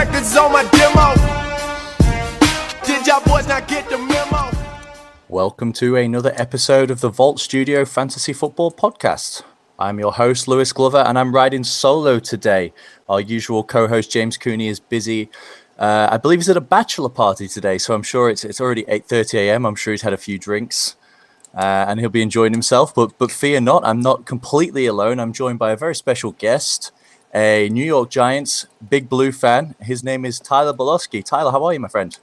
records 0.00 0.34
on 0.34 0.50
my 0.50 0.62
demo. 0.70 1.14
Did 2.86 3.06
y'all 3.06 3.22
boys 3.22 3.46
not 3.46 3.68
get 3.68 3.86
the 3.90 3.98
memo? 3.98 4.50
Welcome 5.28 5.74
to 5.74 5.96
another 5.96 6.32
episode 6.36 6.90
of 6.90 7.00
the 7.02 7.10
Vault 7.10 7.38
Studio 7.38 7.84
Fantasy 7.84 8.32
Football 8.32 8.72
Podcast. 8.72 9.42
I'm 9.78 9.98
your 9.98 10.12
host, 10.12 10.48
Lewis 10.48 10.72
Glover, 10.72 11.04
and 11.06 11.18
I'm 11.18 11.34
riding 11.34 11.64
solo 11.64 12.18
today. 12.18 12.72
Our 13.10 13.20
usual 13.20 13.62
co 13.62 13.88
host, 13.88 14.10
James 14.10 14.38
Cooney, 14.38 14.68
is 14.68 14.80
busy. 14.80 15.28
Uh, 15.78 16.08
I 16.10 16.16
believe 16.16 16.38
he's 16.38 16.48
at 16.48 16.56
a 16.56 16.62
bachelor 16.62 17.10
party 17.10 17.46
today, 17.46 17.76
so 17.76 17.92
I'm 17.92 18.02
sure 18.02 18.30
it's, 18.30 18.42
it's 18.42 18.58
already 18.58 18.84
8.30 18.84 19.34
a.m. 19.34 19.66
I'm 19.66 19.74
sure 19.74 19.92
he's 19.92 20.00
had 20.00 20.14
a 20.14 20.18
few 20.18 20.38
drinks 20.38 20.96
uh, 21.54 21.84
and 21.88 22.00
he'll 22.00 22.08
be 22.08 22.22
enjoying 22.22 22.52
himself. 22.52 22.94
But, 22.94 23.18
but 23.18 23.30
fear 23.30 23.60
not, 23.60 23.84
I'm 23.84 24.00
not 24.00 24.24
completely 24.24 24.86
alone. 24.86 25.20
I'm 25.20 25.34
joined 25.34 25.58
by 25.58 25.72
a 25.72 25.76
very 25.76 25.94
special 25.94 26.32
guest, 26.32 26.90
a 27.34 27.68
New 27.70 27.84
York 27.84 28.10
Giants 28.10 28.66
big 28.88 29.08
blue 29.08 29.32
fan. 29.32 29.74
His 29.80 30.02
name 30.02 30.24
is 30.24 30.38
Tyler 30.40 30.72
Belawske. 30.72 31.24
Tyler, 31.24 31.50
how 31.50 31.64
are 31.64 31.72
you, 31.72 31.80
my 31.80 31.88
friend? 31.88 32.18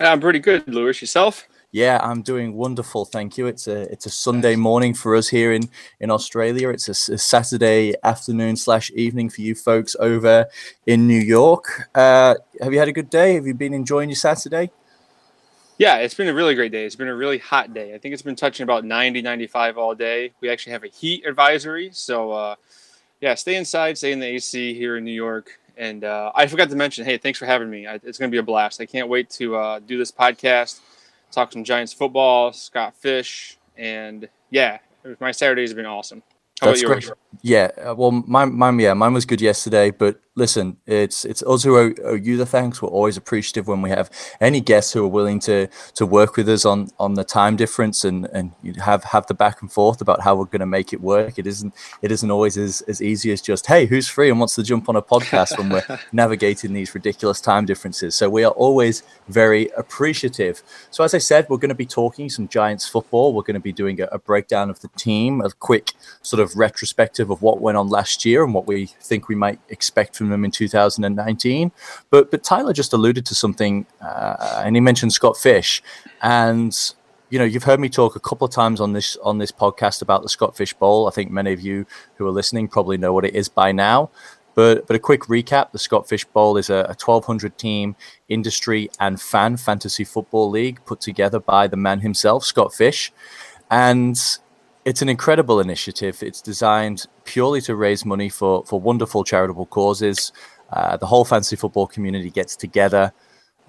I'm 0.00 0.20
pretty 0.20 0.38
good, 0.38 0.66
Lewis. 0.68 1.00
Yourself? 1.00 1.46
Yeah, 1.70 2.00
I'm 2.02 2.22
doing 2.22 2.54
wonderful, 2.54 3.04
thank 3.04 3.36
you. 3.36 3.46
It's 3.46 3.68
a 3.68 3.82
it's 3.92 4.06
a 4.06 4.10
Sunday 4.10 4.56
morning 4.56 4.94
for 4.94 5.14
us 5.14 5.28
here 5.28 5.52
in 5.52 5.68
in 6.00 6.10
Australia. 6.10 6.70
It's 6.70 6.88
a, 6.88 7.14
a 7.14 7.18
Saturday 7.18 7.94
afternoon 8.02 8.56
slash 8.56 8.90
evening 8.92 9.28
for 9.28 9.42
you 9.42 9.54
folks 9.54 9.94
over 10.00 10.46
in 10.86 11.06
New 11.06 11.20
York. 11.20 11.90
Uh, 11.94 12.36
have 12.62 12.72
you 12.72 12.78
had 12.78 12.88
a 12.88 12.92
good 12.92 13.10
day? 13.10 13.34
Have 13.34 13.46
you 13.46 13.52
been 13.52 13.74
enjoying 13.74 14.08
your 14.08 14.16
Saturday? 14.16 14.70
Yeah, 15.76 15.98
it's 15.98 16.14
been 16.14 16.28
a 16.28 16.34
really 16.34 16.54
great 16.54 16.72
day. 16.72 16.86
It's 16.86 16.96
been 16.96 17.06
a 17.06 17.14
really 17.14 17.38
hot 17.38 17.74
day. 17.74 17.94
I 17.94 17.98
think 17.98 18.12
it's 18.12 18.22
been 18.22 18.34
touching 18.34 18.64
about 18.64 18.84
90, 18.84 19.22
95 19.22 19.78
all 19.78 19.94
day. 19.94 20.32
We 20.40 20.48
actually 20.48 20.72
have 20.72 20.84
a 20.84 20.88
heat 20.88 21.24
advisory, 21.24 21.90
so 21.92 22.32
uh, 22.32 22.54
yeah, 23.20 23.34
stay 23.34 23.56
inside, 23.56 23.98
stay 23.98 24.12
in 24.12 24.20
the 24.20 24.26
AC 24.26 24.74
here 24.74 24.96
in 24.96 25.04
New 25.04 25.12
York. 25.12 25.58
And 25.76 26.02
uh, 26.02 26.32
I 26.34 26.46
forgot 26.48 26.70
to 26.70 26.76
mention, 26.76 27.04
hey, 27.04 27.18
thanks 27.18 27.38
for 27.38 27.46
having 27.46 27.70
me. 27.70 27.86
I, 27.86 27.94
it's 27.94 28.18
going 28.18 28.30
to 28.30 28.34
be 28.34 28.38
a 28.38 28.42
blast. 28.42 28.80
I 28.80 28.86
can't 28.86 29.08
wait 29.08 29.30
to 29.30 29.56
uh, 29.56 29.78
do 29.78 29.96
this 29.96 30.10
podcast 30.10 30.80
talk 31.30 31.52
some 31.52 31.64
Giants 31.64 31.92
football, 31.92 32.52
Scott 32.52 32.94
Fish, 32.96 33.58
and 33.76 34.28
yeah, 34.50 34.78
my 35.20 35.30
Saturdays 35.30 35.70
have 35.70 35.76
been 35.76 35.86
awesome. 35.86 36.22
How 36.60 36.68
That's 36.68 36.82
great. 36.82 37.10
Yeah, 37.42 37.70
uh, 37.78 37.94
well, 37.94 38.10
mine, 38.10 38.52
mine, 38.54 38.78
yeah, 38.80 38.94
mine 38.94 39.12
was 39.12 39.24
good 39.24 39.40
yesterday. 39.40 39.90
But 39.90 40.20
listen, 40.38 40.76
it's 40.86 41.24
it's 41.24 41.42
us 41.42 41.64
who 41.64 41.76
owe, 41.76 41.94
owe, 42.04 42.14
you 42.14 42.36
the 42.36 42.46
thanks. 42.46 42.80
We're 42.80 42.88
always 42.88 43.16
appreciative 43.16 43.66
when 43.66 43.82
we 43.82 43.90
have 43.90 44.08
any 44.40 44.60
guests 44.60 44.92
who 44.92 45.04
are 45.04 45.08
willing 45.08 45.40
to 45.40 45.66
to 45.94 46.06
work 46.06 46.36
with 46.36 46.48
us 46.48 46.64
on 46.64 46.88
on 46.98 47.14
the 47.14 47.24
time 47.24 47.56
difference 47.56 48.04
and 48.04 48.26
and 48.32 48.52
you 48.62 48.72
have 48.80 49.02
have 49.04 49.26
the 49.26 49.34
back 49.34 49.60
and 49.60 49.70
forth 49.70 50.00
about 50.00 50.20
how 50.22 50.36
we're 50.36 50.44
going 50.44 50.60
to 50.60 50.66
make 50.66 50.92
it 50.92 51.00
work. 51.00 51.38
It 51.38 51.46
isn't 51.46 51.74
it 52.00 52.12
isn't 52.12 52.30
always 52.30 52.56
as 52.56 52.80
as 52.82 53.02
easy 53.02 53.32
as 53.32 53.42
just 53.42 53.66
hey, 53.66 53.86
who's 53.86 54.08
free 54.08 54.30
and 54.30 54.38
wants 54.38 54.54
to 54.54 54.62
jump 54.62 54.88
on 54.88 54.96
a 54.96 55.02
podcast 55.02 55.58
when 55.58 55.68
we're 55.68 55.98
navigating 56.12 56.72
these 56.72 56.94
ridiculous 56.94 57.40
time 57.40 57.66
differences. 57.66 58.14
So 58.14 58.30
we 58.30 58.44
are 58.44 58.52
always 58.52 59.02
very 59.28 59.68
appreciative. 59.76 60.62
So 60.90 61.02
as 61.02 61.14
I 61.14 61.18
said, 61.18 61.46
we're 61.48 61.58
going 61.58 61.68
to 61.68 61.74
be 61.74 61.86
talking 61.86 62.30
some 62.30 62.46
Giants 62.46 62.88
football. 62.88 63.34
We're 63.34 63.42
going 63.42 63.54
to 63.54 63.60
be 63.60 63.72
doing 63.72 64.00
a, 64.00 64.04
a 64.12 64.18
breakdown 64.18 64.70
of 64.70 64.80
the 64.80 64.88
team, 64.96 65.40
a 65.40 65.50
quick 65.50 65.94
sort 66.22 66.40
of 66.40 66.56
retrospective 66.56 67.28
of 67.30 67.42
what 67.42 67.60
went 67.60 67.76
on 67.76 67.88
last 67.88 68.24
year 68.24 68.44
and 68.44 68.54
what 68.54 68.66
we 68.66 68.86
think 68.86 69.28
we 69.28 69.34
might 69.34 69.58
expect 69.68 70.16
from 70.16 70.27
them 70.30 70.44
in 70.44 70.50
2019. 70.50 71.72
But 72.10 72.30
but 72.30 72.42
Tyler 72.42 72.72
just 72.72 72.92
alluded 72.92 73.26
to 73.26 73.34
something, 73.34 73.86
uh, 74.00 74.62
and 74.64 74.76
he 74.76 74.80
mentioned 74.80 75.12
Scott 75.12 75.36
Fish, 75.36 75.82
and 76.22 76.76
you 77.30 77.38
know 77.38 77.44
you've 77.44 77.64
heard 77.64 77.80
me 77.80 77.88
talk 77.88 78.16
a 78.16 78.20
couple 78.20 78.46
of 78.46 78.52
times 78.52 78.80
on 78.80 78.92
this 78.92 79.16
on 79.22 79.38
this 79.38 79.52
podcast 79.52 80.02
about 80.02 80.22
the 80.22 80.28
Scott 80.28 80.56
Fish 80.56 80.74
Bowl. 80.74 81.08
I 81.08 81.10
think 81.10 81.30
many 81.30 81.52
of 81.52 81.60
you 81.60 81.86
who 82.16 82.26
are 82.26 82.32
listening 82.32 82.68
probably 82.68 82.98
know 82.98 83.12
what 83.12 83.24
it 83.24 83.34
is 83.34 83.48
by 83.48 83.72
now. 83.72 84.10
But, 84.58 84.88
but 84.88 84.96
a 84.96 84.98
quick 84.98 85.20
recap 85.26 85.70
the 85.70 85.78
Scott 85.78 86.08
Fish 86.08 86.24
Bowl 86.24 86.56
is 86.56 86.68
a, 86.68 86.78
a 86.78 86.96
1,200 86.98 87.56
team 87.58 87.94
industry 88.28 88.90
and 88.98 89.20
fan 89.20 89.56
fantasy 89.56 90.02
football 90.02 90.50
league 90.50 90.84
put 90.84 91.00
together 91.00 91.38
by 91.38 91.68
the 91.68 91.76
man 91.76 92.00
himself, 92.00 92.44
Scott 92.44 92.74
Fish. 92.74 93.12
And 93.70 94.20
it's 94.84 95.02
an 95.02 95.08
incredible 95.08 95.60
initiative. 95.60 96.22
It's 96.22 96.40
designed 96.40 97.06
purely 97.24 97.60
to 97.62 97.74
raise 97.74 98.04
money 98.04 98.28
for, 98.28 98.64
for 98.64 98.80
wonderful 98.80 99.24
charitable 99.24 99.66
causes. 99.66 100.32
Uh, 100.72 100.96
the 100.96 101.06
whole 101.06 101.24
fantasy 101.24 101.56
football 101.56 101.86
community 101.86 102.30
gets 102.30 102.56
together 102.56 103.12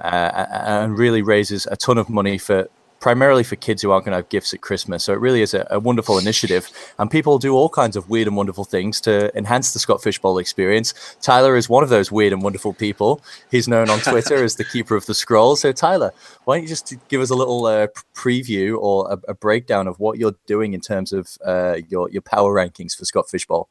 uh, 0.02 0.46
and 0.66 0.97
really 0.97 1.22
raises 1.22 1.66
a 1.68 1.75
ton 1.75 1.97
of 1.97 2.09
money 2.09 2.38
for 2.38 2.70
primarily 2.99 3.43
for 3.43 3.55
kids 3.55 3.81
who 3.81 3.91
aren't 3.91 4.05
going 4.05 4.11
to 4.11 4.17
have 4.17 4.29
gifts 4.29 4.53
at 4.53 4.61
Christmas. 4.61 5.03
So 5.03 5.13
it 5.13 5.19
really 5.19 5.41
is 5.41 5.53
a, 5.53 5.65
a, 5.69 5.79
wonderful 5.79 6.17
initiative. 6.17 6.69
And 6.97 7.09
people 7.09 7.39
do 7.39 7.55
all 7.55 7.69
kinds 7.69 7.95
of 7.95 8.09
weird 8.09 8.27
and 8.27 8.35
wonderful 8.35 8.65
things 8.65 8.99
to 9.01 9.35
enhance 9.37 9.73
the 9.73 9.79
Scott 9.79 10.03
Fish 10.03 10.19
Bowl 10.19 10.37
experience. 10.37 10.93
Tyler 11.21 11.55
is 11.55 11.69
one 11.69 11.83
of 11.83 11.89
those 11.89 12.11
weird 12.11 12.33
and 12.33 12.41
wonderful 12.41 12.73
people. 12.73 13.21
He's 13.51 13.67
known 13.67 13.89
on 13.89 13.99
Twitter 13.99 14.43
as 14.43 14.55
the 14.55 14.65
keeper 14.65 14.95
of 14.95 15.05
the 15.05 15.13
scroll. 15.13 15.55
So, 15.55 15.71
Tyler, 15.71 16.11
why 16.43 16.55
don't 16.55 16.63
you 16.63 16.69
just 16.69 16.93
give 17.07 17.21
us 17.21 17.29
a 17.29 17.35
little 17.35 17.65
uh, 17.65 17.87
preview 18.13 18.77
or 18.77 19.11
a, 19.11 19.31
a, 19.31 19.33
breakdown 19.33 19.87
of 19.87 19.99
what 19.99 20.17
you're 20.17 20.35
doing 20.47 20.73
in 20.73 20.81
terms 20.81 21.13
of 21.13 21.37
uh, 21.45 21.77
your, 21.87 22.09
your 22.09 22.21
power 22.21 22.53
rankings 22.53 22.95
for 22.97 23.05
Scott 23.05 23.29
Fish 23.29 23.45
Bowl? 23.45 23.69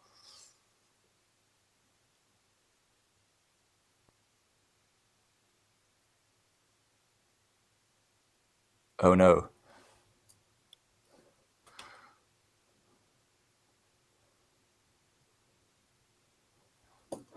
Oh 9.00 9.14
no. 9.14 9.48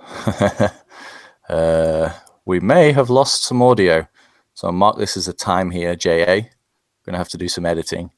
uh, 1.50 2.14
we 2.46 2.60
may 2.60 2.92
have 2.92 3.10
lost 3.10 3.44
some 3.44 3.62
audio. 3.62 4.08
So 4.54 4.68
I'll 4.68 4.74
mark 4.74 4.98
this 4.98 5.18
as 5.18 5.28
a 5.28 5.34
time 5.34 5.72
here, 5.72 5.96
JA. 5.96 6.26
Going 6.26 7.14
to 7.14 7.18
have 7.18 7.30
to 7.30 7.38
do 7.38 7.48
some 7.48 7.66
editing. 7.66 8.12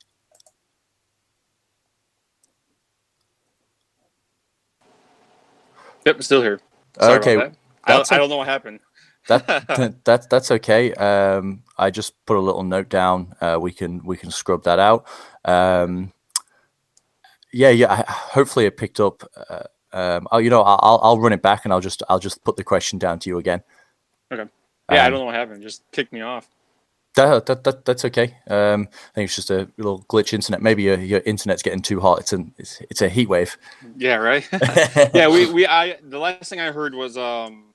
Yep, 6.06 6.24
still 6.24 6.42
here. 6.42 6.60
Sorry 7.00 7.18
okay. 7.20 7.38
I, 7.86 8.04
I 8.10 8.18
don't 8.18 8.30
know 8.30 8.38
what 8.38 8.48
happened 8.48 8.80
that, 9.28 10.04
that 10.04 10.30
that's 10.30 10.52
okay. 10.52 10.94
Um, 10.94 11.64
I 11.78 11.92
just 11.92 12.14
put 12.26 12.38
a 12.38 12.42
little 12.42 12.64
note 12.64 12.90
down. 12.90 13.36
Uh, 13.40 13.58
we 13.62 13.72
can 13.72 14.04
we 14.04 14.18
can 14.18 14.32
scrub 14.32 14.64
that 14.66 14.80
out. 14.80 15.08
Um, 15.46 16.12
yeah, 17.54 17.70
yeah. 17.70 18.04
Hopefully, 18.08 18.66
it 18.66 18.76
picked 18.76 19.00
up. 19.00 19.24
Uh, 19.50 19.64
um, 19.94 20.28
oh, 20.32 20.40
you 20.40 20.50
know, 20.50 20.62
I'll 20.62 21.00
I'll 21.02 21.20
run 21.20 21.34
it 21.34 21.42
back 21.42 21.64
and 21.64 21.74
I'll 21.74 21.80
just 21.80 22.04
I'll 22.10 22.20
just 22.20 22.44
put 22.44 22.58
the 22.58 22.64
question 22.64 23.00
down 23.00 23.20
to 23.20 23.30
you 23.30 23.38
again. 23.38 23.64
Okay. 24.32 24.50
Yeah, 24.92 25.04
I 25.04 25.06
um, 25.06 25.12
don't 25.12 25.20
know 25.22 25.26
what 25.28 25.36
happened. 25.36 25.64
Just 25.64 25.84
kicked 25.92 26.12
me 26.12 26.22
off. 26.22 26.50
That, 27.16 27.46
that, 27.46 27.64
that 27.64 27.86
that's 27.86 28.06
okay. 28.06 28.36
Um, 28.48 28.88
I 28.92 29.14
think 29.14 29.26
it's 29.28 29.36
just 29.36 29.52
a 29.52 29.70
little 29.78 30.04
glitch 30.10 30.34
internet. 30.34 30.64
Maybe 30.64 30.84
your, 30.84 31.00
your 31.00 31.20
internet's 31.22 31.62
getting 31.62 31.84
too 31.84 32.00
hot. 32.00 32.20
It's 32.20 32.34
an 32.34 32.54
it's, 32.58 32.82
it's 32.90 33.02
a 33.04 33.10
heat 33.10 33.30
wave. 33.30 33.56
Yeah, 33.96 34.16
right. 34.16 34.48
yeah, 35.14 35.28
we 35.28 35.52
we 35.52 35.68
I 35.68 35.98
the 36.02 36.18
last 36.18 36.50
thing 36.50 36.60
I 36.60 36.72
heard 36.72 36.96
was 36.96 37.16
um 37.16 37.73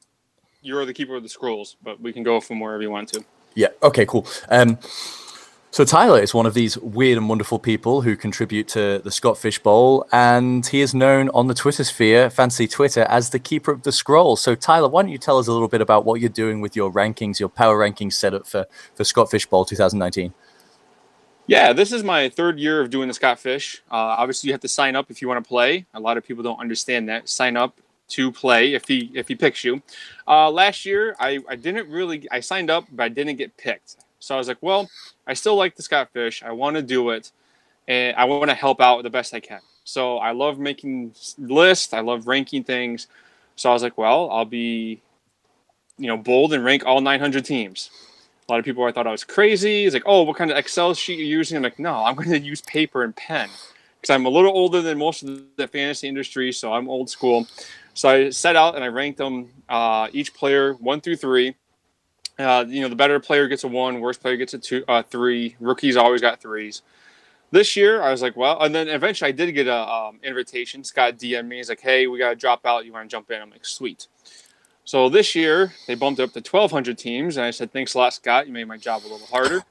you're 0.69 0.85
the 0.85 0.95
keeper 0.95 1.17
of 1.17 1.23
the 1.23 1.29
scrolls, 1.29 1.77
but 1.83 2.01
we 2.01 2.13
can 2.13 2.23
go 2.23 2.41
from 2.41 2.61
wherever 2.61 2.83
you 2.83 2.91
want 2.91 3.09
to. 3.15 3.25
Yeah. 3.55 3.69
Okay. 3.83 4.07
Cool. 4.07 4.27
Um, 4.49 4.79
so 5.71 5.85
Tyler 5.85 6.21
is 6.21 6.33
one 6.33 6.47
of 6.47 6.55
these 6.55 6.79
weird 6.79 7.19
and 7.19 7.29
wonderful 7.29 7.59
people 7.59 8.01
who 8.01 8.17
contribute 8.17 8.69
to 8.69 9.01
the 9.05 9.11
Scott 9.11 9.37
Fish 9.37 9.59
Bowl, 9.59 10.07
and 10.13 10.67
he 10.67 10.81
is 10.81 10.95
known 10.95 11.29
on 11.31 11.47
the 11.47 11.55
Twitter 11.55 11.85
sphere, 11.85 12.31
fancy 12.31 12.67
Twitter, 12.67 13.03
as 13.03 13.31
the 13.31 13.39
keeper 13.39 13.71
of 13.71 13.83
the 13.83 13.93
scroll. 13.93 14.37
So 14.37 14.55
Tyler, 14.55 14.89
why 14.89 15.03
don't 15.03 15.11
you 15.11 15.19
tell 15.19 15.39
us 15.39 15.47
a 15.47 15.53
little 15.53 15.69
bit 15.69 15.81
about 15.81 16.05
what 16.05 16.21
you're 16.21 16.31
doing 16.31 16.61
with 16.61 16.75
your 16.75 16.91
rankings, 16.91 17.39
your 17.39 17.51
power 17.51 17.79
rankings 17.79 18.15
setup 18.15 18.47
for 18.47 18.67
for 18.95 19.05
Scott 19.05 19.31
Fish 19.31 19.47
Bowl 19.47 19.65
2019? 19.65 20.33
Yeah, 21.47 21.73
this 21.73 21.93
is 21.93 22.03
my 22.05 22.29
third 22.29 22.59
year 22.59 22.81
of 22.81 22.91
doing 22.91 23.09
the 23.09 23.15
Scott 23.15 23.39
Fish. 23.39 23.83
Uh, 23.91 23.95
obviously, 24.19 24.49
you 24.49 24.55
have 24.55 24.61
to 24.63 24.69
sign 24.69 24.97
up 24.97 25.11
if 25.11 25.23
you 25.23 25.29
want 25.29 25.43
to 25.43 25.49
play. 25.49 25.87
A 25.95 26.01
lot 26.01 26.17
of 26.17 26.25
people 26.25 26.43
don't 26.43 26.61
understand 26.61 27.09
that. 27.09 27.29
Sign 27.29 27.57
up 27.57 27.81
to 28.09 28.33
play 28.33 28.75
if 28.75 28.89
he 28.89 29.11
if 29.15 29.29
he 29.29 29.35
picks 29.35 29.65
you. 29.65 29.83
Uh, 30.27 30.51
last 30.51 30.85
year, 30.85 31.15
I, 31.19 31.41
I 31.49 31.57
didn't 31.57 31.89
really 31.89 32.27
I 32.31 32.41
signed 32.41 32.71
up, 32.71 32.85
but 32.91 33.05
I 33.05 33.09
didn't 33.09 33.37
get 33.37 33.57
picked. 33.57 33.97
So 34.19 34.35
I 34.35 34.39
was 34.39 34.49
like, 34.49 34.59
well, 34.61 34.89
I 35.27 35.35
still 35.35 35.57
like 35.57 35.77
the 35.77 35.83
Scott 35.83 36.11
Fish. 36.13 36.43
I 36.43 36.53
want 36.53 36.77
to 36.77 36.83
do 36.83 37.11
it, 37.11 37.31
and 37.87 38.17
I 38.17 38.25
want 38.25 38.51
to 38.51 38.55
help 38.55 38.81
out 38.81 39.03
the 39.03 39.11
best 39.11 39.35
I 39.35 39.41
can. 39.41 39.61
So 39.85 40.19
I 40.19 40.33
love 40.33 40.59
making 40.59 41.15
lists. 41.39 41.95
I 41.95 42.01
love 42.01 42.27
ranking 42.27 42.65
things. 42.65 43.07
So 43.57 43.71
I 43.71 43.73
was 43.73 43.83
like, 43.83 43.97
well, 43.97 44.31
I'll 44.31 44.45
be, 44.45 45.01
you 45.97 46.07
know, 46.07 46.17
bold 46.17 46.53
and 46.53 46.65
rank 46.65 46.85
all 46.85 47.01
900 47.01 47.45
teams. 47.45 47.91
A 48.47 48.53
lot 48.53 48.59
of 48.59 48.65
people 48.65 48.85
I 48.85 48.93
thought 48.93 49.07
I 49.07 49.11
was 49.11 49.25
crazy. 49.25 49.85
It's 49.85 49.95
like, 49.95 50.05
oh, 50.07 50.23
what 50.23 50.37
kind 50.37 50.51
of 50.51 50.57
Excel 50.57 50.95
sheet 50.95 51.19
you're 51.19 51.27
using? 51.27 51.57
I'm 51.57 51.63
like, 51.63 51.79
no, 51.79 52.05
I'm 52.05 52.15
going 52.15 52.31
to 52.31 52.39
use 52.39 52.61
paper 52.61 53.03
and 53.03 53.15
pen 53.17 53.49
because 54.01 54.15
I'm 54.15 54.27
a 54.27 54.29
little 54.29 54.53
older 54.53 54.81
than 54.81 54.99
most 54.99 55.23
of 55.23 55.43
the 55.57 55.67
fantasy 55.67 56.09
industry, 56.09 56.53
so 56.53 56.73
I'm 56.73 56.89
old 56.89 57.11
school. 57.11 57.47
So 57.99 58.09
I 58.09 58.31
set 58.31 58.55
out 58.55 58.77
and 58.77 58.85
I 58.85 58.87
ranked 58.87 59.19
them 59.19 59.49
uh, 59.69 60.07
each 60.13 60.33
player 60.33 60.75
one 60.75 61.01
through 61.01 61.17
three. 61.17 61.57
Uh, 62.39 62.65
you 62.69 62.81
know, 62.81 62.89
the 62.89 62.95
better 62.95 63.19
player 63.19 63.49
gets 63.49 63.65
a 63.65 63.69
one, 63.69 63.99
worst 63.99 64.21
player 64.21 64.37
gets 64.37 64.55
a 64.55 64.59
two, 64.59 64.85
uh, 64.87 65.03
three. 65.03 65.57
Rookies 65.59 65.97
always 65.97 66.21
got 66.21 66.41
threes. 66.41 66.83
This 67.51 67.75
year, 67.75 68.01
I 68.01 68.13
was 68.13 68.23
like, 68.23 68.37
well, 68.37 68.63
and 68.63 68.73
then 68.73 68.87
eventually 68.87 69.31
I 69.31 69.33
did 69.33 69.51
get 69.51 69.67
a 69.67 69.93
um, 69.93 70.21
invitation. 70.23 70.85
Scott 70.85 71.19
DM 71.19 71.49
me. 71.49 71.57
He's 71.57 71.69
like, 71.69 71.81
hey, 71.81 72.07
we 72.07 72.21
got 72.21 72.29
to 72.29 72.37
drop 72.37 72.65
out. 72.65 72.87
You 72.87 72.93
want 72.93 73.11
to 73.11 73.13
jump 73.13 73.33
in? 73.33 73.43
I'm 73.43 73.51
like, 73.51 73.67
sweet. 73.67 74.07
So 74.85 75.09
this 75.09 75.35
year 75.35 75.73
they 75.89 75.97
bumped 75.97 76.21
it 76.21 76.23
up 76.23 76.33
to 76.35 76.39
1,200 76.39 76.97
teams, 76.97 77.37
and 77.37 77.45
I 77.45 77.51
said, 77.51 77.73
"Thanks 77.73 77.95
a 77.95 77.99
lot, 77.99 78.15
Scott. 78.15 78.47
You 78.47 78.53
made 78.53 78.69
my 78.69 78.79
job 78.79 79.03
a 79.05 79.09
little 79.09 79.27
harder." 79.27 79.63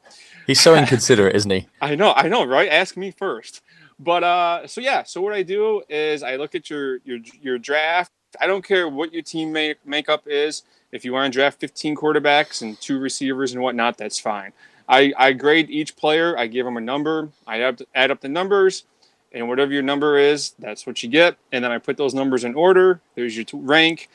He's 0.45 0.59
so 0.59 0.75
inconsiderate, 0.75 1.35
isn't 1.35 1.49
he? 1.49 1.67
I 1.81 1.95
know, 1.95 2.13
I 2.13 2.27
know, 2.27 2.45
right? 2.45 2.69
Ask 2.69 2.97
me 2.97 3.09
first. 3.09 3.61
But 3.97 4.23
uh, 4.23 4.67
so 4.67 4.79
yeah, 4.79 5.03
so 5.03 5.21
what 5.21 5.33
I 5.33 5.41
do 5.41 5.81
is 5.89 6.21
I 6.21 6.35
look 6.35 6.53
at 6.55 6.69
your 6.69 6.97
your 7.05 7.19
your 7.41 7.57
draft. 7.57 8.11
I 8.39 8.47
don't 8.47 8.65
care 8.65 8.87
what 8.87 9.13
your 9.13 9.21
team 9.21 9.51
make, 9.51 9.85
makeup 9.85 10.23
is. 10.25 10.63
If 10.91 11.03
you 11.05 11.13
want 11.13 11.31
to 11.31 11.37
draft 11.37 11.59
15 11.59 11.95
quarterbacks 11.95 12.61
and 12.61 12.79
two 12.79 12.99
receivers 12.99 13.53
and 13.53 13.61
whatnot, 13.61 13.97
that's 13.97 14.19
fine. 14.19 14.53
I, 14.87 15.13
I 15.17 15.33
grade 15.33 15.69
each 15.69 15.95
player. 15.95 16.37
I 16.37 16.47
give 16.47 16.65
them 16.65 16.77
a 16.77 16.81
number. 16.81 17.29
I 17.45 17.61
add, 17.61 17.81
add 17.93 18.11
up 18.11 18.21
the 18.21 18.29
numbers, 18.29 18.85
and 19.33 19.49
whatever 19.49 19.73
your 19.73 19.81
number 19.81 20.17
is, 20.17 20.51
that's 20.59 20.87
what 20.87 21.03
you 21.03 21.09
get. 21.09 21.37
And 21.51 21.63
then 21.63 21.71
I 21.71 21.77
put 21.77 21.97
those 21.97 22.13
numbers 22.13 22.43
in 22.43 22.55
order. 22.55 23.01
There's 23.15 23.35
your 23.35 23.45
rank. 23.53 24.09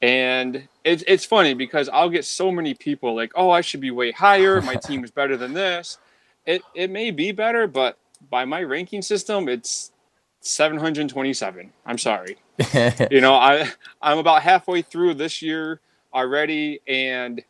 And 0.00 0.68
it's, 0.84 1.04
it's 1.06 1.24
funny 1.24 1.54
because 1.54 1.88
I'll 1.88 2.08
get 2.08 2.24
so 2.24 2.50
many 2.50 2.74
people 2.74 3.14
like, 3.14 3.32
oh, 3.34 3.50
I 3.50 3.60
should 3.60 3.80
be 3.80 3.90
way 3.90 4.12
higher. 4.12 4.60
My 4.62 4.76
team 4.82 5.04
is 5.04 5.10
better 5.10 5.36
than 5.36 5.54
this. 5.54 5.98
It, 6.46 6.62
it 6.74 6.90
may 6.90 7.10
be 7.10 7.32
better, 7.32 7.66
but 7.66 7.98
by 8.30 8.44
my 8.44 8.62
ranking 8.62 9.02
system, 9.02 9.48
it's 9.48 9.92
727. 10.40 11.72
I'm 11.86 11.98
sorry. 11.98 12.36
you 13.10 13.20
know, 13.20 13.34
I 13.34 13.70
I'm 14.00 14.18
about 14.18 14.42
halfway 14.42 14.82
through 14.82 15.14
this 15.14 15.42
year 15.42 15.80
already, 16.12 16.80
and 16.86 17.42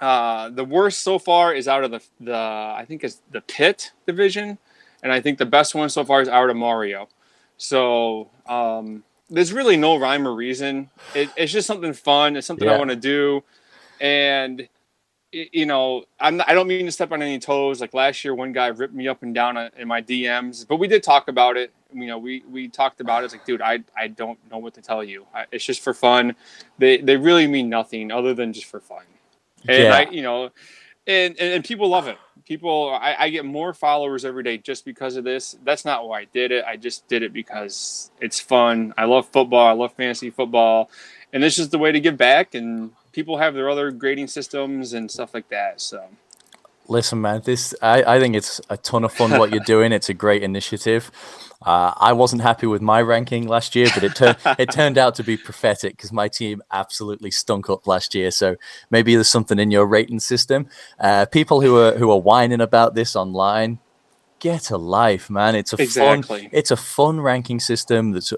uh, 0.00 0.50
the 0.50 0.64
worst 0.64 1.02
so 1.02 1.18
far 1.18 1.54
is 1.54 1.68
out 1.68 1.84
of 1.84 1.90
the 1.90 2.00
the 2.20 2.36
I 2.36 2.84
think 2.86 3.04
it's 3.04 3.20
the 3.30 3.40
Pit 3.42 3.92
division, 4.06 4.58
and 5.02 5.12
I 5.12 5.20
think 5.20 5.38
the 5.38 5.46
best 5.46 5.74
one 5.74 5.88
so 5.88 6.04
far 6.04 6.22
is 6.22 6.28
out 6.28 6.50
of 6.50 6.56
Mario. 6.56 7.08
So 7.58 8.30
um, 8.46 9.04
there's 9.30 9.52
really 9.52 9.76
no 9.76 9.96
rhyme 9.96 10.26
or 10.26 10.34
reason. 10.34 10.90
It, 11.14 11.30
it's 11.36 11.52
just 11.52 11.66
something 11.66 11.92
fun. 11.92 12.36
It's 12.36 12.46
something 12.46 12.68
yeah. 12.68 12.74
I 12.74 12.78
want 12.78 12.90
to 12.90 12.96
do, 12.96 13.42
and 14.00 14.68
you 15.32 15.66
know, 15.66 16.04
I'm 16.20 16.38
not, 16.38 16.48
I 16.48 16.54
don't 16.54 16.66
mean 16.66 16.86
to 16.86 16.92
step 16.92 17.12
on 17.12 17.20
any 17.22 17.38
toes. 17.38 17.80
Like 17.80 17.92
last 17.92 18.24
year, 18.24 18.34
one 18.34 18.52
guy 18.52 18.68
ripped 18.68 18.94
me 18.94 19.08
up 19.08 19.22
and 19.22 19.34
down 19.34 19.56
uh, 19.56 19.70
in 19.76 19.88
my 19.88 20.00
DMs, 20.00 20.66
but 20.66 20.76
we 20.76 20.88
did 20.88 21.02
talk 21.02 21.28
about 21.28 21.56
it. 21.56 21.72
You 21.96 22.06
know, 22.06 22.18
we 22.18 22.42
we 22.50 22.68
talked 22.68 23.00
about 23.00 23.22
it. 23.22 23.26
It's 23.26 23.34
like, 23.34 23.44
dude, 23.44 23.62
I 23.62 23.80
I 23.96 24.08
don't 24.08 24.38
know 24.50 24.58
what 24.58 24.74
to 24.74 24.82
tell 24.82 25.02
you. 25.02 25.26
I, 25.34 25.46
it's 25.50 25.64
just 25.64 25.80
for 25.80 25.94
fun. 25.94 26.36
They 26.78 26.98
they 26.98 27.16
really 27.16 27.46
mean 27.46 27.68
nothing 27.68 28.12
other 28.12 28.34
than 28.34 28.52
just 28.52 28.66
for 28.66 28.80
fun. 28.80 29.04
And 29.68 29.84
yeah. 29.84 29.94
I, 29.94 30.10
you 30.10 30.22
know, 30.22 30.50
and, 31.06 31.36
and, 31.38 31.54
and 31.54 31.64
people 31.64 31.88
love 31.88 32.06
it. 32.06 32.18
People, 32.44 32.90
I, 32.90 33.16
I 33.18 33.30
get 33.30 33.44
more 33.44 33.74
followers 33.74 34.24
every 34.24 34.44
day 34.44 34.58
just 34.58 34.84
because 34.84 35.16
of 35.16 35.24
this. 35.24 35.56
That's 35.64 35.84
not 35.84 36.06
why 36.06 36.20
I 36.20 36.24
did 36.26 36.52
it. 36.52 36.64
I 36.64 36.76
just 36.76 37.08
did 37.08 37.24
it 37.24 37.32
because 37.32 38.12
it's 38.20 38.38
fun. 38.38 38.94
I 38.96 39.06
love 39.06 39.28
football. 39.28 39.66
I 39.66 39.72
love 39.72 39.94
fantasy 39.94 40.30
football, 40.30 40.88
and 41.32 41.42
this 41.42 41.58
is 41.58 41.70
the 41.70 41.78
way 41.78 41.90
to 41.90 41.98
give 41.98 42.16
back 42.16 42.54
and 42.54 42.92
people 43.16 43.38
have 43.38 43.54
their 43.54 43.70
other 43.70 43.90
grading 43.90 44.26
systems 44.26 44.92
and 44.92 45.10
stuff 45.10 45.32
like 45.32 45.48
that. 45.48 45.80
So, 45.80 46.04
listen, 46.88 47.20
man, 47.20 47.42
this 47.44 47.74
I, 47.82 48.16
I 48.16 48.20
think 48.20 48.34
it's 48.34 48.60
a 48.70 48.76
ton 48.76 49.04
of 49.04 49.12
fun 49.12 49.30
what 49.38 49.50
you're 49.50 49.60
doing. 49.66 49.92
It's 49.92 50.08
a 50.08 50.14
great 50.14 50.42
initiative. 50.42 51.10
Uh, 51.62 51.92
I 51.96 52.12
wasn't 52.12 52.42
happy 52.42 52.66
with 52.66 52.82
my 52.82 53.00
ranking 53.00 53.48
last 53.48 53.74
year, 53.74 53.88
but 53.94 54.04
it 54.04 54.14
turned 54.14 54.36
it 54.58 54.70
turned 54.70 54.98
out 54.98 55.14
to 55.16 55.24
be 55.24 55.36
prophetic 55.36 55.96
because 55.96 56.12
my 56.12 56.28
team 56.28 56.62
absolutely 56.70 57.30
stunk 57.30 57.70
up 57.70 57.86
last 57.86 58.14
year. 58.14 58.30
So 58.30 58.56
maybe 58.90 59.14
there's 59.14 59.28
something 59.28 59.58
in 59.58 59.70
your 59.70 59.86
rating 59.86 60.20
system. 60.20 60.68
Uh, 60.98 61.26
people 61.26 61.60
who 61.60 61.76
are 61.78 61.92
who 61.96 62.10
are 62.10 62.20
whining 62.20 62.60
about 62.60 62.94
this 62.94 63.16
online, 63.16 63.78
get 64.38 64.70
a 64.70 64.76
life, 64.76 65.30
man. 65.30 65.54
It's 65.54 65.72
a 65.72 65.82
exactly. 65.82 66.42
fun 66.42 66.50
it's 66.52 66.70
a 66.70 66.76
fun 66.76 67.20
ranking 67.20 67.60
system 67.60 68.12
that's 68.12 68.32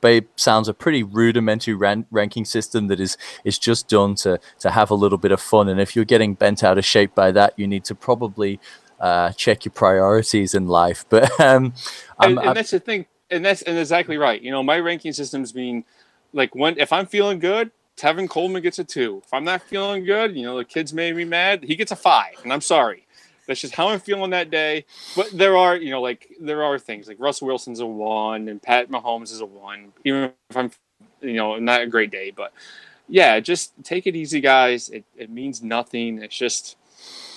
Babe 0.00 0.26
sounds 0.36 0.68
a 0.68 0.74
pretty 0.74 1.02
rudimentary 1.02 1.74
ran- 1.74 2.06
ranking 2.10 2.44
system 2.44 2.88
that 2.88 3.00
is 3.00 3.16
is 3.44 3.58
just 3.58 3.88
done 3.88 4.14
to 4.16 4.40
to 4.60 4.70
have 4.70 4.90
a 4.90 4.94
little 4.94 5.18
bit 5.18 5.32
of 5.32 5.40
fun. 5.40 5.68
And 5.68 5.80
if 5.80 5.96
you're 5.96 6.04
getting 6.04 6.34
bent 6.34 6.62
out 6.62 6.78
of 6.78 6.84
shape 6.84 7.14
by 7.14 7.32
that, 7.32 7.54
you 7.56 7.66
need 7.66 7.84
to 7.84 7.94
probably 7.94 8.60
uh, 9.00 9.32
check 9.32 9.64
your 9.64 9.72
priorities 9.72 10.54
in 10.54 10.66
life. 10.68 11.04
But 11.10 11.40
um, 11.40 11.74
and, 12.20 12.38
and 12.38 12.56
that's 12.56 12.70
the 12.70 12.80
thing, 12.80 13.06
and 13.30 13.44
that's 13.44 13.62
and 13.62 13.78
exactly 13.78 14.16
right. 14.18 14.40
You 14.40 14.50
know, 14.50 14.62
my 14.62 14.78
ranking 14.78 15.12
system's 15.12 15.52
being 15.52 15.84
like 16.32 16.54
when 16.54 16.78
if 16.78 16.92
I'm 16.92 17.06
feeling 17.06 17.38
good, 17.38 17.70
Tevin 17.96 18.28
Coleman 18.28 18.62
gets 18.62 18.78
a 18.78 18.84
two. 18.84 19.22
If 19.24 19.34
I'm 19.34 19.44
not 19.44 19.62
feeling 19.62 20.04
good, 20.04 20.36
you 20.36 20.44
know, 20.44 20.56
the 20.56 20.64
kids 20.64 20.92
made 20.92 21.16
me 21.16 21.24
mad, 21.24 21.64
he 21.64 21.76
gets 21.76 21.92
a 21.92 21.96
five, 21.96 22.34
and 22.44 22.52
I'm 22.52 22.60
sorry. 22.60 23.06
That's 23.48 23.62
just 23.62 23.74
how 23.74 23.88
I'm 23.88 23.98
feeling 23.98 24.30
that 24.30 24.50
day. 24.50 24.84
But 25.16 25.30
there 25.32 25.56
are, 25.56 25.74
you 25.74 25.90
know, 25.90 26.02
like 26.02 26.36
there 26.38 26.62
are 26.62 26.78
things 26.78 27.08
like 27.08 27.18
Russell 27.18 27.48
Wilson's 27.48 27.80
a 27.80 27.86
one 27.86 28.46
and 28.46 28.62
Pat 28.62 28.90
Mahomes 28.90 29.32
is 29.32 29.40
a 29.40 29.46
one, 29.46 29.92
even 30.04 30.30
if 30.50 30.56
I'm, 30.56 30.70
you 31.22 31.32
know, 31.32 31.58
not 31.58 31.80
a 31.80 31.86
great 31.86 32.10
day. 32.10 32.30
But 32.30 32.52
yeah, 33.08 33.40
just 33.40 33.72
take 33.82 34.06
it 34.06 34.14
easy, 34.14 34.42
guys. 34.42 34.90
It, 34.90 35.06
it 35.16 35.30
means 35.30 35.62
nothing. 35.62 36.22
It's 36.22 36.36
just, 36.36 36.76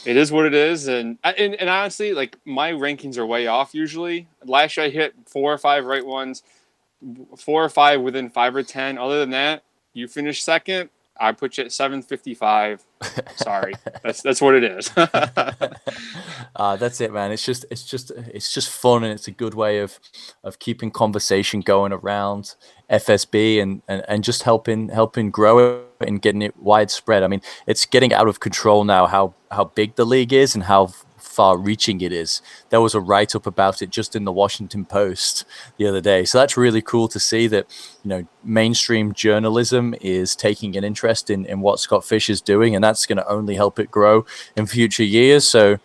it 0.05 0.17
is 0.17 0.33
what 0.33 0.45
it 0.45 0.53
is. 0.53 0.89
And, 0.89 1.17
and, 1.23 1.55
and 1.55 1.69
honestly, 1.69 2.13
like 2.13 2.37
my 2.43 2.73
rankings 2.73 3.17
are 3.17 3.25
way 3.25 3.47
off 3.47 3.73
usually. 3.73 4.27
Last 4.43 4.75
year 4.75 4.87
I 4.87 4.89
hit 4.89 5.13
four 5.25 5.53
or 5.53 5.57
five 5.57 5.85
right 5.85 6.05
ones, 6.05 6.43
four 7.37 7.63
or 7.63 7.69
five 7.69 8.01
within 8.01 8.29
five 8.29 8.53
or 8.53 8.63
10. 8.63 8.97
Other 8.97 9.21
than 9.21 9.29
that, 9.29 9.63
you 9.93 10.09
finish 10.09 10.43
second. 10.43 10.89
I 11.21 11.31
put 11.33 11.57
you 11.57 11.65
at 11.65 11.71
755. 11.71 12.83
Sorry, 13.35 13.73
that's 14.03 14.23
that's 14.23 14.41
what 14.41 14.55
it 14.55 14.63
is. 14.63 14.91
uh, 16.55 16.75
that's 16.77 16.99
it, 16.99 17.13
man. 17.13 17.31
It's 17.31 17.45
just 17.45 17.63
it's 17.69 17.85
just 17.85 18.11
it's 18.11 18.51
just 18.51 18.71
fun, 18.71 19.03
and 19.03 19.13
it's 19.13 19.27
a 19.27 19.31
good 19.31 19.53
way 19.53 19.79
of 19.79 19.99
of 20.43 20.57
keeping 20.57 20.89
conversation 20.89 21.61
going 21.61 21.93
around 21.93 22.55
FSB 22.89 23.61
and 23.61 23.83
and, 23.87 24.03
and 24.07 24.23
just 24.23 24.43
helping 24.43 24.89
helping 24.89 25.29
grow 25.29 25.59
it 25.99 26.07
and 26.07 26.23
getting 26.23 26.41
it 26.41 26.57
widespread. 26.57 27.21
I 27.21 27.27
mean, 27.27 27.41
it's 27.67 27.85
getting 27.85 28.13
out 28.13 28.27
of 28.27 28.39
control 28.39 28.83
now. 28.83 29.05
How 29.05 29.35
how 29.51 29.65
big 29.65 29.95
the 29.95 30.05
league 30.05 30.33
is 30.33 30.55
and 30.55 30.63
how 30.63 30.93
far 31.31 31.57
reaching 31.57 32.01
it 32.01 32.11
is. 32.11 32.41
There 32.69 32.81
was 32.81 32.93
a 32.93 32.99
write 32.99 33.35
up 33.35 33.47
about 33.47 33.81
it 33.81 33.89
just 33.89 34.15
in 34.15 34.25
the 34.25 34.31
Washington 34.31 34.85
Post 34.85 35.45
the 35.77 35.87
other 35.87 36.01
day. 36.01 36.25
So 36.25 36.37
that's 36.37 36.57
really 36.57 36.81
cool 36.81 37.07
to 37.07 37.19
see 37.19 37.47
that, 37.47 37.65
you 38.03 38.09
know, 38.09 38.27
mainstream 38.43 39.13
journalism 39.13 39.95
is 40.01 40.35
taking 40.35 40.75
an 40.77 40.83
interest 40.83 41.29
in, 41.29 41.45
in 41.45 41.61
what 41.61 41.79
Scott 41.79 42.05
Fish 42.05 42.29
is 42.29 42.41
doing, 42.41 42.75
and 42.75 42.83
that's 42.83 43.05
going 43.05 43.17
to 43.17 43.27
only 43.27 43.55
help 43.55 43.79
it 43.79 43.89
grow 43.89 44.25
in 44.55 44.65
future 44.65 45.03
years. 45.03 45.47
So, 45.47 45.77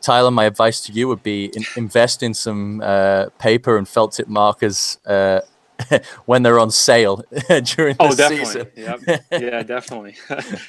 Tyler, 0.00 0.30
my 0.30 0.44
advice 0.44 0.80
to 0.86 0.92
you 0.92 1.08
would 1.08 1.22
be 1.22 1.46
in, 1.46 1.64
invest 1.76 2.22
in 2.22 2.34
some 2.34 2.80
uh, 2.82 3.26
paper 3.38 3.76
and 3.76 3.86
felt 3.86 4.12
tip 4.12 4.28
markers 4.28 4.98
uh, 5.06 5.40
when 6.26 6.42
they're 6.42 6.58
on 6.58 6.70
sale 6.70 7.16
during 7.48 7.64
the 7.64 7.64
season. 7.64 7.96
oh, 8.00 8.14
definitely. 8.14 8.44
season. 8.44 8.68
yep. 8.76 9.24
Yeah, 9.30 9.62
definitely. 9.62 10.16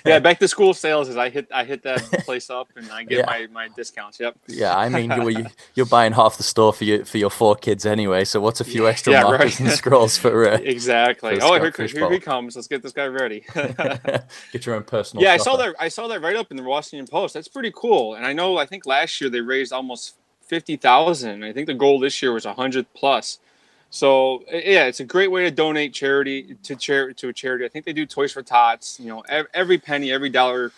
yeah, 0.06 0.20
back 0.20 0.40
to 0.40 0.48
school 0.48 0.74
sales 0.74 1.10
is 1.10 1.18
I 1.18 1.30
hit 1.30 1.48
I 1.54 1.64
hit 1.64 1.84
that 1.84 2.02
place 2.26 2.50
up 2.50 2.70
and 2.76 2.90
I 2.92 3.04
get 3.04 3.20
yeah. 3.20 3.26
my, 3.26 3.48
my 3.52 3.68
discounts. 3.76 4.20
Yep. 4.20 4.38
Yeah, 4.48 4.78
I 4.78 4.90
mean 4.90 5.12
you, 5.12 5.46
you're 5.76 5.86
buying 5.86 6.14
half 6.14 6.38
the 6.38 6.44
store 6.44 6.74
for 6.74 6.84
your 6.84 7.06
for 7.06 7.18
your 7.18 7.30
four 7.30 7.56
kids 7.56 7.86
anyway. 7.86 8.24
So 8.26 8.40
what's 8.40 8.62
a 8.62 8.64
few 8.64 8.88
extra 8.88 9.14
yeah, 9.14 9.24
markers 9.24 9.60
right. 9.60 9.70
and 9.70 9.72
scrolls 9.72 10.18
for 10.18 10.48
uh, 10.48 10.58
exactly? 10.58 11.40
For 11.40 11.46
oh, 11.46 11.62
here, 11.62 11.88
here, 11.88 12.12
he 12.12 12.20
comes. 12.20 12.56
Let's 12.56 12.68
get 12.68 12.82
this 12.82 12.94
guy 12.94 13.08
ready. 13.08 13.44
get 13.54 14.66
your 14.66 14.76
own 14.76 14.84
personal. 14.84 15.24
Yeah, 15.24 15.34
I 15.34 15.38
saw 15.38 15.58
that. 15.58 15.76
I 15.80 15.88
saw 15.88 16.08
that 16.08 16.22
right 16.22 16.36
up 16.36 16.52
in 16.52 16.58
the 16.58 16.64
Washington 16.64 17.08
Post. 17.08 17.34
That's 17.34 17.48
pretty 17.48 17.72
cool. 17.76 18.16
And 18.16 18.26
I 18.26 18.34
know 18.34 18.58
I 18.58 18.66
think 18.66 18.86
last 18.86 19.20
year 19.20 19.30
they 19.30 19.42
raised 19.42 19.74
almost 19.74 20.16
fifty 20.42 20.76
thousand. 20.76 21.44
I 21.44 21.54
think 21.54 21.68
the 21.68 21.74
goal 21.74 22.00
this 22.00 22.22
year 22.22 22.34
was 22.34 22.46
a 22.46 22.54
hundred 22.54 22.86
plus. 22.94 23.40
So 23.92 24.46
yeah, 24.50 24.86
it's 24.86 25.02
a 25.02 25.06
great 25.06 25.30
way 25.30 25.44
to 25.44 25.52
donate 25.52 25.94
charity 25.94 26.56
to 26.64 26.76
charity 26.78 27.14
to 27.16 27.28
a 27.28 27.34
charity. 27.34 27.66
I 27.66 27.68
think 27.68 27.86
they 27.86 27.94
do 27.94 28.06
Toys 28.06 28.32
for 28.32 28.42
Tots. 28.42 29.00
You 29.00 29.08
know, 29.08 29.46
every 29.54 29.78
penny, 29.78 30.14
every 30.14 30.30
dollar 30.30 30.72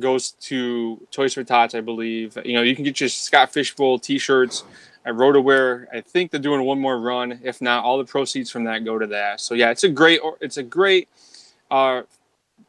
goes 0.00 0.32
to 0.32 1.00
Toys 1.12 1.34
for 1.34 1.44
Tots. 1.44 1.76
I 1.76 1.80
believe. 1.80 2.36
You 2.44 2.54
know, 2.54 2.62
you 2.62 2.74
can 2.74 2.84
get 2.84 2.98
your 2.98 3.08
Scott 3.08 3.52
Fishbowl 3.52 4.00
T-shirts 4.00 4.64
I 5.06 5.10
at 5.10 5.14
RotoWear. 5.14 5.86
I 5.92 6.00
think 6.00 6.32
they're 6.32 6.40
doing 6.40 6.64
one 6.64 6.80
more 6.80 6.98
run. 6.98 7.38
If 7.44 7.62
not, 7.62 7.84
all 7.84 7.96
the 7.96 8.04
proceeds 8.04 8.50
from 8.50 8.64
that 8.64 8.84
go 8.84 8.98
to 8.98 9.06
that. 9.06 9.40
So 9.40 9.54
yeah, 9.54 9.70
it's 9.70 9.84
a 9.84 9.88
great 9.88 10.20
it's 10.40 10.56
a 10.56 10.64
great 10.64 11.08
uh, 11.70 12.02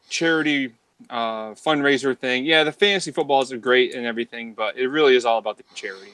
charity 0.08 0.72
uh, 1.10 1.50
fundraiser 1.54 2.16
thing. 2.16 2.44
Yeah, 2.44 2.62
the 2.62 2.70
fantasy 2.72 3.10
footballs 3.10 3.52
are 3.52 3.58
great 3.58 3.96
and 3.96 4.06
everything, 4.06 4.52
but 4.52 4.78
it 4.78 4.86
really 4.86 5.16
is 5.16 5.24
all 5.24 5.38
about 5.38 5.56
the 5.56 5.64
charity. 5.74 6.12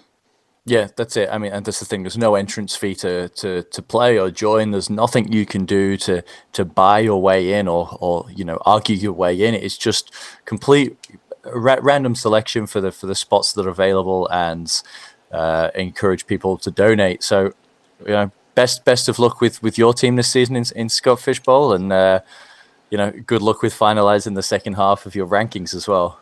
Yeah, 0.68 0.88
that's 0.96 1.16
it. 1.16 1.28
I 1.30 1.38
mean, 1.38 1.52
and 1.52 1.64
that's 1.64 1.78
the 1.78 1.84
thing. 1.84 2.02
There's 2.02 2.18
no 2.18 2.34
entrance 2.34 2.74
fee 2.74 2.96
to, 2.96 3.28
to, 3.28 3.62
to 3.62 3.82
play 3.82 4.18
or 4.18 4.32
join. 4.32 4.72
There's 4.72 4.90
nothing 4.90 5.32
you 5.32 5.46
can 5.46 5.64
do 5.64 5.96
to 5.98 6.22
to 6.54 6.64
buy 6.64 6.98
your 6.98 7.22
way 7.22 7.52
in 7.52 7.68
or 7.68 7.96
or 8.00 8.26
you 8.34 8.44
know 8.44 8.58
argue 8.66 8.96
your 8.96 9.12
way 9.12 9.40
in. 9.40 9.54
It's 9.54 9.78
just 9.78 10.12
complete 10.44 10.96
ra- 11.44 11.78
random 11.80 12.16
selection 12.16 12.66
for 12.66 12.80
the 12.80 12.90
for 12.90 13.06
the 13.06 13.14
spots 13.14 13.52
that 13.52 13.64
are 13.64 13.70
available 13.70 14.28
and 14.30 14.82
uh, 15.30 15.70
encourage 15.76 16.26
people 16.26 16.56
to 16.58 16.70
donate. 16.72 17.22
So, 17.22 17.52
you 18.00 18.12
know, 18.12 18.32
best 18.56 18.84
best 18.84 19.08
of 19.08 19.20
luck 19.20 19.40
with 19.40 19.62
with 19.62 19.78
your 19.78 19.94
team 19.94 20.16
this 20.16 20.30
season 20.30 20.56
in, 20.56 20.64
in 20.74 20.88
Scott 20.88 21.20
Fish 21.20 21.40
Bowl, 21.40 21.72
and 21.72 21.92
uh, 21.92 22.20
you 22.90 22.98
know, 22.98 23.12
good 23.12 23.42
luck 23.42 23.62
with 23.62 23.72
finalizing 23.72 24.34
the 24.34 24.42
second 24.42 24.74
half 24.74 25.06
of 25.06 25.14
your 25.14 25.28
rankings 25.28 25.74
as 25.74 25.86
well. 25.86 26.18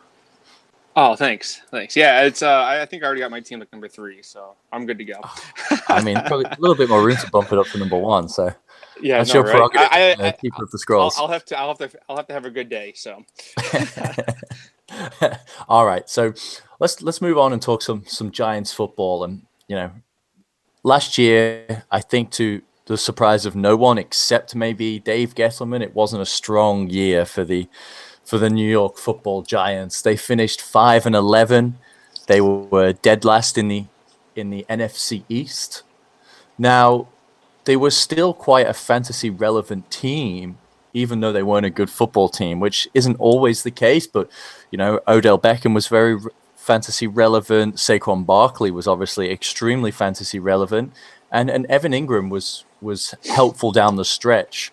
Oh, 0.97 1.15
thanks, 1.15 1.61
thanks. 1.71 1.95
Yeah, 1.95 2.23
it's. 2.23 2.41
Uh, 2.41 2.63
I 2.63 2.85
think 2.85 3.03
I 3.03 3.07
already 3.07 3.21
got 3.21 3.31
my 3.31 3.41
team 3.41 3.61
at 3.61 3.71
number 3.71 3.89
three, 3.89 4.21
so 4.21 4.55
I'm 4.71 4.85
good 4.85 4.97
to 4.97 5.05
go. 5.05 5.19
I 5.89 6.01
mean, 6.01 6.15
probably 6.21 6.45
a 6.45 6.57
little 6.59 6.75
bit 6.75 6.87
more 6.87 7.03
room 7.03 7.17
to 7.17 7.29
bump 7.31 7.51
it 7.51 7.59
up 7.59 7.67
to 7.67 7.77
number 7.77 7.97
one. 7.97 8.29
So, 8.29 8.53
Yeah, 9.01 9.17
That's 9.17 9.33
no, 9.33 9.45
your 9.45 9.53
right? 9.53 9.69
I, 9.75 9.85
I, 9.85 10.13
uh, 10.13 10.27
I, 10.27 10.31
keeper 10.31 10.63
of 10.63 10.71
the 10.71 10.75
I'll, 10.75 10.79
scrolls. 10.79 11.19
I'll 11.19 11.27
have 11.27 11.45
to. 11.45 11.59
I'll 11.59 11.67
have 11.67 11.77
to. 11.79 11.91
I'll 12.07 12.17
have 12.17 12.27
to 12.27 12.33
have 12.33 12.45
a 12.45 12.49
good 12.49 12.69
day. 12.69 12.93
So 12.95 13.23
All 15.67 15.85
right, 15.85 16.09
so 16.09 16.33
let's 16.79 17.01
let's 17.01 17.21
move 17.21 17.37
on 17.37 17.53
and 17.53 17.61
talk 17.61 17.81
some 17.81 18.03
some 18.05 18.31
Giants 18.31 18.71
football. 18.71 19.23
And 19.23 19.43
you 19.67 19.75
know, 19.75 19.91
last 20.83 21.17
year 21.17 21.83
I 21.91 21.99
think 21.99 22.31
to 22.31 22.61
the 22.85 22.97
surprise 22.97 23.45
of 23.45 23.55
no 23.55 23.75
one 23.75 23.97
except 23.97 24.55
maybe 24.55 24.99
Dave 24.99 25.35
Gettleman, 25.35 25.81
it 25.81 25.95
wasn't 25.95 26.21
a 26.21 26.25
strong 26.25 26.89
year 26.89 27.25
for 27.25 27.43
the 27.43 27.67
for 28.25 28.37
the 28.37 28.49
New 28.49 28.69
York 28.69 28.97
Football 28.97 29.43
Giants. 29.43 30.01
They 30.01 30.17
finished 30.17 30.61
five 30.61 31.05
and 31.05 31.15
eleven. 31.15 31.77
They 32.27 32.41
were 32.41 32.93
dead 32.93 33.23
last 33.23 33.57
in 33.57 33.67
the 33.67 33.85
in 34.35 34.49
the 34.49 34.65
NFC 34.69 35.23
East. 35.29 35.83
Now, 36.57 37.07
they 37.65 37.75
were 37.77 37.91
still 37.91 38.33
quite 38.33 38.67
a 38.67 38.73
fantasy 38.73 39.29
relevant 39.29 39.89
team, 39.89 40.57
even 40.93 41.19
though 41.19 41.31
they 41.31 41.43
weren't 41.43 41.65
a 41.65 41.69
good 41.69 41.89
football 41.89 42.29
team, 42.29 42.59
which 42.59 42.87
isn't 42.93 43.15
always 43.19 43.63
the 43.63 43.71
case. 43.71 44.07
But 44.07 44.29
you 44.71 44.77
know, 44.77 44.99
Odell 45.07 45.39
Beckham 45.39 45.73
was 45.73 45.87
very 45.87 46.17
fantasy 46.55 47.07
relevant. 47.07 47.75
Saquon 47.75 48.25
Barkley 48.25 48.71
was 48.71 48.87
obviously 48.87 49.31
extremely 49.31 49.91
fantasy 49.91 50.39
relevant, 50.39 50.93
and 51.31 51.49
and 51.49 51.65
Evan 51.67 51.91
Engram 51.91 52.29
was 52.29 52.65
was 52.81 53.13
helpful 53.29 53.71
down 53.71 53.95
the 53.95 54.05
stretch. 54.05 54.71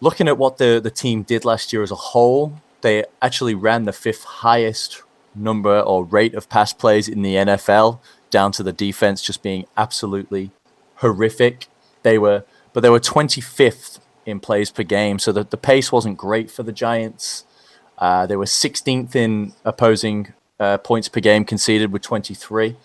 Looking 0.00 0.28
at 0.28 0.38
what 0.38 0.58
the 0.58 0.80
the 0.82 0.90
team 0.90 1.22
did 1.22 1.44
last 1.44 1.72
year 1.72 1.82
as 1.82 1.90
a 1.90 1.96
whole, 1.96 2.60
they 2.80 3.04
actually 3.20 3.54
ran 3.54 3.84
the 3.84 3.92
fifth 3.92 4.24
highest 4.24 5.02
number 5.34 5.80
or 5.80 6.04
rate 6.04 6.34
of 6.34 6.48
pass 6.48 6.72
plays 6.72 7.08
in 7.08 7.22
the 7.22 7.34
NFL, 7.34 8.00
down 8.30 8.52
to 8.52 8.62
the 8.62 8.72
defense 8.72 9.22
just 9.22 9.42
being 9.42 9.66
absolutely 9.76 10.50
horrific. 10.96 11.66
They 12.02 12.18
were, 12.18 12.44
but 12.72 12.80
they 12.80 12.90
were 12.90 13.00
25th 13.00 14.00
in 14.26 14.40
plays 14.40 14.70
per 14.70 14.82
game, 14.82 15.18
so 15.18 15.32
the, 15.32 15.44
the 15.44 15.56
pace 15.56 15.92
wasn't 15.92 16.16
great 16.16 16.50
for 16.50 16.62
the 16.62 16.72
Giants. 16.72 17.44
Uh, 17.98 18.26
they 18.26 18.36
were 18.36 18.46
16th 18.46 19.14
in 19.14 19.52
opposing 19.64 20.32
uh, 20.58 20.78
points 20.78 21.08
per 21.08 21.20
game 21.20 21.44
conceded 21.44 21.92
with 21.92 22.02
23, 22.02 22.76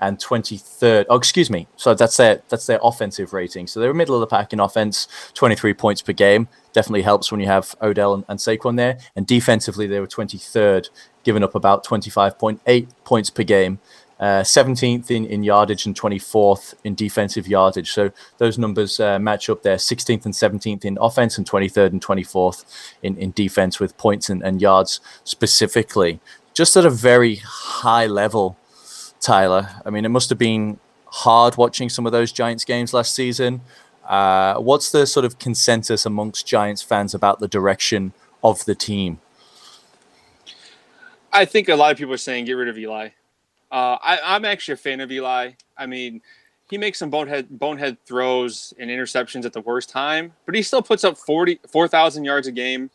and 0.00 0.18
23rd. 0.18 1.06
Oh, 1.08 1.16
excuse 1.16 1.50
me. 1.50 1.66
So 1.76 1.94
that's 1.94 2.16
their 2.16 2.42
that's 2.48 2.66
their 2.66 2.80
offensive 2.82 3.32
rating. 3.32 3.66
So 3.66 3.80
they 3.80 3.86
were 3.86 3.94
middle 3.94 4.14
of 4.14 4.20
the 4.20 4.26
pack 4.26 4.52
in 4.52 4.60
offense, 4.60 5.08
23 5.34 5.74
points 5.74 6.02
per 6.02 6.12
game. 6.12 6.48
Definitely 6.72 7.02
helps 7.02 7.30
when 7.30 7.40
you 7.40 7.46
have 7.46 7.74
Odell 7.82 8.14
and, 8.14 8.24
and 8.28 8.38
Saquon 8.38 8.76
there. 8.76 8.98
And 9.16 9.26
defensively, 9.26 9.86
they 9.86 10.00
were 10.00 10.06
23rd, 10.06 10.88
giving 11.24 11.42
up 11.42 11.54
about 11.54 11.84
25.8 11.84 12.88
points 13.04 13.30
per 13.30 13.42
game. 13.42 13.80
Uh, 14.20 14.42
17th 14.42 15.10
in, 15.10 15.24
in 15.24 15.42
yardage 15.42 15.86
and 15.86 15.98
24th 15.98 16.74
in 16.84 16.94
defensive 16.94 17.48
yardage. 17.48 17.90
So 17.90 18.12
those 18.36 18.58
numbers 18.58 19.00
uh, 19.00 19.18
match 19.18 19.48
up 19.48 19.62
there 19.62 19.76
16th 19.76 20.26
and 20.26 20.34
17th 20.34 20.84
in 20.84 20.98
offense 21.00 21.38
and 21.38 21.48
23rd 21.48 21.92
and 21.92 22.04
24th 22.04 22.92
in, 23.02 23.16
in 23.16 23.30
defense 23.30 23.80
with 23.80 23.96
points 23.96 24.28
and, 24.28 24.42
and 24.42 24.60
yards 24.60 25.00
specifically. 25.24 26.20
Just 26.52 26.76
at 26.76 26.84
a 26.84 26.90
very 26.90 27.36
high 27.36 28.06
level, 28.06 28.58
Tyler. 29.20 29.68
I 29.84 29.90
mean, 29.90 30.04
it 30.04 30.08
must 30.08 30.28
have 30.30 30.38
been 30.38 30.78
hard 31.06 31.56
watching 31.56 31.88
some 31.88 32.06
of 32.06 32.12
those 32.12 32.32
Giants 32.32 32.64
games 32.64 32.92
last 32.94 33.14
season. 33.14 33.60
Uh, 34.04 34.56
what's 34.56 34.90
the 34.90 35.06
sort 35.06 35.24
of 35.24 35.38
consensus 35.38 36.04
amongst 36.04 36.46
Giants 36.46 36.82
fans 36.82 37.14
about 37.14 37.38
the 37.38 37.48
direction 37.48 38.12
of 38.42 38.64
the 38.64 38.74
team? 38.74 39.20
I 41.32 41.44
think 41.44 41.68
a 41.68 41.76
lot 41.76 41.92
of 41.92 41.98
people 41.98 42.14
are 42.14 42.18
saying 42.18 42.46
get 42.46 42.54
rid 42.54 42.68
of 42.68 42.76
Eli. 42.76 43.10
Uh, 43.70 43.98
I, 44.02 44.18
I'm 44.24 44.44
actually 44.44 44.74
a 44.74 44.78
fan 44.78 45.00
of 45.00 45.12
Eli. 45.12 45.52
I 45.78 45.86
mean, 45.86 46.22
he 46.68 46.78
makes 46.78 46.98
some 46.98 47.10
bonehead 47.10 47.46
bonehead 47.50 47.98
throws 48.04 48.74
and 48.78 48.90
interceptions 48.90 49.44
at 49.44 49.52
the 49.52 49.60
worst 49.60 49.90
time, 49.90 50.32
but 50.46 50.54
he 50.54 50.62
still 50.62 50.82
puts 50.82 51.04
up 51.04 51.16
40 51.16 51.60
4,000 51.68 52.24
yards 52.24 52.46
a 52.46 52.52
game. 52.52 52.90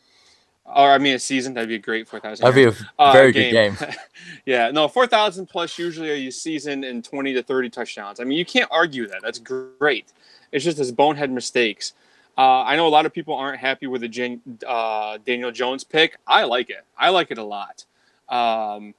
Or 0.65 0.91
I 0.91 0.97
mean, 0.97 1.13
a 1.15 1.19
season 1.19 1.53
that'd 1.53 1.69
be 1.69 1.75
a 1.75 1.79
great 1.79 2.07
4,000. 2.07 2.43
That'd 2.43 2.55
be 2.55 2.63
a 2.77 2.85
Uh, 2.97 3.11
very 3.11 3.31
good 3.31 3.51
game. 3.51 3.77
yeah, 4.45 4.71
no, 4.71 4.87
4,000 4.87 5.45
plus 5.45 5.77
usually 5.77 6.09
a 6.11 6.15
you 6.15 6.31
season 6.31 6.83
and 6.83 7.03
20 7.03 7.33
to 7.35 7.43
30 7.43 7.69
touchdowns. 7.69 8.19
I 8.19 8.23
mean, 8.23 8.37
you 8.37 8.45
can't 8.45 8.69
argue 8.71 9.07
that. 9.07 9.21
That's 9.21 9.37
great. 9.39 10.11
It's 10.51 10.65
just 10.65 10.77
his 10.77 10.91
bonehead 10.91 11.31
mistakes. 11.31 11.93
Uh, 12.37 12.61
I 12.63 12.75
know 12.75 12.87
a 12.87 12.89
lot 12.89 13.05
of 13.05 13.13
people 13.13 13.35
aren't 13.35 13.59
happy 13.59 13.87
with 13.87 14.01
the 14.01 14.07
Jan- 14.07 14.41
uh, 14.67 15.19
Daniel 15.25 15.51
Jones 15.51 15.83
pick. 15.83 16.17
I 16.27 16.43
like 16.43 16.69
it. 16.69 16.83
I 16.97 17.09
like 17.09 17.31
it 17.31 17.37
a 17.37 17.43
lot. 17.43 17.85
Um, 18.27 18.93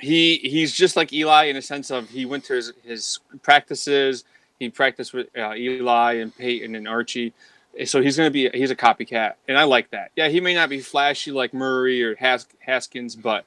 he 0.00 0.36
he's 0.38 0.72
just 0.74 0.96
like 0.96 1.12
Eli 1.12 1.44
in 1.44 1.56
a 1.56 1.62
sense 1.62 1.90
of 1.90 2.10
he 2.10 2.26
went 2.26 2.44
to 2.46 2.54
his, 2.54 2.72
his 2.82 3.20
practices. 3.42 4.24
He 4.58 4.68
practiced 4.68 5.14
with 5.14 5.28
uh, 5.38 5.54
Eli 5.54 6.14
and 6.14 6.36
Peyton 6.36 6.74
and 6.74 6.86
Archie, 6.88 7.32
so 7.84 8.00
he's 8.00 8.16
gonna 8.16 8.30
be 8.30 8.48
he's 8.50 8.70
a 8.70 8.76
copycat, 8.76 9.34
and 9.48 9.58
I 9.58 9.64
like 9.64 9.90
that. 9.90 10.10
Yeah, 10.16 10.28
he 10.28 10.40
may 10.40 10.54
not 10.54 10.68
be 10.68 10.80
flashy 10.80 11.32
like 11.32 11.52
Murray 11.52 12.02
or 12.02 12.16
Has- 12.16 12.46
Haskins, 12.60 13.16
but 13.16 13.44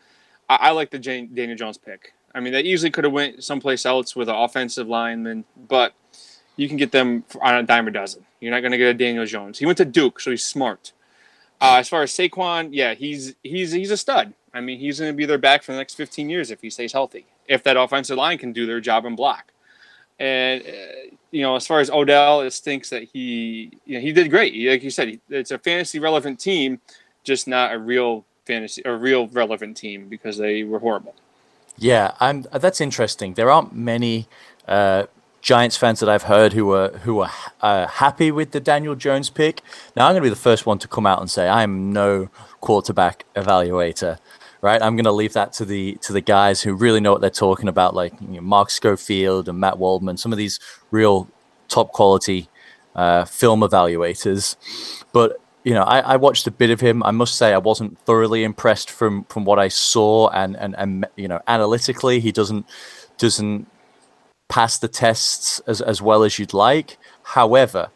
I, 0.50 0.55
I 0.55 0.71
like 0.71 0.91
the 0.91 1.00
Daniel 1.00 1.55
Jones 1.55 1.77
pick. 1.77 2.13
I 2.33 2.39
mean, 2.39 2.53
they 2.53 2.62
easily 2.62 2.91
could 2.91 3.03
have 3.03 3.13
went 3.13 3.43
someplace 3.43 3.86
else 3.86 4.15
with 4.15 4.29
an 4.29 4.36
offensive 4.36 4.88
lineman, 4.88 5.45
but 5.67 5.93
you 6.55 6.67
can 6.67 6.77
get 6.77 6.91
them 6.91 7.24
on 7.41 7.55
a 7.55 7.63
dime 7.63 7.88
a 7.88 7.91
dozen. 7.91 8.25
You're 8.39 8.51
not 8.51 8.62
going 8.62 8.71
to 8.71 8.77
get 8.77 8.88
a 8.88 8.93
Daniel 8.93 9.25
Jones. 9.25 9.59
He 9.59 9.65
went 9.65 9.77
to 9.79 9.86
Duke, 9.86 10.19
so 10.19 10.31
he's 10.31 10.45
smart. 10.45 10.91
Uh, 11.62 11.77
as 11.79 11.89
far 11.89 12.03
as 12.03 12.12
Saquon, 12.12 12.69
yeah, 12.71 12.93
he's 12.93 13.36
he's 13.43 13.71
he's 13.71 13.91
a 13.91 13.98
stud. 13.98 14.33
I 14.53 14.62
mean, 14.62 14.79
he's 14.79 15.00
going 15.00 15.12
to 15.12 15.15
be 15.15 15.25
their 15.25 15.38
back 15.38 15.63
for 15.63 15.71
the 15.71 15.77
next 15.77 15.95
15 15.95 16.29
years 16.29 16.51
if 16.51 16.62
he 16.62 16.69
stays 16.69 16.93
healthy. 16.93 17.25
If 17.48 17.63
that 17.63 17.77
offensive 17.77 18.17
line 18.17 18.38
can 18.38 18.53
do 18.53 18.65
their 18.65 18.79
job 18.79 19.05
and 19.05 19.15
block. 19.15 19.51
And 20.19 20.63
uh, 20.63 21.15
you 21.31 21.41
know, 21.41 21.55
as 21.55 21.67
far 21.67 21.79
as 21.79 21.89
Odell, 21.89 22.41
it 22.41 22.51
stinks 22.51 22.89
that 22.89 23.03
he 23.03 23.71
you 23.86 23.95
know, 23.95 24.01
he 24.01 24.12
did 24.12 24.29
great. 24.29 24.53
He, 24.53 24.69
like 24.69 24.83
you 24.83 24.89
said, 24.89 25.07
he, 25.09 25.19
it's 25.29 25.51
a 25.51 25.57
fantasy 25.57 26.00
relevant 26.00 26.39
team, 26.39 26.79
just 27.24 27.48
not 27.48 27.74
a 27.74 27.77
real 27.77 28.25
fantasy 28.45 28.81
a 28.86 28.95
real 28.95 29.27
relevant 29.27 29.77
team 29.77 30.07
because 30.07 30.38
they 30.38 30.63
were 30.63 30.79
horrible. 30.79 31.15
Yeah, 31.77 32.13
I'm, 32.19 32.41
that's 32.51 32.81
interesting. 32.81 33.36
There 33.36 33.50
aren't 33.50 33.74
many 33.74 34.27
uh, 34.67 35.05
Giants 35.41 35.77
fans 35.77 36.01
that 36.01 36.09
I've 36.09 36.24
heard 36.24 36.53
who 36.53 36.71
are 36.74 36.89
who 36.89 37.21
are 37.21 37.31
uh, 37.62 37.88
happy 37.88 38.31
with 38.31 38.51
the 38.51 38.59
Daniel 38.59 38.95
Jones 38.95 39.29
pick. 39.29 39.62
Now 39.95 40.07
I'm 40.07 40.13
going 40.13 40.24
to 40.24 40.25
be 40.25 40.29
the 40.29 40.36
first 40.36 40.65
one 40.65 40.79
to 40.79 40.88
come 40.88 41.05
out 41.05 41.21
and 41.21 41.31
say 41.31 41.48
I 41.48 41.63
am 41.63 41.93
no 41.93 42.29
quarterback 42.59 43.25
evaluator. 43.36 44.17
Right, 44.61 44.81
I'm 44.81 44.97
going 44.97 45.05
to 45.05 45.13
leave 45.13 45.33
that 45.33 45.53
to 45.53 45.65
the 45.65 45.95
to 46.01 46.11
the 46.11 46.19
guys 46.19 46.61
who 46.61 46.73
really 46.73 46.99
know 46.99 47.13
what 47.13 47.21
they're 47.21 47.29
talking 47.29 47.69
about, 47.69 47.95
like 47.95 48.13
you 48.19 48.27
know, 48.27 48.41
Mark 48.41 48.69
Schofield 48.69 49.47
and 49.47 49.57
Matt 49.57 49.77
Waldman, 49.77 50.17
some 50.17 50.33
of 50.33 50.37
these 50.37 50.59
real 50.91 51.29
top 51.69 51.93
quality 51.93 52.49
uh, 52.93 53.23
film 53.23 53.61
evaluators. 53.61 54.57
But 55.13 55.39
you 55.63 55.73
know, 55.73 55.83
I, 55.83 55.99
I 55.99 56.15
watched 56.17 56.45
a 56.47 56.51
bit 56.51 56.71
of 56.71 56.81
him. 56.81 57.03
I 57.03 57.11
must 57.11 57.35
say, 57.35 57.53
I 57.53 57.57
wasn't 57.57 57.97
thoroughly 57.99 58.43
impressed 58.43 58.89
from 58.89 59.23
from 59.25 59.45
what 59.45 59.59
I 59.59 59.69
saw, 59.69 60.29
and 60.29 60.57
and 60.57 60.75
and 60.77 61.05
you 61.15 61.29
know, 61.29 61.41
analytically, 61.47 62.19
he 62.19 62.33
doesn't 62.33 62.65
doesn't 63.17 63.65
pass 64.49 64.77
the 64.77 64.87
tests 64.89 65.59
as 65.67 65.79
as 65.81 66.01
well 66.01 66.23
as 66.23 66.37
you'd 66.37 66.53
like. 66.53 66.97
However, 67.23 67.91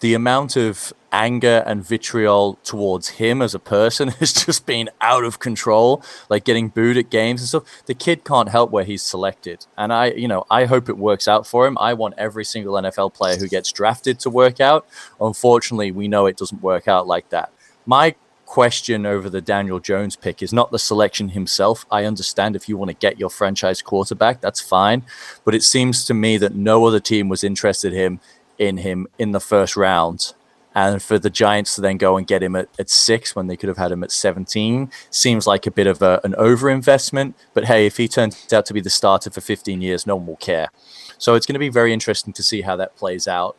the 0.00 0.14
amount 0.14 0.56
of 0.56 0.92
anger 1.14 1.62
and 1.64 1.86
vitriol 1.86 2.58
towards 2.64 3.08
him 3.10 3.40
as 3.40 3.54
a 3.54 3.58
person 3.58 4.08
has 4.20 4.32
just 4.32 4.66
been 4.66 4.90
out 5.00 5.24
of 5.24 5.38
control 5.38 6.02
like 6.28 6.44
getting 6.44 6.68
booed 6.68 6.96
at 6.96 7.08
games 7.08 7.40
and 7.40 7.48
stuff. 7.48 7.86
The 7.86 7.94
kid 7.94 8.24
can't 8.24 8.48
help 8.48 8.70
where 8.70 8.84
he's 8.84 9.02
selected. 9.02 9.66
And 9.78 9.92
i 9.92 10.06
you 10.06 10.28
know 10.28 10.44
i 10.50 10.64
hope 10.64 10.88
it 10.88 10.98
works 10.98 11.28
out 11.28 11.46
for 11.46 11.66
him. 11.66 11.78
I 11.78 11.94
want 11.94 12.14
every 12.18 12.44
single 12.44 12.74
nfl 12.74 13.14
player 13.14 13.36
who 13.36 13.48
gets 13.48 13.70
drafted 13.72 14.18
to 14.20 14.30
work 14.30 14.60
out. 14.60 14.86
Unfortunately 15.20 15.92
we 15.92 16.08
know 16.08 16.26
it 16.26 16.36
doesn't 16.36 16.62
work 16.62 16.88
out 16.88 17.06
like 17.06 17.28
that. 17.30 17.52
My 17.86 18.16
question 18.46 19.06
over 19.06 19.30
the 19.30 19.40
daniel 19.40 19.80
jones 19.80 20.16
pick 20.16 20.42
is 20.42 20.52
not 20.52 20.70
the 20.72 20.78
selection 20.78 21.30
himself. 21.30 21.86
I 21.90 22.04
understand 22.04 22.56
if 22.56 22.68
you 22.68 22.76
want 22.76 22.90
to 22.90 22.96
get 22.96 23.18
your 23.20 23.30
franchise 23.30 23.82
quarterback 23.82 24.40
that's 24.40 24.60
fine. 24.60 25.04
But 25.44 25.54
it 25.54 25.62
seems 25.62 26.04
to 26.06 26.14
me 26.14 26.38
that 26.38 26.56
no 26.56 26.84
other 26.86 27.00
team 27.00 27.28
was 27.28 27.44
interested 27.44 27.92
in 27.92 27.98
him 27.98 28.20
in 28.58 28.78
him 28.78 29.06
in 29.18 29.32
the 29.32 29.40
first 29.40 29.76
round. 29.76 30.34
And 30.74 31.00
for 31.00 31.20
the 31.20 31.30
Giants 31.30 31.76
to 31.76 31.80
then 31.80 31.98
go 31.98 32.16
and 32.16 32.26
get 32.26 32.42
him 32.42 32.56
at, 32.56 32.68
at 32.78 32.90
six 32.90 33.36
when 33.36 33.46
they 33.46 33.56
could 33.56 33.68
have 33.68 33.78
had 33.78 33.92
him 33.92 34.02
at 34.02 34.10
17 34.10 34.90
seems 35.08 35.46
like 35.46 35.66
a 35.66 35.70
bit 35.70 35.86
of 35.86 36.02
a, 36.02 36.20
an 36.24 36.32
overinvestment. 36.32 37.34
But 37.52 37.66
hey, 37.66 37.86
if 37.86 37.96
he 37.96 38.08
turns 38.08 38.52
out 38.52 38.66
to 38.66 38.74
be 38.74 38.80
the 38.80 38.90
starter 38.90 39.30
for 39.30 39.40
15 39.40 39.80
years, 39.80 40.06
no 40.06 40.16
one 40.16 40.26
will 40.26 40.36
care. 40.36 40.68
So 41.16 41.34
it's 41.34 41.46
going 41.46 41.54
to 41.54 41.60
be 41.60 41.68
very 41.68 41.92
interesting 41.92 42.32
to 42.32 42.42
see 42.42 42.62
how 42.62 42.74
that 42.76 42.96
plays 42.96 43.28
out. 43.28 43.56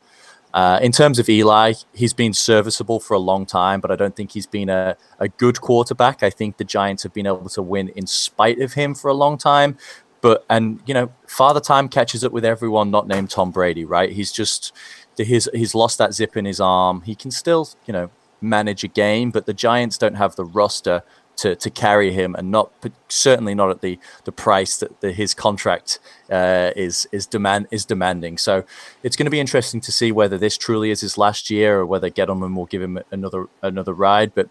Uh, 0.53 0.79
in 0.81 0.91
terms 0.91 1.19
of 1.19 1.27
Eli, 1.27 1.73
he's 1.93 2.13
been 2.13 2.33
serviceable 2.33 3.01
for 3.01 3.13
a 3.13 3.19
long 3.19 3.45
time, 3.45 3.81
but 3.81 3.91
I 3.91 3.97
don't 3.97 4.15
think 4.15 4.31
he's 4.31 4.47
been 4.47 4.69
a, 4.69 4.95
a 5.19 5.27
good 5.27 5.59
quarterback. 5.59 6.23
I 6.23 6.29
think 6.29 6.55
the 6.55 6.63
Giants 6.63 7.03
have 7.03 7.13
been 7.13 7.27
able 7.27 7.49
to 7.49 7.61
win 7.61 7.89
in 7.89 8.07
spite 8.07 8.61
of 8.61 8.73
him 8.73 8.95
for 8.95 9.09
a 9.09 9.13
long 9.13 9.37
time 9.37 9.77
but 10.25 10.43
and 10.49 10.79
you 10.87 10.93
know 10.95 11.11
father 11.27 11.59
time 11.59 11.87
catches 11.87 12.23
up 12.23 12.31
with 12.31 12.43
everyone 12.43 12.89
not 12.89 13.07
named 13.07 13.29
tom 13.29 13.51
brady 13.51 13.85
right 13.85 14.13
he's 14.13 14.31
just 14.31 14.73
he's 15.15 15.47
he's 15.53 15.75
lost 15.75 15.99
that 15.99 16.15
zip 16.15 16.35
in 16.35 16.45
his 16.45 16.59
arm 16.59 17.01
he 17.01 17.13
can 17.13 17.29
still 17.29 17.69
you 17.85 17.93
know 17.93 18.09
manage 18.41 18.83
a 18.83 18.87
game 18.87 19.29
but 19.29 19.45
the 19.45 19.53
giants 19.53 19.99
don't 19.99 20.15
have 20.15 20.35
the 20.35 20.43
roster 20.43 21.03
to, 21.37 21.55
to 21.55 21.69
carry 21.69 22.11
him 22.11 22.33
and 22.33 22.49
not 22.49 22.71
certainly 23.07 23.53
not 23.53 23.69
at 23.69 23.81
the 23.81 23.99
the 24.23 24.31
price 24.31 24.77
that 24.77 24.99
the, 25.01 25.11
his 25.11 25.35
contract 25.35 25.99
uh, 26.31 26.71
is 26.75 27.07
is 27.11 27.27
demand 27.27 27.67
is 27.71 27.85
demanding. 27.85 28.37
So 28.37 28.63
it's 29.03 29.15
going 29.15 29.25
to 29.25 29.31
be 29.31 29.39
interesting 29.39 29.81
to 29.81 29.91
see 29.91 30.11
whether 30.13 30.37
this 30.37 30.57
truly 30.57 30.91
is 30.91 31.01
his 31.01 31.17
last 31.17 31.49
year 31.49 31.79
or 31.79 31.85
whether 31.85 32.09
Gettleman 32.09 32.55
will 32.55 32.67
give 32.67 32.81
him 32.81 32.99
another 33.11 33.47
another 33.61 33.93
ride. 33.93 34.33
But 34.33 34.47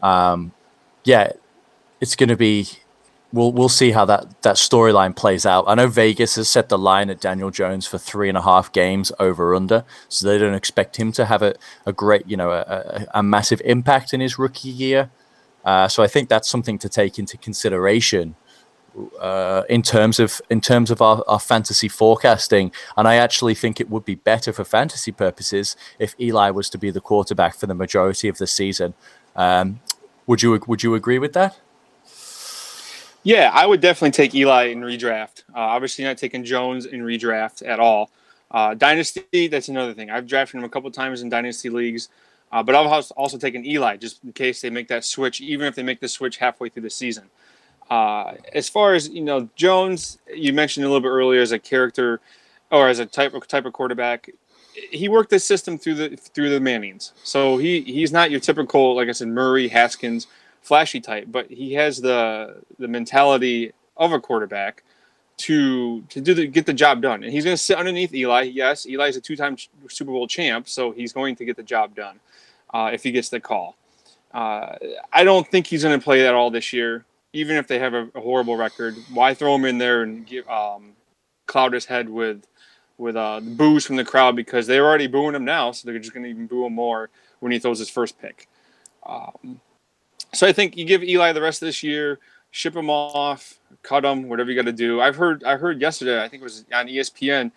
um, 0.00 0.52
yeah, 1.04 1.32
it's 2.00 2.16
going 2.16 2.28
to 2.28 2.36
be. 2.36 2.68
We'll, 3.32 3.50
we'll 3.50 3.70
see 3.70 3.92
how 3.92 4.04
that, 4.04 4.42
that 4.42 4.56
storyline 4.56 5.16
plays 5.16 5.46
out. 5.46 5.64
I 5.66 5.74
know 5.74 5.88
Vegas 5.88 6.34
has 6.36 6.48
set 6.48 6.68
the 6.68 6.76
line 6.76 7.08
at 7.08 7.18
Daniel 7.20 7.50
Jones 7.50 7.86
for 7.86 7.96
three 7.96 8.28
and 8.28 8.36
a 8.36 8.42
half 8.42 8.70
games 8.72 9.10
over 9.18 9.54
under, 9.54 9.84
so 10.08 10.28
they 10.28 10.36
don't 10.36 10.54
expect 10.54 10.96
him 10.96 11.12
to 11.12 11.24
have 11.24 11.40
a, 11.42 11.54
a 11.86 11.92
great, 11.94 12.28
you 12.28 12.36
know, 12.36 12.50
a, 12.50 13.06
a 13.14 13.22
massive 13.22 13.62
impact 13.64 14.12
in 14.12 14.20
his 14.20 14.38
rookie 14.38 14.68
year. 14.68 15.10
Uh, 15.64 15.88
so 15.88 16.02
I 16.02 16.08
think 16.08 16.28
that's 16.28 16.48
something 16.48 16.78
to 16.78 16.88
take 16.88 17.18
into 17.18 17.38
consideration 17.38 18.34
uh, 19.18 19.62
in 19.68 19.80
terms 19.80 20.20
of 20.20 20.42
in 20.50 20.60
terms 20.60 20.90
of 20.90 21.00
our, 21.00 21.24
our 21.26 21.40
fantasy 21.40 21.88
forecasting. 21.88 22.72
And 22.96 23.08
I 23.08 23.14
actually 23.14 23.54
think 23.54 23.80
it 23.80 23.88
would 23.88 24.04
be 24.04 24.16
better 24.16 24.52
for 24.52 24.64
fantasy 24.64 25.12
purposes 25.12 25.76
if 25.98 26.14
Eli 26.20 26.50
was 26.50 26.68
to 26.70 26.78
be 26.78 26.90
the 26.90 27.00
quarterback 27.00 27.54
for 27.54 27.66
the 27.66 27.74
majority 27.74 28.28
of 28.28 28.36
the 28.36 28.46
season. 28.46 28.92
Um, 29.34 29.80
would 30.26 30.42
you 30.42 30.60
would 30.66 30.82
you 30.82 30.94
agree 30.94 31.18
with 31.18 31.32
that? 31.32 31.58
Yeah, 33.24 33.50
I 33.52 33.66
would 33.66 33.80
definitely 33.80 34.10
take 34.10 34.34
Eli 34.34 34.64
in 34.64 34.80
redraft. 34.80 35.44
Uh, 35.54 35.60
obviously, 35.60 36.04
not 36.04 36.18
taking 36.18 36.44
Jones 36.44 36.86
in 36.86 37.00
redraft 37.00 37.66
at 37.66 37.78
all. 37.78 38.10
Uh, 38.50 38.74
Dynasty, 38.74 39.48
that's 39.48 39.68
another 39.68 39.94
thing. 39.94 40.10
I've 40.10 40.26
drafted 40.26 40.58
him 40.58 40.64
a 40.64 40.68
couple 40.68 40.90
times 40.90 41.22
in 41.22 41.28
Dynasty 41.28 41.70
leagues. 41.70 42.08
Uh, 42.52 42.62
but 42.62 42.74
I've 42.74 43.10
also 43.16 43.38
taken 43.38 43.64
Eli 43.64 43.96
just 43.96 44.22
in 44.22 44.32
case 44.32 44.60
they 44.60 44.68
make 44.68 44.88
that 44.88 45.04
switch, 45.04 45.40
even 45.40 45.66
if 45.66 45.74
they 45.74 45.82
make 45.82 46.00
the 46.00 46.08
switch 46.08 46.36
halfway 46.36 46.68
through 46.68 46.82
the 46.82 46.90
season. 46.90 47.24
Uh, 47.90 48.34
as 48.52 48.68
far 48.68 48.94
as 48.94 49.08
you 49.08 49.22
know, 49.22 49.48
Jones, 49.56 50.18
you 50.32 50.52
mentioned 50.52 50.84
a 50.84 50.88
little 50.88 51.00
bit 51.00 51.08
earlier 51.08 51.40
as 51.40 51.52
a 51.52 51.58
character 51.58 52.20
or 52.70 52.88
as 52.88 52.98
a 52.98 53.06
type 53.06 53.32
of 53.32 53.48
type 53.48 53.64
of 53.64 53.72
quarterback. 53.72 54.28
He 54.90 55.08
worked 55.08 55.30
this 55.30 55.44
system 55.44 55.78
through 55.78 55.94
the 55.94 56.16
through 56.16 56.50
the 56.50 56.60
Mannings, 56.60 57.12
so 57.24 57.56
he 57.56 57.80
he's 57.82 58.12
not 58.12 58.30
your 58.30 58.40
typical, 58.40 58.96
like 58.96 59.08
I 59.08 59.12
said, 59.12 59.28
Murray 59.28 59.68
Haskins, 59.68 60.26
flashy 60.62 61.00
type, 61.00 61.26
but 61.30 61.50
he 61.50 61.74
has 61.74 62.00
the 62.00 62.62
the 62.78 62.88
mentality 62.88 63.72
of 63.96 64.12
a 64.12 64.20
quarterback 64.20 64.82
to 65.38 66.02
to 66.02 66.20
do 66.20 66.34
the, 66.34 66.46
get 66.46 66.66
the 66.66 66.72
job 66.72 67.02
done. 67.02 67.22
And 67.24 67.32
he's 67.32 67.44
going 67.44 67.56
to 67.56 67.62
sit 67.62 67.76
underneath 67.76 68.14
Eli. 68.14 68.42
Yes, 68.42 68.86
Eli 68.86 69.08
is 69.08 69.16
a 69.16 69.20
two 69.20 69.36
time 69.36 69.56
Super 69.88 70.12
Bowl 70.12 70.26
champ, 70.26 70.68
so 70.68 70.92
he's 70.92 71.12
going 71.12 71.36
to 71.36 71.44
get 71.44 71.56
the 71.56 71.62
job 71.62 71.94
done 71.94 72.20
uh, 72.72 72.90
if 72.92 73.02
he 73.02 73.10
gets 73.12 73.28
the 73.28 73.40
call. 73.40 73.76
Uh, 74.32 74.76
I 75.12 75.24
don't 75.24 75.46
think 75.46 75.66
he's 75.66 75.82
going 75.82 75.98
to 75.98 76.02
play 76.02 76.22
that 76.22 76.34
all 76.34 76.50
this 76.50 76.72
year, 76.72 77.04
even 77.34 77.56
if 77.56 77.66
they 77.68 77.78
have 77.78 77.92
a, 77.92 78.08
a, 78.14 78.20
horrible 78.20 78.56
record. 78.56 78.96
Why 79.12 79.34
throw 79.34 79.54
him 79.54 79.66
in 79.66 79.76
there 79.76 80.02
and 80.04 80.26
give, 80.26 80.48
um, 80.48 80.94
cloud 81.46 81.74
his 81.74 81.84
head 81.84 82.08
with 82.08 82.46
with 82.98 83.16
uh, 83.16 83.40
boos 83.42 83.84
from 83.84 83.96
the 83.96 84.04
crowd 84.04 84.36
because 84.36 84.66
they're 84.66 84.86
already 84.86 85.06
booing 85.06 85.34
him 85.34 85.44
now, 85.44 85.72
so 85.72 85.88
they're 85.88 85.98
just 85.98 86.14
going 86.14 86.22
to 86.22 86.30
even 86.30 86.46
boo 86.46 86.64
him 86.64 86.74
more 86.74 87.10
when 87.40 87.50
he 87.50 87.58
throws 87.58 87.78
his 87.78 87.90
first 87.90 88.20
pick. 88.20 88.48
Um, 89.04 89.60
so 90.32 90.46
I 90.46 90.52
think 90.52 90.76
you 90.76 90.84
give 90.84 91.02
Eli 91.02 91.32
the 91.32 91.42
rest 91.42 91.62
of 91.62 91.66
this 91.66 91.82
year, 91.82 92.18
ship 92.50 92.76
him 92.76 92.90
off, 92.90 93.58
cut 93.82 94.04
him, 94.04 94.28
whatever 94.28 94.50
you 94.50 94.56
got 94.56 94.66
to 94.66 94.72
do. 94.72 95.00
I've 95.00 95.16
heard 95.16 95.44
I 95.44 95.56
heard 95.56 95.80
yesterday, 95.80 96.22
I 96.22 96.28
think 96.28 96.42
it 96.42 96.44
was 96.44 96.64
on 96.72 96.86
ESPN 96.86 97.52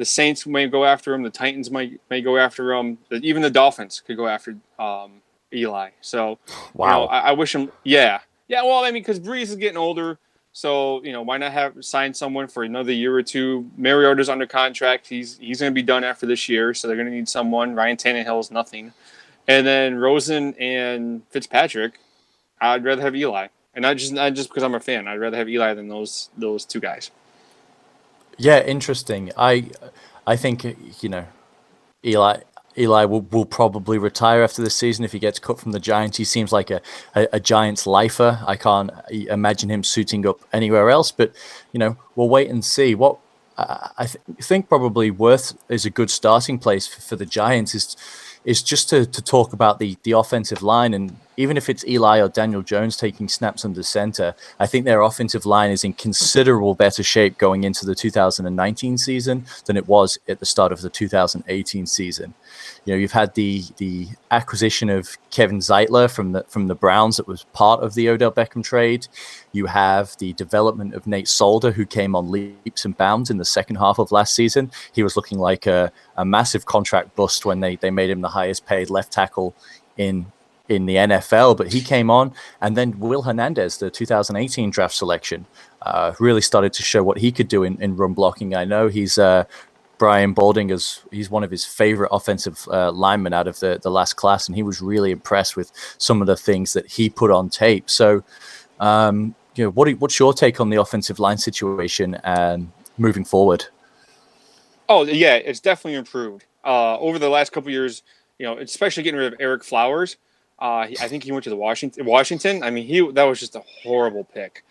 the 0.00 0.06
Saints 0.06 0.46
may 0.46 0.66
go 0.66 0.86
after 0.86 1.12
him. 1.12 1.22
The 1.22 1.28
Titans 1.28 1.70
might 1.70 2.00
may 2.08 2.22
go 2.22 2.38
after 2.38 2.72
him. 2.72 2.96
Even 3.10 3.42
the 3.42 3.50
Dolphins 3.50 4.02
could 4.04 4.16
go 4.16 4.26
after 4.26 4.56
um, 4.78 5.20
Eli. 5.52 5.90
So, 6.00 6.38
wow. 6.72 7.02
You 7.02 7.06
know, 7.06 7.06
I, 7.08 7.18
I, 7.18 7.32
wish 7.32 7.54
him. 7.54 7.70
Yeah, 7.84 8.20
yeah. 8.48 8.62
Well, 8.62 8.82
I 8.82 8.92
mean, 8.92 9.02
because 9.02 9.20
Brees 9.20 9.42
is 9.42 9.56
getting 9.56 9.76
older, 9.76 10.18
so 10.52 11.04
you 11.04 11.12
know, 11.12 11.20
why 11.20 11.36
not 11.36 11.52
have 11.52 11.84
sign 11.84 12.14
someone 12.14 12.48
for 12.48 12.62
another 12.62 12.92
year 12.92 13.14
or 13.14 13.22
two? 13.22 13.70
Mariota's 13.76 14.30
under 14.30 14.46
contract. 14.46 15.06
He's 15.06 15.36
he's 15.36 15.60
going 15.60 15.70
to 15.70 15.74
be 15.74 15.82
done 15.82 16.02
after 16.02 16.24
this 16.24 16.48
year, 16.48 16.72
so 16.72 16.88
they're 16.88 16.96
going 16.96 17.10
to 17.10 17.14
need 17.14 17.28
someone. 17.28 17.74
Ryan 17.74 17.98
Tannehill 17.98 18.40
is 18.40 18.50
nothing, 18.50 18.94
and 19.48 19.66
then 19.66 19.96
Rosen 19.96 20.54
and 20.54 21.20
Fitzpatrick. 21.28 22.00
I'd 22.60 22.84
rather 22.84 23.02
have 23.02 23.16
Eli, 23.16 23.48
and 23.74 23.82
not 23.82 23.96
just 23.96 24.12
not 24.12 24.34
just 24.34 24.48
because 24.48 24.62
I'm 24.62 24.74
a 24.74 24.80
fan. 24.80 25.08
I'd 25.08 25.16
rather 25.20 25.36
have 25.36 25.48
Eli 25.48 25.74
than 25.74 25.88
those 25.88 26.30
those 26.36 26.64
two 26.64 26.80
guys. 26.80 27.10
Yeah, 28.38 28.62
interesting. 28.62 29.32
I 29.36 29.70
I 30.26 30.36
think 30.36 30.64
you 31.02 31.08
know 31.08 31.26
Eli 32.04 32.40
Eli 32.78 33.04
will, 33.04 33.22
will 33.22 33.44
probably 33.44 33.98
retire 33.98 34.42
after 34.42 34.62
this 34.62 34.76
season 34.76 35.04
if 35.04 35.12
he 35.12 35.18
gets 35.18 35.38
cut 35.38 35.58
from 35.58 35.72
the 35.72 35.80
Giants. 35.80 36.16
He 36.16 36.24
seems 36.24 36.52
like 36.52 36.70
a, 36.70 36.80
a, 37.14 37.26
a, 37.32 37.40
Giants 37.40 37.86
lifer. 37.86 38.38
I 38.46 38.54
can't 38.56 38.90
imagine 39.10 39.70
him 39.70 39.82
suiting 39.82 40.24
up 40.24 40.38
anywhere 40.52 40.88
else. 40.88 41.10
But 41.10 41.34
you 41.72 41.78
know, 41.78 41.96
we'll 42.14 42.28
wait 42.28 42.48
and 42.48 42.64
see. 42.64 42.94
What 42.94 43.18
I 43.58 44.06
th- 44.06 44.22
think 44.40 44.68
probably 44.68 45.10
Worth 45.10 45.56
is 45.68 45.84
a 45.84 45.90
good 45.90 46.10
starting 46.10 46.58
place 46.58 46.86
for, 46.86 47.00
for 47.00 47.16
the 47.16 47.26
Giants 47.26 47.74
is 47.74 47.96
is 48.44 48.62
just 48.62 48.88
to, 48.90 49.06
to 49.06 49.22
talk 49.22 49.52
about 49.52 49.78
the 49.78 49.96
the 50.02 50.12
offensive 50.12 50.62
line 50.62 50.94
and 50.94 51.16
even 51.40 51.56
if 51.56 51.70
it's 51.70 51.86
Eli 51.86 52.20
or 52.20 52.28
Daniel 52.28 52.60
Jones 52.60 52.98
taking 52.98 53.26
snaps 53.26 53.64
under 53.64 53.82
center, 53.82 54.34
I 54.58 54.66
think 54.66 54.84
their 54.84 55.00
offensive 55.00 55.46
line 55.46 55.70
is 55.70 55.84
in 55.84 55.94
considerable 55.94 56.74
better 56.74 57.02
shape 57.02 57.38
going 57.38 57.64
into 57.64 57.86
the 57.86 57.94
2019 57.94 58.98
season 58.98 59.46
than 59.64 59.78
it 59.78 59.88
was 59.88 60.18
at 60.28 60.38
the 60.38 60.44
start 60.44 60.70
of 60.70 60.82
the 60.82 60.90
2018 60.90 61.86
season. 61.86 62.34
You 62.84 62.94
know, 62.94 62.98
you've 62.98 63.12
had 63.12 63.34
the 63.34 63.62
the 63.76 64.08
acquisition 64.30 64.88
of 64.88 65.16
Kevin 65.30 65.58
Zeitler 65.58 66.10
from 66.10 66.32
the 66.32 66.44
from 66.48 66.66
the 66.66 66.74
Browns 66.74 67.16
that 67.18 67.26
was 67.26 67.44
part 67.52 67.82
of 67.82 67.94
the 67.94 68.08
Odell 68.08 68.32
Beckham 68.32 68.64
trade. 68.64 69.06
You 69.52 69.66
have 69.66 70.16
the 70.18 70.32
development 70.34 70.94
of 70.94 71.06
Nate 71.06 71.28
Solder, 71.28 71.72
who 71.72 71.84
came 71.84 72.16
on 72.16 72.30
leaps 72.30 72.84
and 72.84 72.96
bounds 72.96 73.30
in 73.30 73.36
the 73.36 73.44
second 73.44 73.76
half 73.76 73.98
of 73.98 74.12
last 74.12 74.34
season. 74.34 74.70
He 74.92 75.02
was 75.02 75.16
looking 75.16 75.38
like 75.38 75.66
a, 75.66 75.92
a 76.16 76.24
massive 76.24 76.66
contract 76.66 77.14
bust 77.16 77.44
when 77.44 77.60
they, 77.60 77.76
they 77.76 77.90
made 77.90 78.10
him 78.10 78.22
the 78.22 78.28
highest 78.28 78.66
paid 78.66 78.90
left 78.90 79.12
tackle 79.12 79.54
in 79.96 80.26
in 80.70 80.86
the 80.86 80.94
NFL, 80.94 81.56
but 81.56 81.72
he 81.72 81.80
came 81.80 82.10
on, 82.10 82.32
and 82.60 82.76
then 82.76 82.98
Will 83.00 83.22
Hernandez, 83.22 83.78
the 83.78 83.90
2018 83.90 84.70
draft 84.70 84.94
selection, 84.94 85.44
uh, 85.82 86.14
really 86.20 86.40
started 86.40 86.72
to 86.74 86.82
show 86.84 87.02
what 87.02 87.18
he 87.18 87.32
could 87.32 87.48
do 87.48 87.64
in, 87.64 87.80
in 87.82 87.96
run 87.96 88.14
blocking. 88.14 88.54
I 88.54 88.64
know 88.64 88.86
he's 88.86 89.18
uh, 89.18 89.44
Brian 90.00 90.32
Balding 90.32 90.70
is 90.70 91.02
he's 91.12 91.30
one 91.30 91.44
of 91.44 91.50
his 91.50 91.64
favorite 91.64 92.08
offensive 92.10 92.66
uh, 92.72 92.90
linemen 92.90 93.32
out 93.32 93.46
of 93.46 93.60
the 93.60 93.78
the 93.80 93.90
last 93.90 94.14
class, 94.14 94.48
and 94.48 94.56
he 94.56 94.62
was 94.62 94.80
really 94.80 95.12
impressed 95.12 95.56
with 95.56 95.70
some 95.98 96.20
of 96.20 96.26
the 96.26 96.36
things 96.36 96.72
that 96.72 96.86
he 96.86 97.08
put 97.08 97.30
on 97.30 97.50
tape. 97.50 97.88
So, 97.88 98.24
um, 98.80 99.34
you 99.54 99.64
know, 99.64 99.70
what 99.70 99.88
what's 100.00 100.18
your 100.18 100.32
take 100.32 100.60
on 100.60 100.70
the 100.70 100.80
offensive 100.80 101.20
line 101.20 101.38
situation 101.38 102.16
and 102.24 102.72
moving 102.98 103.24
forward? 103.24 103.66
Oh 104.88 105.04
yeah, 105.04 105.36
it's 105.36 105.60
definitely 105.60 105.98
improved 105.98 106.46
uh, 106.64 106.98
over 106.98 107.18
the 107.18 107.28
last 107.28 107.52
couple 107.52 107.70
years. 107.70 108.02
You 108.38 108.46
know, 108.46 108.58
especially 108.58 109.02
getting 109.02 109.20
rid 109.20 109.32
of 109.32 109.38
Ereck 109.38 109.62
Flowers 109.62 110.16
uh, 110.60 110.86
I 111.00 111.08
think 111.08 111.24
he 111.24 111.32
went 111.32 111.44
to 111.44 111.50
the 111.50 111.56
Washington. 111.56 112.04
Washington. 112.04 112.62
I 112.62 112.70
mean, 112.70 112.86
he 112.86 113.10
that 113.12 113.24
was 113.24 113.40
just 113.40 113.56
a 113.56 113.62
horrible 113.82 114.24
pick. 114.24 114.62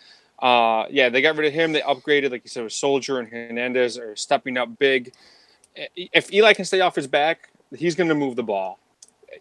Uh, 0.42 0.86
yeah, 0.90 1.10
they 1.10 1.22
got 1.22 1.36
rid 1.36 1.48
of 1.48 1.54
him. 1.54 1.74
They 1.74 1.82
upgraded, 1.82 2.32
like 2.32 2.44
you 2.44 2.50
said, 2.50 2.64
with 2.64 2.74
Solder 2.74 3.20
and 3.20 3.28
Hernandez 3.28 3.98
are 3.98 4.16
stepping 4.16 4.58
up 4.58 4.80
big. 4.80 5.14
If 5.96 6.34
Eli 6.34 6.54
can 6.54 6.66
stay 6.66 6.82
off 6.82 6.96
his 6.96 7.08
back, 7.08 7.50
he's 7.76 7.96
going 7.96 8.10
to 8.10 8.16
move 8.16 8.36
the 8.36 8.44
ball. 8.44 8.80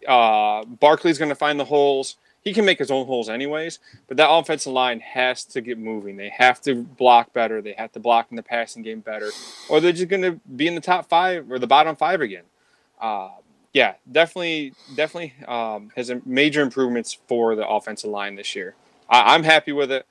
Uh, 0.07 0.65
Barkley's 0.65 1.17
going 1.17 1.29
to 1.29 1.35
find 1.35 1.59
the 1.59 1.65
holes. 1.65 2.17
He 2.41 2.53
can 2.53 2.63
make 2.63 2.79
his 2.79 2.89
own 2.89 3.05
holes 3.05 3.27
anyways, 3.27 3.79
but 4.07 4.17
that 4.17 4.29
offensive 4.29 4.71
line 4.71 5.01
has 5.01 5.43
to 5.45 5.61
get 5.61 5.77
moving. 5.77 6.15
They 6.15 6.29
have 6.29 6.61
to 6.61 6.83
block 6.83 7.33
better. 7.33 7.61
They 7.61 7.73
have 7.73 7.91
to 7.93 7.99
block 7.99 8.27
in 8.29 8.37
the 8.37 8.43
passing 8.43 8.81
game 8.81 9.01
better, 9.01 9.29
or 9.69 9.81
they're 9.81 9.91
just 9.91 10.07
going 10.07 10.21
to 10.21 10.39
be 10.55 10.67
in 10.67 10.75
the 10.75 10.81
top 10.81 11.09
five 11.09 11.51
or 11.51 11.59
the 11.59 11.67
bottom 11.67 11.97
five 11.97 12.21
again. 12.21 12.43
Uh, 12.99 13.29
yeah, 13.73 13.95
definitely, 14.09 14.73
definitely 14.95 15.33
um, 15.47 15.91
has 15.95 16.11
major 16.25 16.61
improvements 16.61 17.17
for 17.27 17.55
the 17.55 17.67
offensive 17.67 18.09
line 18.09 18.35
this 18.35 18.55
year. 18.55 18.75
I- 19.09 19.19
I, 19.19 19.35
am 19.35 19.43
happy 19.43 19.73
with 19.73 19.91
it. 19.91 20.05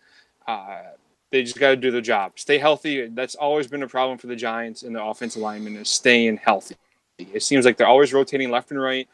Uh, 0.48 0.82
they 1.30 1.42
just 1.42 1.58
got 1.58 1.70
to 1.70 1.76
do 1.76 1.90
their 1.90 2.00
job. 2.00 2.32
Stay 2.36 2.58
healthy. 2.58 3.06
That's 3.08 3.34
always 3.34 3.66
been 3.66 3.82
a 3.82 3.88
problem 3.88 4.16
for 4.18 4.26
the 4.26 4.36
Giants 4.36 4.82
and 4.82 4.96
the 4.96 5.04
offensive 5.04 5.42
linemen 5.42 5.76
is 5.76 5.90
staying 5.90 6.38
healthy. 6.38 6.76
It 7.18 7.42
seems 7.42 7.64
like 7.64 7.76
they're 7.76 7.86
always 7.86 8.12
rotating 8.12 8.50
left 8.50 8.70
and 8.70 8.80
right. 8.80 9.06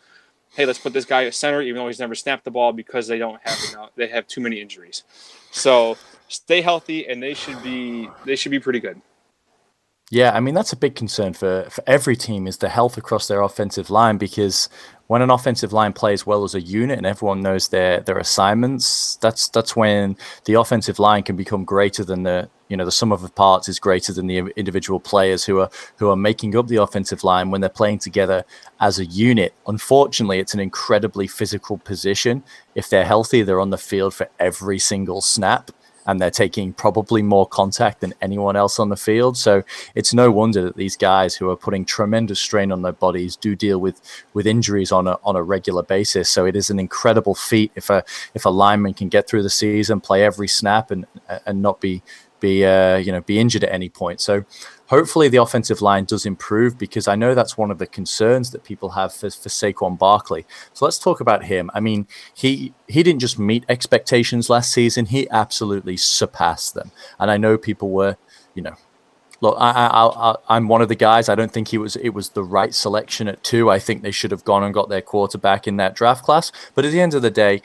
Hey, 0.54 0.64
let's 0.66 0.78
put 0.78 0.92
this 0.92 1.04
guy 1.04 1.24
at 1.24 1.34
center, 1.34 1.60
even 1.60 1.82
though 1.82 1.88
he's 1.88 1.98
never 1.98 2.14
snapped 2.14 2.44
the 2.44 2.50
ball 2.52 2.72
because 2.72 3.08
they 3.08 3.18
don't 3.18 3.40
have 3.42 3.58
enough. 3.72 3.90
They 3.96 4.06
have 4.06 4.28
too 4.28 4.40
many 4.40 4.60
injuries. 4.60 5.02
So 5.50 5.96
stay 6.28 6.60
healthy, 6.60 7.08
and 7.08 7.20
they 7.20 7.34
should 7.34 7.60
be 7.62 8.08
they 8.24 8.36
should 8.36 8.52
be 8.52 8.60
pretty 8.60 8.78
good. 8.78 9.00
Yeah, 10.10 10.32
I 10.32 10.38
mean 10.38 10.54
that's 10.54 10.72
a 10.72 10.76
big 10.76 10.94
concern 10.94 11.32
for, 11.32 11.66
for 11.70 11.82
every 11.88 12.14
team 12.14 12.46
is 12.46 12.58
the 12.58 12.68
health 12.68 12.96
across 12.96 13.26
their 13.26 13.40
offensive 13.40 13.90
line 13.90 14.16
because 14.16 14.68
when 15.06 15.22
an 15.22 15.30
offensive 15.30 15.72
line 15.72 15.92
plays 15.92 16.26
well 16.26 16.44
as 16.44 16.54
a 16.54 16.60
unit 16.60 16.96
and 16.96 17.06
everyone 17.06 17.42
knows 17.42 17.68
their 17.68 18.00
their 18.00 18.18
assignments, 18.18 19.16
that's 19.16 19.48
that's 19.48 19.76
when 19.76 20.16
the 20.46 20.54
offensive 20.54 20.98
line 20.98 21.22
can 21.22 21.36
become 21.36 21.64
greater 21.64 22.04
than 22.04 22.22
the 22.22 22.48
you 22.68 22.76
know 22.76 22.84
the 22.84 22.92
sum 22.92 23.12
of 23.12 23.20
the 23.20 23.28
parts 23.28 23.68
is 23.68 23.78
greater 23.78 24.12
than 24.12 24.26
the 24.26 24.38
individual 24.56 24.98
players 24.98 25.44
who 25.44 25.60
are 25.60 25.70
who 25.96 26.08
are 26.08 26.16
making 26.16 26.56
up 26.56 26.68
the 26.68 26.76
offensive 26.76 27.22
line 27.22 27.50
when 27.50 27.60
they're 27.60 27.68
playing 27.68 27.98
together 27.98 28.44
as 28.80 28.98
a 28.98 29.04
unit. 29.04 29.52
Unfortunately, 29.66 30.38
it's 30.38 30.54
an 30.54 30.60
incredibly 30.60 31.26
physical 31.26 31.76
position. 31.78 32.42
If 32.74 32.88
they're 32.88 33.04
healthy, 33.04 33.42
they're 33.42 33.60
on 33.60 33.70
the 33.70 33.78
field 33.78 34.14
for 34.14 34.28
every 34.38 34.78
single 34.78 35.20
snap 35.20 35.70
and 36.06 36.20
they're 36.20 36.30
taking 36.30 36.72
probably 36.72 37.22
more 37.22 37.46
contact 37.46 38.00
than 38.00 38.14
anyone 38.20 38.56
else 38.56 38.78
on 38.78 38.88
the 38.88 38.96
field. 38.96 39.36
So 39.36 39.62
it's 39.94 40.12
no 40.14 40.30
wonder 40.30 40.62
that 40.62 40.76
these 40.76 40.96
guys 40.96 41.34
who 41.34 41.50
are 41.50 41.56
putting 41.56 41.84
tremendous 41.84 42.40
strain 42.40 42.72
on 42.72 42.82
their 42.82 42.92
bodies 42.92 43.36
do 43.36 43.56
deal 43.56 43.78
with 43.78 44.00
with 44.34 44.46
injuries 44.46 44.92
on 44.92 45.06
a 45.06 45.18
on 45.24 45.36
a 45.36 45.42
regular 45.42 45.82
basis. 45.82 46.28
So 46.28 46.46
it 46.46 46.56
is 46.56 46.70
an 46.70 46.78
incredible 46.78 47.34
feat 47.34 47.72
if 47.74 47.90
a 47.90 48.04
if 48.34 48.44
a 48.44 48.50
lineman 48.50 48.94
can 48.94 49.08
get 49.08 49.28
through 49.28 49.42
the 49.42 49.50
season, 49.50 50.00
play 50.00 50.24
every 50.24 50.48
snap, 50.48 50.90
and 50.90 51.06
and 51.46 51.62
not 51.62 51.80
be 51.80 52.02
be 52.40 52.64
uh, 52.64 52.96
you 52.96 53.12
know 53.12 53.22
be 53.22 53.38
injured 53.38 53.64
at 53.64 53.72
any 53.72 53.88
point. 53.88 54.20
So 54.20 54.44
hopefully 54.86 55.28
the 55.28 55.38
offensive 55.38 55.80
line 55.80 56.04
does 56.04 56.26
improve 56.26 56.78
because 56.78 57.08
I 57.08 57.16
know 57.16 57.34
that's 57.34 57.56
one 57.56 57.70
of 57.70 57.78
the 57.78 57.86
concerns 57.86 58.50
that 58.50 58.64
people 58.64 58.90
have 58.90 59.12
for, 59.12 59.30
for 59.30 59.48
Saquon 59.48 59.98
Barkley. 59.98 60.46
So 60.72 60.84
let's 60.84 60.98
talk 60.98 61.20
about 61.20 61.44
him. 61.44 61.70
I 61.74 61.80
mean, 61.80 62.06
he 62.34 62.74
he 62.88 63.02
didn't 63.02 63.20
just 63.20 63.38
meet 63.38 63.64
expectations 63.68 64.50
last 64.50 64.72
season; 64.72 65.06
he 65.06 65.28
absolutely 65.30 65.96
surpassed 65.96 66.74
them. 66.74 66.90
And 67.18 67.30
I 67.30 67.36
know 67.36 67.58
people 67.58 67.90
were, 67.90 68.16
you 68.54 68.62
know. 68.62 68.74
Look, 69.40 69.56
I, 69.60 70.36
I'm 70.48 70.68
one 70.68 70.80
of 70.80 70.88
the 70.88 70.94
guys. 70.94 71.28
I 71.28 71.34
don't 71.34 71.52
think 71.52 71.68
he 71.68 71.76
was. 71.76 71.96
It 71.96 72.10
was 72.10 72.30
the 72.30 72.42
right 72.42 72.72
selection 72.72 73.28
at 73.28 73.42
two. 73.42 73.68
I 73.68 73.78
think 73.78 74.00
they 74.00 74.12
should 74.12 74.30
have 74.30 74.44
gone 74.44 74.62
and 74.62 74.72
got 74.72 74.88
their 74.88 75.02
quarterback 75.02 75.66
in 75.66 75.76
that 75.76 75.94
draft 75.94 76.24
class. 76.24 76.50
But 76.74 76.86
at 76.86 76.92
the 76.92 77.00
end 77.00 77.12
of 77.12 77.20
the 77.20 77.30
day, 77.30 77.60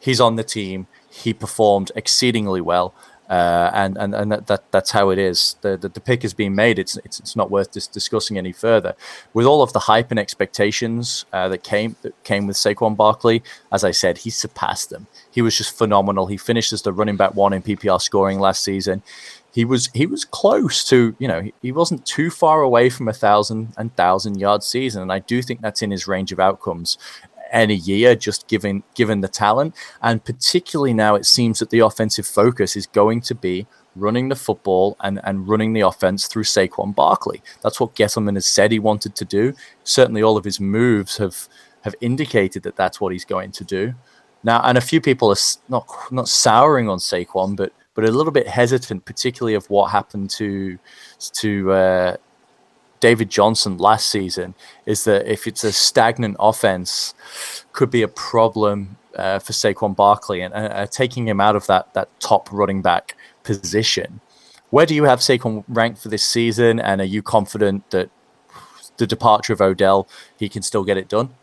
he's 0.00 0.20
on 0.20 0.36
the 0.36 0.44
team. 0.44 0.86
He 1.10 1.34
performed 1.34 1.92
exceedingly 1.94 2.62
well. 2.62 2.94
Uh, 3.28 3.70
and 3.72 3.96
and 3.96 4.14
and 4.14 4.30
that, 4.30 4.46
that 4.48 4.70
that's 4.70 4.90
how 4.90 5.08
it 5.08 5.18
is. 5.18 5.56
The, 5.62 5.78
the, 5.78 5.88
the 5.88 6.00
pick 6.00 6.24
is 6.24 6.34
being 6.34 6.54
made. 6.54 6.78
It's 6.78 6.98
it's, 6.98 7.18
it's 7.20 7.34
not 7.34 7.50
worth 7.50 7.72
dis- 7.72 7.86
discussing 7.86 8.36
any 8.36 8.52
further. 8.52 8.94
With 9.32 9.46
all 9.46 9.62
of 9.62 9.72
the 9.72 9.78
hype 9.78 10.10
and 10.10 10.20
expectations 10.20 11.24
uh, 11.32 11.48
that 11.48 11.62
came 11.62 11.96
that 12.02 12.22
came 12.24 12.46
with 12.46 12.56
Saquon 12.56 12.96
Barkley, 12.96 13.42
as 13.72 13.82
I 13.82 13.92
said, 13.92 14.18
he 14.18 14.30
surpassed 14.30 14.90
them. 14.90 15.06
He 15.30 15.40
was 15.40 15.56
just 15.56 15.76
phenomenal. 15.76 16.26
He 16.26 16.36
finished 16.36 16.72
as 16.74 16.82
the 16.82 16.92
running 16.92 17.16
back 17.16 17.34
one 17.34 17.54
in 17.54 17.62
PPR 17.62 18.00
scoring 18.00 18.40
last 18.40 18.62
season. 18.62 19.02
He 19.54 19.64
was 19.64 19.88
he 19.94 20.04
was 20.04 20.26
close 20.26 20.84
to 20.88 21.16
you 21.18 21.28
know 21.28 21.40
he, 21.40 21.54
he 21.62 21.72
wasn't 21.72 22.04
too 22.04 22.28
far 22.28 22.60
away 22.60 22.90
from 22.90 23.08
a 23.08 23.14
thousand 23.14 23.72
and 23.78 23.94
thousand 23.96 24.38
yard 24.38 24.62
season, 24.62 25.00
and 25.00 25.12
I 25.12 25.20
do 25.20 25.40
think 25.40 25.62
that's 25.62 25.80
in 25.80 25.90
his 25.90 26.06
range 26.06 26.30
of 26.30 26.40
outcomes 26.40 26.98
any 27.50 27.74
year, 27.74 28.14
just 28.14 28.48
given 28.48 28.82
given 28.94 29.20
the 29.20 29.28
talent. 29.28 29.74
And 30.02 30.24
particularly 30.24 30.94
now, 30.94 31.14
it 31.14 31.26
seems 31.26 31.58
that 31.58 31.70
the 31.70 31.80
offensive 31.80 32.26
focus 32.26 32.76
is 32.76 32.86
going 32.86 33.20
to 33.22 33.34
be 33.34 33.66
running 33.96 34.28
the 34.28 34.36
football 34.36 34.96
and, 35.00 35.20
and 35.24 35.48
running 35.48 35.72
the 35.72 35.82
offense 35.82 36.26
through 36.26 36.42
Saquon 36.42 36.94
Barkley. 36.94 37.42
That's 37.62 37.78
what 37.78 37.94
Gettleman 37.94 38.34
has 38.34 38.46
said 38.46 38.72
he 38.72 38.78
wanted 38.78 39.14
to 39.16 39.24
do. 39.24 39.54
Certainly, 39.84 40.22
all 40.22 40.36
of 40.36 40.44
his 40.44 40.60
moves 40.60 41.16
have 41.18 41.48
have 41.82 41.94
indicated 42.00 42.62
that 42.62 42.76
that's 42.76 43.00
what 43.00 43.12
he's 43.12 43.24
going 43.26 43.52
to 43.52 43.64
do. 43.64 43.94
Now, 44.42 44.62
and 44.62 44.76
a 44.76 44.80
few 44.80 45.00
people 45.00 45.30
are 45.30 45.42
not 45.68 45.88
not 46.10 46.28
souring 46.28 46.88
on 46.88 46.98
Saquon, 46.98 47.56
but 47.56 47.72
but 47.94 48.04
a 48.04 48.10
little 48.10 48.32
bit 48.32 48.48
hesitant, 48.48 49.04
particularly 49.04 49.54
of 49.54 49.68
what 49.70 49.90
happened 49.90 50.30
to 50.30 50.78
to 51.34 51.72
uh, 51.72 52.16
David 53.04 53.28
Johnson 53.28 53.76
last 53.76 54.06
season 54.08 54.54
is 54.86 55.04
that 55.04 55.30
if 55.30 55.46
it's 55.46 55.62
a 55.62 55.72
stagnant 55.72 56.38
offense, 56.40 57.12
could 57.74 57.90
be 57.90 58.00
a 58.00 58.08
problem 58.08 58.96
uh, 59.14 59.38
for 59.40 59.52
Saquon 59.52 59.94
Barkley 59.94 60.40
and 60.40 60.54
uh, 60.54 60.86
taking 60.86 61.28
him 61.28 61.38
out 61.38 61.54
of 61.54 61.66
that 61.66 61.92
that 61.92 62.08
top 62.18 62.50
running 62.50 62.80
back 62.80 63.14
position. 63.42 64.22
Where 64.70 64.86
do 64.86 64.94
you 64.94 65.04
have 65.04 65.18
Saquon 65.18 65.64
ranked 65.68 66.00
for 66.00 66.08
this 66.08 66.24
season, 66.24 66.80
and 66.80 67.02
are 67.02 67.10
you 67.16 67.20
confident 67.20 67.90
that 67.90 68.08
the 68.96 69.06
departure 69.06 69.52
of 69.52 69.60
Odell 69.60 70.08
he 70.38 70.48
can 70.48 70.62
still 70.62 70.82
get 70.82 70.96
it 70.96 71.06
done? 71.06 71.34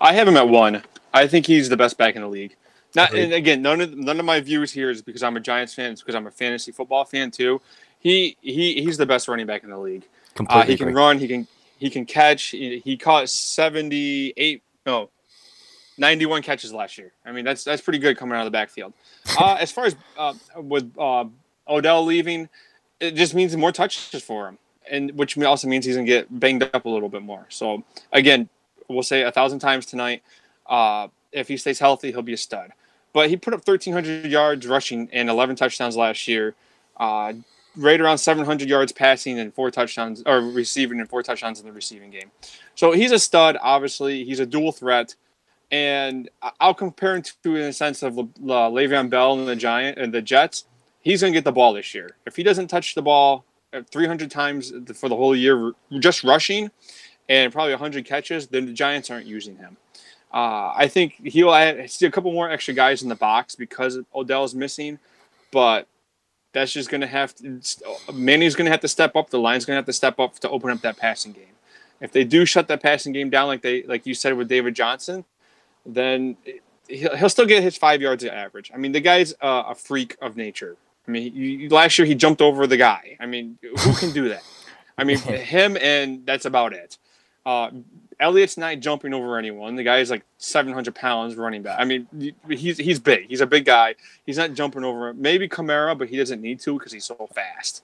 I 0.00 0.12
have 0.12 0.28
him 0.28 0.36
at 0.36 0.48
one. 0.48 0.84
I 1.12 1.26
think 1.26 1.46
he's 1.46 1.68
the 1.68 1.76
best 1.76 1.98
back 1.98 2.14
in 2.14 2.22
the 2.22 2.28
league. 2.28 2.54
Not, 2.94 3.12
and 3.12 3.32
again, 3.32 3.60
none 3.60 3.80
of 3.80 3.96
none 3.96 4.20
of 4.20 4.24
my 4.24 4.38
views 4.38 4.70
here 4.70 4.88
is 4.88 5.02
because 5.02 5.24
I'm 5.24 5.36
a 5.36 5.40
Giants 5.40 5.74
fan. 5.74 5.90
It's 5.90 6.00
because 6.00 6.14
I'm 6.14 6.28
a 6.28 6.30
fantasy 6.30 6.70
football 6.70 7.04
fan 7.04 7.32
too. 7.32 7.60
He 8.02 8.36
he 8.40 8.82
he's 8.82 8.96
the 8.96 9.06
best 9.06 9.28
running 9.28 9.46
back 9.46 9.62
in 9.62 9.70
the 9.70 9.78
league. 9.78 10.04
Uh, 10.48 10.64
he 10.64 10.76
can 10.76 10.88
agree. 10.88 11.00
run. 11.00 11.18
He 11.18 11.28
can 11.28 11.46
he 11.78 11.88
can 11.88 12.04
catch. 12.04 12.46
He, 12.46 12.80
he 12.84 12.96
caught 12.96 13.28
seventy 13.28 14.34
eight 14.36 14.62
no. 14.84 15.08
91 15.98 16.42
catches 16.42 16.72
last 16.72 16.96
year. 16.96 17.12
I 17.24 17.32
mean, 17.32 17.44
that's 17.44 17.64
that's 17.64 17.82
pretty 17.82 17.98
good 17.98 18.16
coming 18.16 18.34
out 18.34 18.40
of 18.40 18.46
the 18.46 18.50
backfield. 18.50 18.92
Uh, 19.38 19.56
as 19.60 19.70
far 19.70 19.84
as 19.84 19.94
uh, 20.18 20.34
with 20.56 20.92
uh, 20.98 21.24
Odell 21.68 22.04
leaving, 22.04 22.48
it 22.98 23.14
just 23.14 23.34
means 23.34 23.56
more 23.56 23.70
touches 23.70 24.20
for 24.20 24.48
him, 24.48 24.58
and 24.90 25.12
which 25.12 25.38
also 25.38 25.68
means 25.68 25.84
he's 25.84 25.94
gonna 25.94 26.04
get 26.04 26.40
banged 26.40 26.68
up 26.74 26.86
a 26.86 26.88
little 26.88 27.08
bit 27.08 27.22
more. 27.22 27.46
So 27.48 27.84
again, 28.12 28.48
we'll 28.88 29.04
say 29.04 29.22
a 29.22 29.30
thousand 29.30 29.60
times 29.60 29.86
tonight. 29.86 30.24
Uh, 30.66 31.06
if 31.30 31.46
he 31.46 31.56
stays 31.56 31.78
healthy, 31.78 32.10
he'll 32.10 32.22
be 32.22 32.32
a 32.32 32.36
stud. 32.36 32.72
But 33.12 33.28
he 33.28 33.36
put 33.36 33.54
up 33.54 33.66
1,300 33.66 34.26
yards 34.26 34.66
rushing 34.66 35.08
and 35.12 35.28
11 35.28 35.56
touchdowns 35.56 35.96
last 35.96 36.26
year. 36.26 36.54
Uh, 36.96 37.34
right 37.76 38.00
around 38.00 38.18
700 38.18 38.68
yards 38.68 38.92
passing 38.92 39.38
and 39.38 39.54
four 39.54 39.70
touchdowns 39.70 40.22
or 40.26 40.40
receiving 40.40 41.00
and 41.00 41.08
four 41.08 41.22
touchdowns 41.22 41.60
in 41.60 41.66
the 41.66 41.72
receiving 41.72 42.10
game. 42.10 42.30
So 42.74 42.92
he's 42.92 43.12
a 43.12 43.18
stud. 43.18 43.56
Obviously, 43.60 44.24
he's 44.24 44.40
a 44.40 44.46
dual 44.46 44.72
threat, 44.72 45.14
and 45.70 46.28
I'll 46.60 46.74
compare 46.74 47.16
him 47.16 47.22
to 47.22 47.56
in 47.56 47.62
the 47.62 47.72
sense 47.72 48.02
of 48.02 48.18
uh, 48.18 48.22
Le'Veon 48.42 49.08
Bell 49.08 49.38
and 49.38 49.48
the 49.48 49.56
Giant 49.56 49.98
and 49.98 50.12
the 50.12 50.22
Jets. 50.22 50.66
He's 51.00 51.22
going 51.22 51.32
to 51.32 51.36
get 51.36 51.44
the 51.44 51.52
ball 51.52 51.72
this 51.72 51.94
year. 51.94 52.16
If 52.26 52.36
he 52.36 52.42
doesn't 52.42 52.68
touch 52.68 52.94
the 52.94 53.02
ball 53.02 53.44
uh, 53.72 53.82
300 53.90 54.30
times 54.30 54.72
for 54.94 55.08
the 55.08 55.16
whole 55.16 55.34
year, 55.34 55.72
just 55.98 56.22
rushing, 56.22 56.70
and 57.28 57.52
probably 57.52 57.72
100 57.72 58.04
catches, 58.04 58.46
then 58.48 58.66
the 58.66 58.72
Giants 58.72 59.10
aren't 59.10 59.26
using 59.26 59.56
him. 59.56 59.76
Uh, 60.32 60.72
I 60.74 60.88
think 60.88 61.14
he'll 61.24 61.52
add, 61.52 61.90
see 61.90 62.06
a 62.06 62.10
couple 62.10 62.32
more 62.32 62.50
extra 62.50 62.72
guys 62.72 63.02
in 63.02 63.08
the 63.08 63.14
box 63.14 63.54
because 63.54 63.98
Odell's 64.14 64.54
missing, 64.54 64.98
but 65.50 65.86
that's 66.52 66.72
just 66.72 66.90
going 66.90 67.00
to 67.00 67.06
have 67.06 67.34
Manny's 68.12 68.54
going 68.54 68.66
to 68.66 68.70
have 68.70 68.80
to 68.80 68.88
step 68.88 69.16
up. 69.16 69.30
The 69.30 69.38
line's 69.38 69.64
going 69.64 69.74
to 69.74 69.78
have 69.78 69.86
to 69.86 69.92
step 69.92 70.18
up 70.18 70.38
to 70.40 70.50
open 70.50 70.70
up 70.70 70.80
that 70.82 70.96
passing 70.96 71.32
game. 71.32 71.44
If 72.00 72.12
they 72.12 72.24
do 72.24 72.44
shut 72.44 72.68
that 72.68 72.82
passing 72.82 73.12
game 73.12 73.30
down, 73.30 73.46
like 73.46 73.62
they 73.62 73.82
like 73.84 74.06
you 74.06 74.14
said 74.14 74.36
with 74.36 74.48
David 74.48 74.74
Johnson, 74.74 75.24
then 75.86 76.36
he'll, 76.88 77.16
he'll 77.16 77.28
still 77.28 77.46
get 77.46 77.62
his 77.62 77.76
five 77.76 78.02
yards 78.02 78.24
of 78.24 78.30
average. 78.30 78.70
I 78.74 78.76
mean, 78.76 78.92
the 78.92 79.00
guy's 79.00 79.32
uh, 79.40 79.64
a 79.68 79.74
freak 79.74 80.16
of 80.20 80.36
nature. 80.36 80.76
I 81.06 81.10
mean, 81.10 81.34
you, 81.34 81.68
last 81.68 81.98
year 81.98 82.06
he 82.06 82.14
jumped 82.14 82.40
over 82.40 82.66
the 82.66 82.76
guy. 82.76 83.16
I 83.18 83.26
mean, 83.26 83.58
who 83.62 83.94
can 83.94 84.12
do 84.12 84.28
that? 84.28 84.44
I 84.98 85.04
mean, 85.04 85.18
him 85.18 85.76
and 85.80 86.26
that's 86.26 86.44
about 86.44 86.72
it. 86.72 86.98
Uh, 87.44 87.70
Elliott's 88.22 88.56
not 88.56 88.78
jumping 88.78 89.12
over 89.12 89.36
anyone. 89.36 89.74
The 89.74 89.82
guy 89.82 89.98
is 89.98 90.08
like 90.08 90.24
700 90.38 90.94
pounds 90.94 91.34
running 91.34 91.62
back. 91.62 91.80
I 91.80 91.84
mean, 91.84 92.06
he's 92.48 92.78
he's 92.78 93.00
big. 93.00 93.26
He's 93.28 93.40
a 93.40 93.46
big 93.46 93.64
guy. 93.64 93.96
He's 94.24 94.38
not 94.38 94.54
jumping 94.54 94.84
over 94.84 95.12
maybe 95.12 95.48
Kamara, 95.48 95.98
but 95.98 96.08
he 96.08 96.16
doesn't 96.16 96.40
need 96.40 96.60
to 96.60 96.78
because 96.78 96.92
he's 96.92 97.04
so 97.04 97.28
fast. 97.34 97.82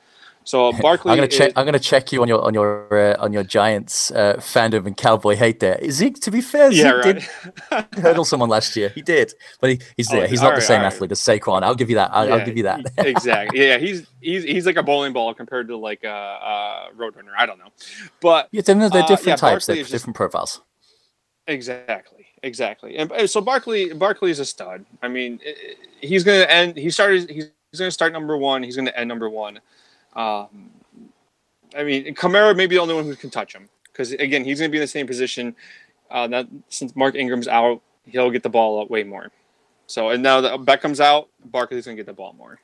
So 0.49 0.73
Barkley. 0.73 1.11
I'm 1.13 1.19
gonna 1.19 1.29
check. 1.29 1.53
I'm 1.57 1.67
gonna 1.67 1.79
check 1.79 2.11
you 2.11 2.23
on 2.23 2.29
your 2.29 2.43
on 2.43 2.55
your 2.55 2.89
uh, 2.91 3.23
on 3.23 3.35
your 3.35 3.45
Giants 3.45 4.11
uh, 4.13 4.37
fandom 4.39 4.87
and 4.87 4.97
Cowboy 4.97 5.37
hate 5.37 5.61
there. 5.61 5.79
Zeke, 5.91 6.19
to 6.21 6.31
be 6.31 6.41
fair, 6.41 6.73
Zeke 6.73 6.85
yeah, 6.85 6.91
right. 6.93 7.15
did 7.71 7.87
hurdle 8.03 8.25
someone 8.25 8.49
last 8.49 8.75
year. 8.75 8.89
He 8.89 9.03
did, 9.03 9.35
but 9.61 9.69
he, 9.69 9.81
he's 9.99 10.09
there. 10.09 10.25
Oh, 10.25 10.27
he's 10.27 10.41
not 10.41 10.53
right, 10.53 10.57
the 10.57 10.63
same 10.63 10.81
athlete 10.81 11.13
as 11.13 11.21
Saquon. 11.21 11.65
I'll 11.65 11.75
give 11.75 11.91
you 11.91 11.97
that. 11.97 12.13
I'll, 12.15 12.27
yeah, 12.27 12.35
I'll 12.35 12.47
give 12.47 12.57
you 12.57 12.63
that. 12.63 12.81
exactly. 12.97 13.61
Yeah, 13.61 13.77
he's 13.85 14.07
he's 14.23 14.45
he's 14.45 14.65
like 14.65 14.79
a 14.79 14.83
bowling 14.83 15.13
ball 15.13 15.35
compared 15.35 15.69
to 15.69 15.77
like 15.77 16.03
a, 16.05 16.09
a 16.09 16.89
Roadrunner. 16.97 17.35
I 17.37 17.45
don't 17.45 17.59
know, 17.59 17.71
but 18.23 18.49
yeah, 18.51 18.63
they're, 18.63 18.75
they're 18.89 19.03
uh, 19.03 19.07
different 19.07 19.43
uh, 19.43 19.47
yeah, 19.47 19.53
types. 19.53 19.67
They're 19.67 19.77
just, 19.77 19.91
different 19.91 20.17
profiles. 20.17 20.63
Exactly. 21.47 22.25
Exactly. 22.43 22.97
And 22.97 23.13
uh, 23.13 23.27
so 23.27 23.43
Barkley 23.43 23.93
Barkley 23.93 24.31
is 24.31 24.39
a 24.39 24.47
stud. 24.47 24.87
I 25.03 25.09
mean, 25.09 25.41
he's 26.01 26.25
going 26.25 26.41
to 26.41 26.51
end. 26.51 26.79
He 26.79 26.89
started. 26.89 27.29
He's, 27.29 27.51
he's 27.71 27.81
going 27.81 27.89
to 27.89 27.93
start 27.93 28.15
number 28.15 28.39
one. 28.39 28.63
He's 28.63 28.77
going 28.77 28.87
to 28.87 28.99
end 28.99 29.09
number 29.09 29.29
one. 29.29 29.61
Um, 30.19 30.71
I 31.77 31.85
mean, 31.85 32.15
Kamara 32.15 32.57
may 32.57 32.67
be 32.67 32.75
the 32.75 32.83
only 32.83 32.95
one 32.95 33.05
who 33.05 33.15
can 33.15 33.31
touch 33.31 33.55
him 33.55 33.69
because 33.93 34.13
again, 34.13 34.45
he's 34.45 34.59
going 34.59 34.71
to 34.71 34.73
be 34.73 34.79
in 34.79 34.83
the 34.83 34.89
same 34.89 35.07
position. 35.07 35.55
Uh, 36.11 36.27
that 36.27 36.49
since 36.69 36.97
Mark 36.97 37.15
Ingram's 37.15 37.49
out, 37.49 37.81
he'll 38.05 38.31
get 38.31 38.43
the 38.43 38.49
ball 38.49 38.85
way 38.89 39.05
more. 39.05 39.31
So 39.87 40.11
and 40.11 40.23
now 40.23 40.41
that 40.41 40.65
Beckham's 40.65 41.01
out, 41.01 41.29
Barkley's 41.47 41.87
going 41.87 41.97
to 41.97 42.01
get 42.01 42.07
the 42.07 42.13
ball 42.13 42.35
more. 42.37 42.61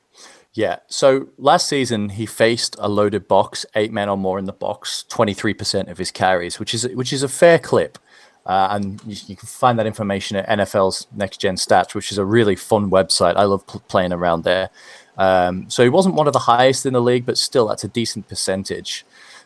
Yeah. 0.53 0.77
So 0.87 1.29
last 1.37 1.67
season 1.67 2.09
he 2.09 2.25
faced 2.25 2.75
a 2.79 2.89
loaded 2.89 3.27
box, 3.27 3.65
eight 3.75 3.91
men 3.91 4.09
or 4.09 4.17
more 4.17 4.37
in 4.37 4.45
the 4.45 4.53
box, 4.53 5.03
twenty 5.09 5.33
three 5.33 5.53
percent 5.53 5.89
of 5.89 5.97
his 5.97 6.11
carries, 6.11 6.59
which 6.59 6.73
is 6.73 6.87
which 6.89 7.13
is 7.13 7.23
a 7.23 7.29
fair 7.29 7.57
clip. 7.57 7.97
Uh, 8.45 8.67
and 8.71 9.01
you, 9.07 9.15
you, 9.25 9.35
can 9.35 9.47
find 9.47 9.79
that 9.79 9.87
information 9.87 10.37
at 10.37 10.47
NFL's 10.47 11.07
Next 11.15 11.41
Gen 11.41 11.55
Stats, 11.55 11.95
which 11.95 12.11
is 12.11 12.19
a 12.19 12.25
really 12.25 12.55
fun 12.55 12.91
website. 12.91 13.37
I 13.37 13.45
love 13.45 13.65
pl- 13.65 13.81
playing 13.87 14.13
around 14.13 14.43
there. 14.43 14.69
Um, 15.17 15.69
so 15.69 15.83
he 15.83 15.89
wasn't 15.89 16.15
one 16.15 16.27
of 16.27 16.33
the 16.33 16.39
highest 16.39 16.85
in 16.85 16.93
the 16.93 17.01
league, 17.01 17.25
but 17.25 17.37
still, 17.37 17.67
that's 17.67 17.83
a 17.83 17.87
decent 17.87 18.27
percentage. 18.27 19.05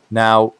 Now, 0.09 0.53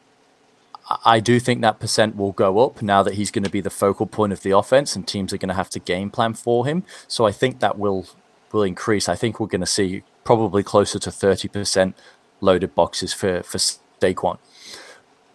I 1.04 1.20
do 1.20 1.38
think 1.40 1.60
that 1.62 1.78
percent 1.78 2.16
will 2.16 2.32
go 2.32 2.58
up 2.60 2.82
now 2.82 3.02
that 3.02 3.14
he's 3.14 3.30
going 3.30 3.44
to 3.44 3.50
be 3.50 3.60
the 3.60 3.70
focal 3.70 4.06
point 4.06 4.32
of 4.32 4.42
the 4.42 4.50
offense, 4.50 4.96
and 4.96 5.06
teams 5.06 5.32
are 5.32 5.38
going 5.38 5.48
to 5.48 5.54
have 5.54 5.70
to 5.70 5.78
game 5.78 6.10
plan 6.10 6.34
for 6.34 6.66
him. 6.66 6.84
So 7.08 7.26
I 7.26 7.32
think 7.32 7.60
that 7.60 7.78
will 7.78 8.06
will 8.52 8.62
increase. 8.64 9.08
I 9.08 9.14
think 9.14 9.38
we're 9.38 9.46
going 9.46 9.60
to 9.60 9.66
see 9.66 10.02
probably 10.24 10.62
closer 10.64 10.98
to 10.98 11.10
30% 11.10 11.94
loaded 12.40 12.74
boxes 12.74 13.12
for, 13.12 13.44
for 13.44 13.58
Saquon. 13.58 14.38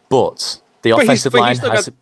But 0.09 0.59
the 0.81 0.91
But 0.91 1.03
offensive 1.03 1.31
but 1.31 1.41
line 1.41 1.57
has. 1.57 1.85
got- 1.87 1.95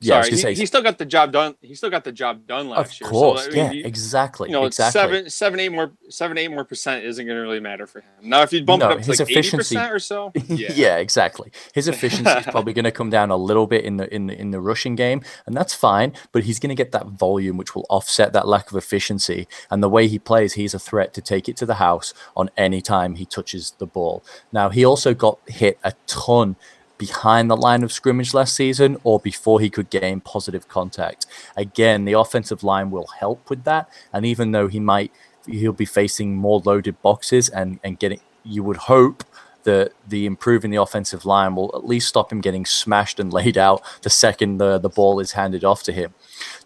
yeah, 0.00 0.20
Sorry, 0.20 0.30
he, 0.30 0.36
say- 0.36 0.54
he 0.54 0.66
still 0.66 0.82
got 0.82 0.98
the 0.98 1.06
job 1.06 1.32
done. 1.32 1.54
He 1.62 1.74
still 1.74 1.88
got 1.88 2.04
the 2.04 2.12
job 2.12 2.46
done 2.46 2.68
last 2.68 2.96
of 2.96 3.00
year. 3.00 3.10
course, 3.10 3.44
so, 3.44 3.50
I 3.50 3.54
mean, 3.54 3.56
yeah, 3.64 3.70
you- 3.72 3.84
exactly. 3.84 4.48
you 4.50 4.52
know, 4.52 4.64
exactly. 4.66 5.00
seven, 5.00 5.30
seven, 5.30 5.58
eight 5.60 5.70
more, 5.72 5.92
seven, 6.10 6.36
eight 6.36 6.48
more 6.50 6.64
percent 6.64 7.04
isn't 7.04 7.24
going 7.24 7.36
to 7.36 7.40
really 7.42 7.60
matter 7.60 7.86
for 7.86 8.00
him. 8.00 8.10
Now, 8.22 8.42
if 8.42 8.52
you 8.52 8.62
bump 8.62 8.80
No, 8.80 8.90
it 8.90 8.98
up 8.98 9.02
to 9.04 9.10
like 9.10 9.30
eighty 9.30 9.56
percent 9.56 9.90
or 9.90 9.98
so, 9.98 10.32
Yeah. 10.48 10.72
yeah, 10.74 10.96
exactly. 10.98 11.50
His 11.74 11.88
efficiency 11.88 12.30
is 12.30 12.44
probably 12.46 12.74
going 12.74 12.84
to 12.84 12.92
come 12.92 13.08
down 13.08 13.30
a 13.30 13.36
little 13.36 13.66
bit 13.66 13.84
in 13.84 13.96
the 13.96 14.12
in 14.14 14.26
the, 14.26 14.38
in 14.38 14.50
the 14.50 14.60
rushing 14.60 14.96
game, 14.96 15.22
and 15.46 15.56
that's 15.56 15.74
fine. 15.74 16.12
But 16.32 16.44
he's 16.44 16.58
going 16.58 16.68
to 16.70 16.74
get 16.76 16.92
that 16.92 17.06
volume, 17.06 17.56
which 17.56 17.74
will 17.74 17.86
offset 17.88 18.32
that 18.34 18.46
lack 18.46 18.70
of 18.70 18.76
efficiency. 18.76 19.48
And 19.70 19.82
the 19.82 19.88
way 19.88 20.08
he 20.08 20.18
plays, 20.18 20.54
he's 20.54 20.74
a 20.74 20.78
threat 20.78 21.14
to 21.14 21.22
take 21.22 21.48
it 21.48 21.56
to 21.56 21.66
the 21.66 21.76
house 21.76 22.12
on 22.36 22.50
any 22.56 22.82
time 22.82 23.14
he 23.14 23.24
touches 23.24 23.72
the 23.78 23.86
ball. 23.86 24.22
Now, 24.52 24.68
he 24.68 24.84
also 24.84 25.14
got 25.14 25.38
hit 25.48 25.78
a 25.82 25.94
ton 26.06 26.56
behind 26.98 27.50
the 27.50 27.56
line 27.56 27.82
of 27.82 27.92
scrimmage 27.92 28.32
last 28.34 28.54
season 28.54 28.96
or 29.04 29.18
before 29.20 29.60
he 29.60 29.70
could 29.70 29.90
gain 29.90 30.20
positive 30.20 30.68
contact. 30.68 31.26
Again, 31.56 32.04
the 32.04 32.14
offensive 32.14 32.62
line 32.62 32.90
will 32.90 33.06
help 33.18 33.48
with 33.50 33.64
that. 33.64 33.88
And 34.12 34.24
even 34.24 34.52
though 34.52 34.68
he 34.68 34.80
might, 34.80 35.12
he'll 35.46 35.72
be 35.72 35.84
facing 35.84 36.36
more 36.36 36.60
loaded 36.64 37.00
boxes 37.02 37.48
and, 37.48 37.78
and 37.84 37.98
getting, 37.98 38.20
you 38.44 38.62
would 38.62 38.76
hope 38.76 39.24
that 39.66 39.92
the 40.08 40.26
improving 40.26 40.70
the 40.70 40.80
offensive 40.80 41.26
line 41.26 41.56
will 41.56 41.72
at 41.74 41.84
least 41.84 42.06
stop 42.06 42.30
him 42.30 42.40
getting 42.40 42.64
smashed 42.64 43.18
and 43.18 43.32
laid 43.32 43.58
out 43.58 43.82
the 44.02 44.10
second 44.10 44.58
the, 44.58 44.78
the 44.78 44.88
ball 44.88 45.18
is 45.18 45.32
handed 45.32 45.64
off 45.64 45.82
to 45.82 45.92
him. 45.92 46.14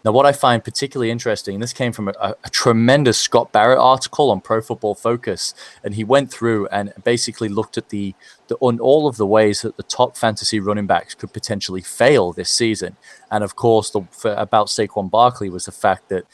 Now, 0.05 0.11
what 0.11 0.27
I 0.27 0.31
find 0.31 0.63
particularly 0.63 1.09
interesting, 1.09 1.59
this 1.59 1.73
came 1.73 1.93
from 1.93 2.09
a, 2.09 2.35
a 2.43 2.49
tremendous 2.51 3.17
Scott 3.17 3.51
Barrett 3.51 3.79
article 3.79 4.29
on 4.29 4.39
Pro 4.39 4.61
Football 4.61 4.93
Focus, 4.93 5.55
and 5.83 5.95
he 5.95 6.03
went 6.03 6.31
through 6.31 6.67
and 6.67 6.93
basically 7.03 7.49
looked 7.49 7.75
at 7.75 7.89
the, 7.89 8.13
the 8.47 8.55
on 8.59 8.79
all 8.79 9.07
of 9.07 9.17
the 9.17 9.27
ways 9.27 9.61
that 9.63 9.77
the 9.77 9.83
top 9.83 10.15
fantasy 10.15 10.59
running 10.59 10.87
backs 10.87 11.15
could 11.15 11.33
potentially 11.33 11.81
fail 11.81 12.31
this 12.31 12.51
season. 12.51 12.97
And 13.31 13.43
of 13.43 13.55
course, 13.55 13.89
the 13.89 14.03
for, 14.11 14.33
about 14.35 14.67
Saquon 14.67 15.09
Barkley 15.09 15.49
was 15.49 15.65
the 15.65 15.71
fact 15.71 16.09
that 16.09 16.25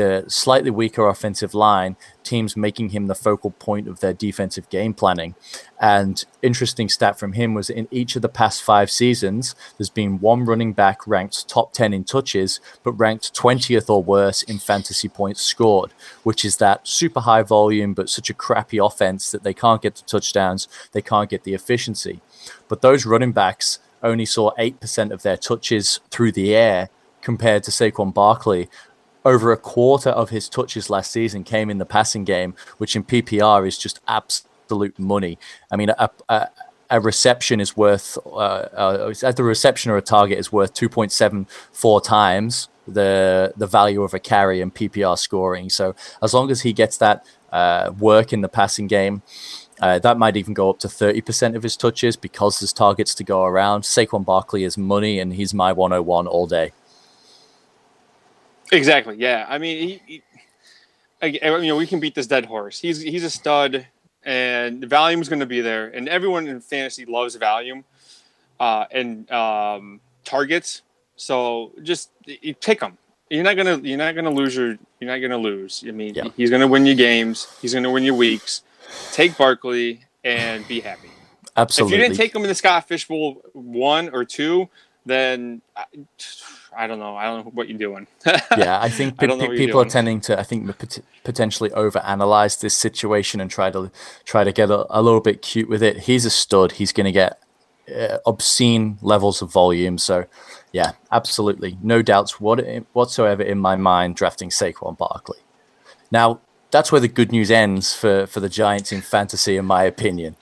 the 0.00 0.24
slightly 0.28 0.70
weaker 0.70 1.06
offensive 1.06 1.52
line, 1.52 1.94
teams 2.24 2.56
making 2.56 2.88
him 2.88 3.06
the 3.06 3.14
focal 3.14 3.50
point 3.50 3.86
of 3.86 4.00
their 4.00 4.14
defensive 4.14 4.66
game 4.70 4.94
planning. 4.94 5.34
And 5.78 6.24
interesting 6.40 6.88
stat 6.88 7.18
from 7.18 7.34
him 7.34 7.52
was 7.52 7.68
in 7.68 7.86
each 7.90 8.16
of 8.16 8.22
the 8.22 8.28
past 8.30 8.62
five 8.62 8.90
seasons, 8.90 9.54
there's 9.76 9.90
been 9.90 10.18
one 10.18 10.46
running 10.46 10.72
back 10.72 11.06
ranked 11.06 11.50
top 11.50 11.74
10 11.74 11.92
in 11.92 12.04
touches, 12.04 12.60
but 12.82 12.92
ranked 12.92 13.34
20th 13.34 13.90
or 13.90 14.02
worse 14.02 14.42
in 14.42 14.58
fantasy 14.58 15.08
points 15.08 15.42
scored, 15.42 15.92
which 16.22 16.46
is 16.46 16.56
that 16.56 16.88
super 16.88 17.20
high 17.20 17.42
volume, 17.42 17.92
but 17.92 18.08
such 18.08 18.30
a 18.30 18.34
crappy 18.34 18.78
offense 18.78 19.30
that 19.30 19.42
they 19.42 19.52
can't 19.52 19.82
get 19.82 19.96
the 19.96 20.02
touchdowns, 20.02 20.66
they 20.92 21.02
can't 21.02 21.28
get 21.28 21.44
the 21.44 21.52
efficiency. 21.52 22.22
But 22.68 22.80
those 22.80 23.04
running 23.04 23.32
backs 23.32 23.80
only 24.02 24.24
saw 24.24 24.52
8% 24.58 25.10
of 25.10 25.20
their 25.22 25.36
touches 25.36 26.00
through 26.10 26.32
the 26.32 26.56
air 26.56 26.88
compared 27.22 27.62
to 27.64 27.70
Saquon 27.70 28.14
Barkley, 28.14 28.68
over 29.24 29.52
a 29.52 29.56
quarter 29.56 30.10
of 30.10 30.30
his 30.30 30.48
touches 30.48 30.90
last 30.90 31.10
season 31.10 31.44
came 31.44 31.70
in 31.70 31.78
the 31.78 31.86
passing 31.86 32.24
game, 32.24 32.54
which 32.78 32.96
in 32.96 33.04
PPR 33.04 33.66
is 33.66 33.76
just 33.78 34.00
absolute 34.08 34.98
money. 34.98 35.38
I 35.70 35.76
mean, 35.76 35.90
a, 35.90 36.10
a, 36.28 36.48
a 36.90 37.00
reception 37.00 37.60
is 37.60 37.76
worth, 37.76 38.18
uh, 38.26 38.30
uh, 38.30 39.12
reception 39.38 39.90
or 39.90 39.96
a 39.96 40.02
target 40.02 40.38
is 40.38 40.52
worth 40.52 40.74
2.74 40.74 42.02
times 42.02 42.68
the 42.86 43.52
the 43.56 43.66
value 43.66 44.02
of 44.02 44.14
a 44.14 44.18
carry 44.18 44.60
in 44.60 44.70
PPR 44.70 45.18
scoring. 45.18 45.70
So 45.70 45.94
as 46.22 46.34
long 46.34 46.50
as 46.50 46.62
he 46.62 46.72
gets 46.72 46.96
that 46.98 47.24
uh, 47.52 47.92
work 47.98 48.32
in 48.32 48.40
the 48.40 48.48
passing 48.48 48.86
game, 48.86 49.22
uh, 49.80 49.98
that 50.00 50.18
might 50.18 50.36
even 50.36 50.54
go 50.54 50.70
up 50.70 50.78
to 50.80 50.88
30% 50.88 51.56
of 51.56 51.62
his 51.62 51.76
touches 51.76 52.16
because 52.16 52.60
there's 52.60 52.72
targets 52.72 53.14
to 53.14 53.24
go 53.24 53.44
around. 53.44 53.82
Saquon 53.82 54.24
Barkley 54.24 54.64
is 54.64 54.76
money, 54.76 55.18
and 55.18 55.32
he's 55.32 55.54
my 55.54 55.72
101 55.72 56.26
all 56.26 56.46
day. 56.46 56.72
Exactly. 58.72 59.16
Yeah, 59.18 59.46
I 59.48 59.58
mean, 59.58 59.88
he, 59.88 60.02
he, 60.06 60.22
I, 61.22 61.26
you 61.58 61.68
know, 61.68 61.76
we 61.76 61.86
can 61.86 62.00
beat 62.00 62.14
this 62.14 62.26
dead 62.26 62.46
horse. 62.46 62.80
He's 62.80 63.00
he's 63.00 63.24
a 63.24 63.30
stud, 63.30 63.86
and 64.24 64.82
is 64.84 65.28
going 65.28 65.40
to 65.40 65.46
be 65.46 65.60
there, 65.60 65.88
and 65.88 66.08
everyone 66.08 66.46
in 66.46 66.60
fantasy 66.60 67.04
loves 67.04 67.34
volume, 67.36 67.84
uh, 68.58 68.86
and 68.90 69.30
um, 69.30 70.00
targets. 70.24 70.82
So 71.16 71.72
just 71.82 72.10
you 72.24 72.54
pick 72.54 72.80
him. 72.80 72.96
You're 73.28 73.44
not 73.44 73.56
gonna 73.56 73.78
you're 73.78 73.98
not 73.98 74.14
gonna 74.14 74.30
lose 74.30 74.56
your 74.56 74.78
you're 74.98 75.10
not 75.10 75.18
gonna 75.18 75.38
lose. 75.38 75.84
I 75.86 75.92
mean, 75.92 76.14
Yeah. 76.14 76.24
he's 76.36 76.50
gonna 76.50 76.66
win 76.66 76.86
you 76.86 76.94
games. 76.94 77.46
He's 77.60 77.74
gonna 77.74 77.90
win 77.90 78.02
you 78.02 78.14
weeks. 78.14 78.62
Take 79.12 79.36
Barkley 79.36 80.00
and 80.24 80.66
be 80.66 80.80
happy. 80.80 81.10
Absolutely. 81.56 81.94
If 81.94 82.00
you 82.00 82.06
didn't 82.08 82.16
take 82.16 82.34
him 82.34 82.42
in 82.42 82.48
the 82.48 82.54
Scott 82.54 82.88
Fishbowl 82.88 83.42
one 83.52 84.08
or 84.10 84.24
two, 84.24 84.68
then 85.04 85.60
I, 85.76 85.84
I 86.76 86.86
don't 86.86 86.98
know. 86.98 87.16
I 87.16 87.24
don't 87.24 87.44
know 87.44 87.50
what 87.50 87.68
you're 87.68 87.78
doing. 87.78 88.06
yeah, 88.56 88.80
I 88.80 88.88
think 88.88 89.14
I 89.18 89.22
pe- 89.22 89.26
know 89.26 89.36
what 89.36 89.50
people 89.50 89.82
you're 89.82 89.90
tending 89.90 90.20
to, 90.22 90.38
I 90.38 90.42
think, 90.42 90.66
pot- 90.78 91.00
potentially 91.24 91.70
overanalyze 91.70 92.60
this 92.60 92.76
situation 92.76 93.40
and 93.40 93.50
try 93.50 93.70
to 93.70 93.90
try 94.24 94.44
to 94.44 94.52
get 94.52 94.70
a, 94.70 94.86
a 94.90 95.02
little 95.02 95.20
bit 95.20 95.42
cute 95.42 95.68
with 95.68 95.82
it. 95.82 95.98
He's 95.98 96.24
a 96.24 96.30
stud. 96.30 96.72
He's 96.72 96.92
going 96.92 97.06
to 97.06 97.12
get 97.12 97.42
uh, 97.94 98.18
obscene 98.24 98.98
levels 99.02 99.42
of 99.42 99.52
volume. 99.52 99.98
So, 99.98 100.26
yeah, 100.72 100.92
absolutely, 101.10 101.76
no 101.82 102.02
doubts 102.02 102.40
what, 102.40 102.64
whatsoever 102.92 103.42
in 103.42 103.58
my 103.58 103.76
mind 103.76 104.16
drafting 104.16 104.50
Saquon 104.50 104.96
Barkley. 104.96 105.38
Now, 106.10 106.40
that's 106.70 106.92
where 106.92 107.00
the 107.00 107.08
good 107.08 107.32
news 107.32 107.50
ends 107.50 107.94
for 107.94 108.26
for 108.26 108.40
the 108.40 108.48
Giants 108.48 108.92
in 108.92 109.00
fantasy, 109.00 109.56
in 109.56 109.64
my 109.64 109.84
opinion. 109.84 110.36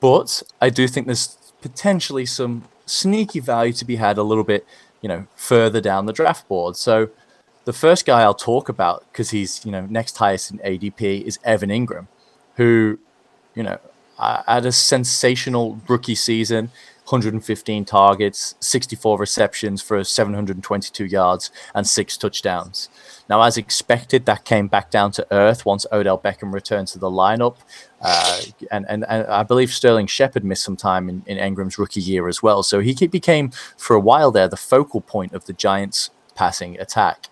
But 0.00 0.42
I 0.60 0.70
do 0.70 0.86
think 0.86 1.06
there's 1.06 1.36
potentially 1.60 2.26
some 2.26 2.64
sneaky 2.84 3.40
value 3.40 3.72
to 3.72 3.84
be 3.84 3.96
had 3.96 4.18
a 4.18 4.22
little 4.22 4.44
bit, 4.44 4.66
you 5.00 5.08
know, 5.08 5.26
further 5.36 5.80
down 5.80 6.06
the 6.06 6.12
draft 6.12 6.48
board. 6.48 6.76
So 6.76 7.10
the 7.64 7.72
first 7.72 8.06
guy 8.06 8.22
I'll 8.22 8.34
talk 8.34 8.68
about 8.68 9.04
because 9.12 9.30
he's 9.30 9.64
you 9.64 9.72
know 9.72 9.86
next 9.86 10.16
highest 10.16 10.50
in 10.50 10.58
ADP 10.58 11.22
is 11.22 11.38
Evan 11.44 11.70
Engram, 11.70 12.06
who, 12.56 12.98
you 13.54 13.62
know, 13.62 13.78
had 14.18 14.64
a 14.66 14.72
sensational 14.72 15.80
rookie 15.88 16.14
season. 16.14 16.70
115 17.06 17.84
targets, 17.84 18.56
64 18.60 19.18
receptions 19.18 19.80
for 19.80 20.02
722 20.02 21.04
yards, 21.04 21.52
and 21.74 21.86
six 21.86 22.16
touchdowns. 22.16 22.88
Now, 23.28 23.42
as 23.42 23.56
expected, 23.56 24.26
that 24.26 24.44
came 24.44 24.68
back 24.68 24.90
down 24.90 25.12
to 25.12 25.26
earth 25.30 25.64
once 25.64 25.86
Odell 25.92 26.18
Beckham 26.18 26.52
returned 26.52 26.88
to 26.88 26.98
the 26.98 27.10
lineup. 27.10 27.56
Uh, 28.00 28.40
and, 28.70 28.84
and, 28.88 29.04
and 29.08 29.26
I 29.26 29.42
believe 29.44 29.70
Sterling 29.70 30.06
Shepard 30.06 30.44
missed 30.44 30.64
some 30.64 30.76
time 30.76 31.08
in, 31.08 31.22
in 31.26 31.38
Engram's 31.38 31.78
rookie 31.78 32.00
year 32.00 32.28
as 32.28 32.42
well. 32.42 32.62
So 32.62 32.80
he 32.80 32.94
became, 33.06 33.50
for 33.76 33.94
a 33.94 34.00
while 34.00 34.30
there, 34.30 34.48
the 34.48 34.56
focal 34.56 35.00
point 35.00 35.32
of 35.32 35.46
the 35.46 35.52
Giants' 35.52 36.10
passing 36.34 36.78
attack. 36.80 37.28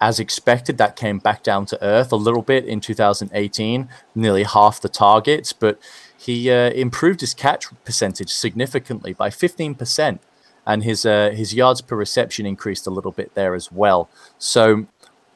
As 0.00 0.18
expected, 0.18 0.78
that 0.78 0.96
came 0.96 1.18
back 1.18 1.44
down 1.44 1.66
to 1.66 1.84
earth 1.84 2.10
a 2.10 2.16
little 2.16 2.42
bit 2.42 2.64
in 2.64 2.80
2018, 2.80 3.88
nearly 4.16 4.42
half 4.42 4.80
the 4.80 4.88
targets, 4.88 5.52
but 5.52 5.78
he 6.24 6.50
uh, 6.50 6.70
improved 6.70 7.20
his 7.20 7.34
catch 7.34 7.66
percentage 7.84 8.30
significantly 8.30 9.12
by 9.12 9.28
15%, 9.28 10.20
and 10.64 10.84
his 10.84 11.04
uh, 11.04 11.30
his 11.34 11.52
yards 11.52 11.80
per 11.80 11.96
reception 11.96 12.46
increased 12.46 12.86
a 12.86 12.90
little 12.90 13.10
bit 13.10 13.34
there 13.34 13.54
as 13.54 13.72
well. 13.72 14.08
So 14.38 14.86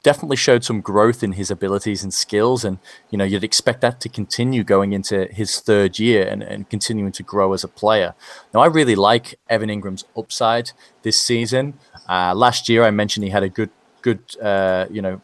definitely 0.04 0.36
showed 0.36 0.62
some 0.62 0.80
growth 0.80 1.24
in 1.24 1.32
his 1.32 1.50
abilities 1.50 2.04
and 2.04 2.14
skills, 2.14 2.64
and 2.64 2.78
you 3.10 3.18
know 3.18 3.24
you'd 3.24 3.42
expect 3.42 3.80
that 3.80 4.00
to 4.02 4.08
continue 4.08 4.62
going 4.62 4.92
into 4.92 5.26
his 5.32 5.58
third 5.58 5.98
year 5.98 6.24
and, 6.28 6.44
and 6.44 6.70
continuing 6.70 7.10
to 7.10 7.24
grow 7.24 7.52
as 7.52 7.64
a 7.64 7.68
player. 7.68 8.14
Now 8.54 8.60
I 8.60 8.66
really 8.66 8.94
like 8.94 9.40
Evan 9.48 9.68
Engram's 9.68 10.04
upside 10.16 10.70
this 11.02 11.20
season. 11.20 11.74
Uh, 12.08 12.32
last 12.32 12.68
year 12.68 12.84
I 12.84 12.92
mentioned 12.92 13.24
he 13.24 13.30
had 13.30 13.42
a 13.42 13.48
good 13.48 13.70
good 14.02 14.22
uh, 14.40 14.86
you 14.88 15.02
know 15.02 15.20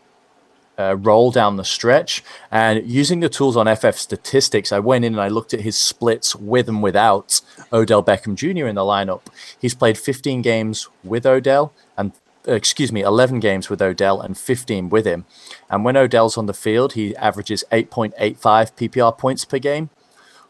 uh, 0.79 0.97
roll 0.99 1.31
down 1.31 1.57
the 1.57 1.65
stretch. 1.65 2.23
And 2.51 2.87
using 2.89 3.21
the 3.21 3.29
tools 3.29 3.57
on 3.57 3.75
FF 3.75 3.97
Statistics, 3.97 4.73
I 4.73 4.79
went 4.79 5.05
in 5.05 5.15
and 5.15 5.21
I 5.21 5.29
looked 5.29 5.55
at 5.55 5.61
his 5.61 5.77
splits 5.77 6.35
with 6.35 6.69
and 6.69 6.83
without 6.83 7.41
Odell 7.73 8.03
Beckham 8.03 8.35
Jr. 8.35 8.67
in 8.67 8.75
the 8.75 8.83
lineup. 8.83 9.23
He's 9.59 9.75
played 9.75 9.99
15 9.99 10.43
games 10.43 10.89
with 11.05 11.27
Odell 11.27 11.73
and 11.97 12.13
uh, 12.47 12.53
excuse 12.53 12.91
me, 12.91 13.03
11 13.03 13.39
games 13.39 13.71
with 13.71 13.81
Odell 13.81 14.21
and 14.21 14.37
15 14.37 14.89
with 14.89 15.07
him. 15.07 15.25
And 15.71 15.85
when 15.85 15.97
Odell's 15.97 16.37
on 16.37 16.47
the 16.47 16.55
field, 16.55 16.95
he 16.95 17.15
averages 17.17 17.63
8.85 17.71 18.37
PPR 18.39 19.17
points 19.17 19.45
per 19.45 19.59
game. 19.59 19.91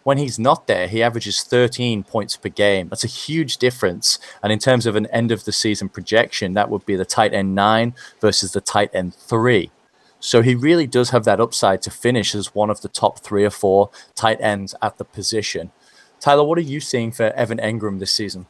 When 0.03 0.19
he's 0.19 0.39
not 0.39 0.67
there, 0.67 0.89
he 0.89 1.03
averages 1.03 1.43
13 1.43 2.03
points 2.03 2.37
per 2.37 2.49
game. 2.49 2.89
That's 2.89 3.05
a 3.05 3.09
huge 3.09 3.59
difference. 3.59 4.19
And 4.43 4.53
in 4.53 4.59
terms 4.59 4.87
of 4.87 4.97
an 4.97 5.07
end 5.07 5.31
of 5.31 5.45
the 5.45 5.53
season 5.53 5.89
projection, 5.89 6.55
that 6.55 6.71
would 6.71 6.85
be 6.87 6.97
the 6.97 7.05
tight 7.05 7.33
end 7.35 7.55
nine 7.55 7.95
versus 8.21 8.53
the 8.53 8.61
tight 8.61 8.91
end 8.93 9.15
three. 9.15 9.71
So 10.23 10.41
he 10.41 10.55
really 10.55 10.87
does 10.87 11.11
have 11.11 11.25
that 11.25 11.41
upside 11.41 11.83
to 11.83 11.91
finish 11.91 12.33
as 12.33 12.55
one 12.55 12.71
of 12.71 12.81
the 12.81 12.89
top 12.89 13.19
three 13.19 13.45
or 13.45 13.51
four 13.51 13.91
tight 14.15 14.41
ends 14.41 14.73
at 14.81 14.97
the 14.97 15.05
position. 15.05 15.73
Tyler, 16.21 16.45
what 16.45 16.57
are 16.59 16.63
you 16.63 16.79
seeing 16.79 17.11
for 17.11 17.33
Evan 17.33 17.59
Engram 17.59 17.99
this 17.99 18.15
season? 18.15 18.47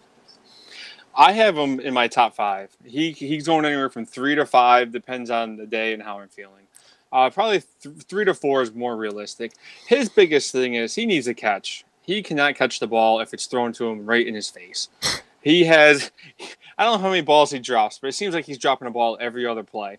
I 1.15 1.33
have 1.33 1.57
him 1.57 1.81
in 1.81 1.95
my 1.95 2.09
top 2.09 2.35
five. 2.35 2.77
He 2.85 3.13
he's 3.13 3.47
going 3.47 3.65
anywhere 3.65 3.89
from 3.89 4.05
three 4.05 4.35
to 4.35 4.45
five, 4.45 4.93
depends 4.93 5.31
on 5.31 5.57
the 5.57 5.67
day 5.67 5.95
and 5.95 6.03
how 6.03 6.19
I'm 6.19 6.29
feeling. 6.29 6.67
Uh, 7.11 7.31
probably 7.31 7.63
th- 7.83 7.97
three 8.03 8.27
to 8.27 8.35
four 8.35 8.61
is 8.61 8.75
more 8.75 8.95
realistic. 8.95 9.53
His 9.87 10.11
biggest 10.11 10.53
thing 10.53 10.75
is 10.75 10.95
he 10.95 11.07
needs 11.07 11.27
a 11.27 11.35
catch. 11.35 11.87
He 12.03 12.23
cannot 12.23 12.55
catch 12.55 12.81
the 12.81 12.87
ball 12.87 13.21
if 13.21 13.33
it's 13.33 13.47
thrown 13.47 13.73
to 13.75 13.87
him 13.87 14.05
right 14.05 14.27
in 14.27 14.35
his 14.35 14.51
face. 14.51 14.91
He 15.41 15.65
has, 15.65 16.11
I 16.79 16.85
don't 16.85 16.99
know 16.99 17.03
how 17.03 17.11
many 17.11 17.23
balls 17.23 17.51
he 17.51 17.59
drops, 17.59 17.99
but 17.99 18.09
it 18.09 18.15
seems 18.15 18.35
like 18.35 18.45
he's 18.45 18.59
dropping 18.59 18.89
a 18.89 18.91
ball 18.91 19.17
every 19.21 19.47
other 19.47 19.63
play. 19.63 19.99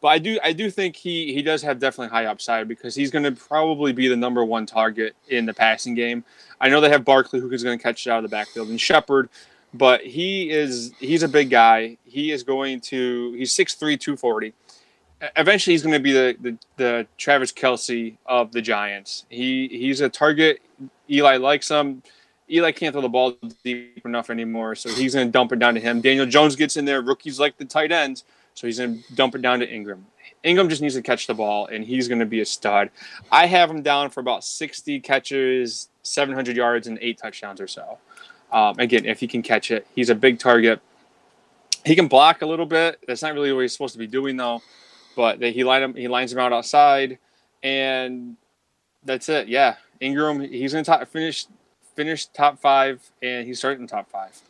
But 0.00 0.08
I 0.08 0.18
do, 0.18 0.38
I 0.42 0.52
do 0.52 0.70
think 0.70 0.96
he 0.96 1.34
he 1.34 1.42
does 1.42 1.62
have 1.62 1.78
definitely 1.78 2.08
high 2.08 2.26
upside 2.26 2.68
because 2.68 2.94
he's 2.94 3.10
going 3.10 3.24
to 3.24 3.32
probably 3.32 3.92
be 3.92 4.08
the 4.08 4.16
number 4.16 4.44
one 4.44 4.64
target 4.66 5.14
in 5.28 5.44
the 5.46 5.54
passing 5.54 5.94
game. 5.94 6.24
I 6.60 6.68
know 6.68 6.80
they 6.80 6.88
have 6.88 7.04
Barkley 7.04 7.40
who 7.40 7.50
is 7.50 7.62
going 7.62 7.78
to 7.78 7.82
catch 7.82 8.06
it 8.06 8.10
out 8.10 8.24
of 8.24 8.30
the 8.30 8.34
backfield 8.34 8.68
and 8.68 8.80
Shepard, 8.80 9.28
but 9.74 10.00
he 10.00 10.50
is 10.50 10.92
he's 10.98 11.22
a 11.22 11.28
big 11.28 11.50
guy. 11.50 11.98
He 12.04 12.30
is 12.30 12.42
going 12.42 12.80
to 12.82 13.32
he's 13.32 13.52
6'3", 13.52 14.00
240 14.00 14.54
eventually 15.36 15.74
he's 15.74 15.82
going 15.82 15.92
to 15.92 16.00
be 16.00 16.12
the, 16.12 16.36
the, 16.40 16.58
the 16.76 17.06
Travis 17.18 17.52
Kelce 17.52 18.16
of 18.26 18.52
the 18.52 18.62
Giants. 18.62 19.24
He 19.28 19.68
he's 19.68 20.00
a 20.00 20.08
target. 20.08 20.60
Eli 21.08 21.36
likes 21.36 21.68
him. 21.68 22.02
Eli 22.50 22.72
can't 22.72 22.92
throw 22.92 23.02
the 23.02 23.08
ball 23.08 23.36
deep 23.62 24.04
enough 24.04 24.28
anymore, 24.30 24.74
so 24.74 24.88
he's 24.90 25.14
going 25.14 25.26
to 25.26 25.30
dump 25.30 25.52
it 25.52 25.60
down 25.60 25.74
to 25.74 25.80
him. 25.80 26.00
Daniel 26.00 26.26
Jones 26.26 26.56
gets 26.56 26.76
in 26.76 26.84
there. 26.84 27.00
Rookies 27.00 27.38
like 27.38 27.56
the 27.58 27.64
tight 27.64 27.92
ends, 27.92 28.24
so 28.60 28.66
he's 28.66 28.78
going 28.78 29.02
to 29.02 29.14
dump 29.14 29.34
it 29.34 29.42
down 29.42 29.60
to 29.60 29.66
Engram. 29.66 30.02
Engram 30.44 30.68
just 30.68 30.82
needs 30.82 30.94
to 30.94 31.02
catch 31.02 31.26
the 31.26 31.34
ball, 31.34 31.66
and 31.66 31.84
he's 31.84 32.08
going 32.08 32.18
to 32.18 32.26
be 32.26 32.40
a 32.40 32.44
stud. 32.44 32.90
I 33.32 33.46
have 33.46 33.70
him 33.70 33.82
down 33.82 34.10
for 34.10 34.20
about 34.20 34.44
60 34.44 35.00
catches, 35.00 35.88
700 36.02 36.56
yards, 36.56 36.86
and 36.86 36.98
eight 37.00 37.18
touchdowns 37.18 37.60
or 37.60 37.66
so. 37.66 37.98
Um, 38.52 38.78
again, 38.78 39.06
if 39.06 39.20
he 39.20 39.26
can 39.26 39.42
catch 39.42 39.70
it, 39.70 39.86
he's 39.94 40.10
a 40.10 40.14
big 40.14 40.38
target. 40.38 40.80
He 41.84 41.94
can 41.94 42.08
block 42.08 42.42
a 42.42 42.46
little 42.46 42.66
bit. 42.66 42.98
That's 43.06 43.22
not 43.22 43.34
really 43.34 43.52
what 43.52 43.60
he's 43.62 43.72
supposed 43.72 43.94
to 43.94 43.98
be 43.98 44.06
doing, 44.06 44.36
though 44.36 44.60
but 45.16 45.42
he 45.42 45.64
line 45.64 45.82
him, 45.82 45.94
he 45.94 46.08
lines 46.08 46.32
him 46.32 46.38
out 46.38 46.52
outside, 46.52 47.18
and 47.62 48.36
that's 49.04 49.28
it. 49.28 49.48
Yeah, 49.48 49.76
Engram, 50.00 50.48
he's 50.48 50.72
gonna 50.72 50.84
top 50.84 51.06
finish 51.08 51.46
finish 51.94 52.26
top 52.26 52.58
five, 52.58 53.00
and 53.22 53.46
he's 53.46 53.58
starting 53.58 53.86
top 53.86 54.10
five. 54.10 54.40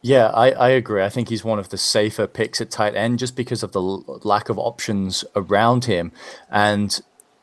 Yeah, 0.00 0.28
I, 0.28 0.50
I 0.52 0.68
agree. 0.70 1.02
I 1.02 1.08
think 1.08 1.28
he's 1.28 1.44
one 1.44 1.58
of 1.58 1.70
the 1.70 1.78
safer 1.78 2.26
picks 2.26 2.60
at 2.60 2.70
tight 2.70 2.94
end 2.94 3.18
just 3.18 3.34
because 3.34 3.62
of 3.62 3.72
the 3.72 3.82
l- 3.82 4.20
lack 4.22 4.48
of 4.48 4.58
options 4.58 5.24
around 5.34 5.86
him. 5.86 6.12
And 6.50 6.98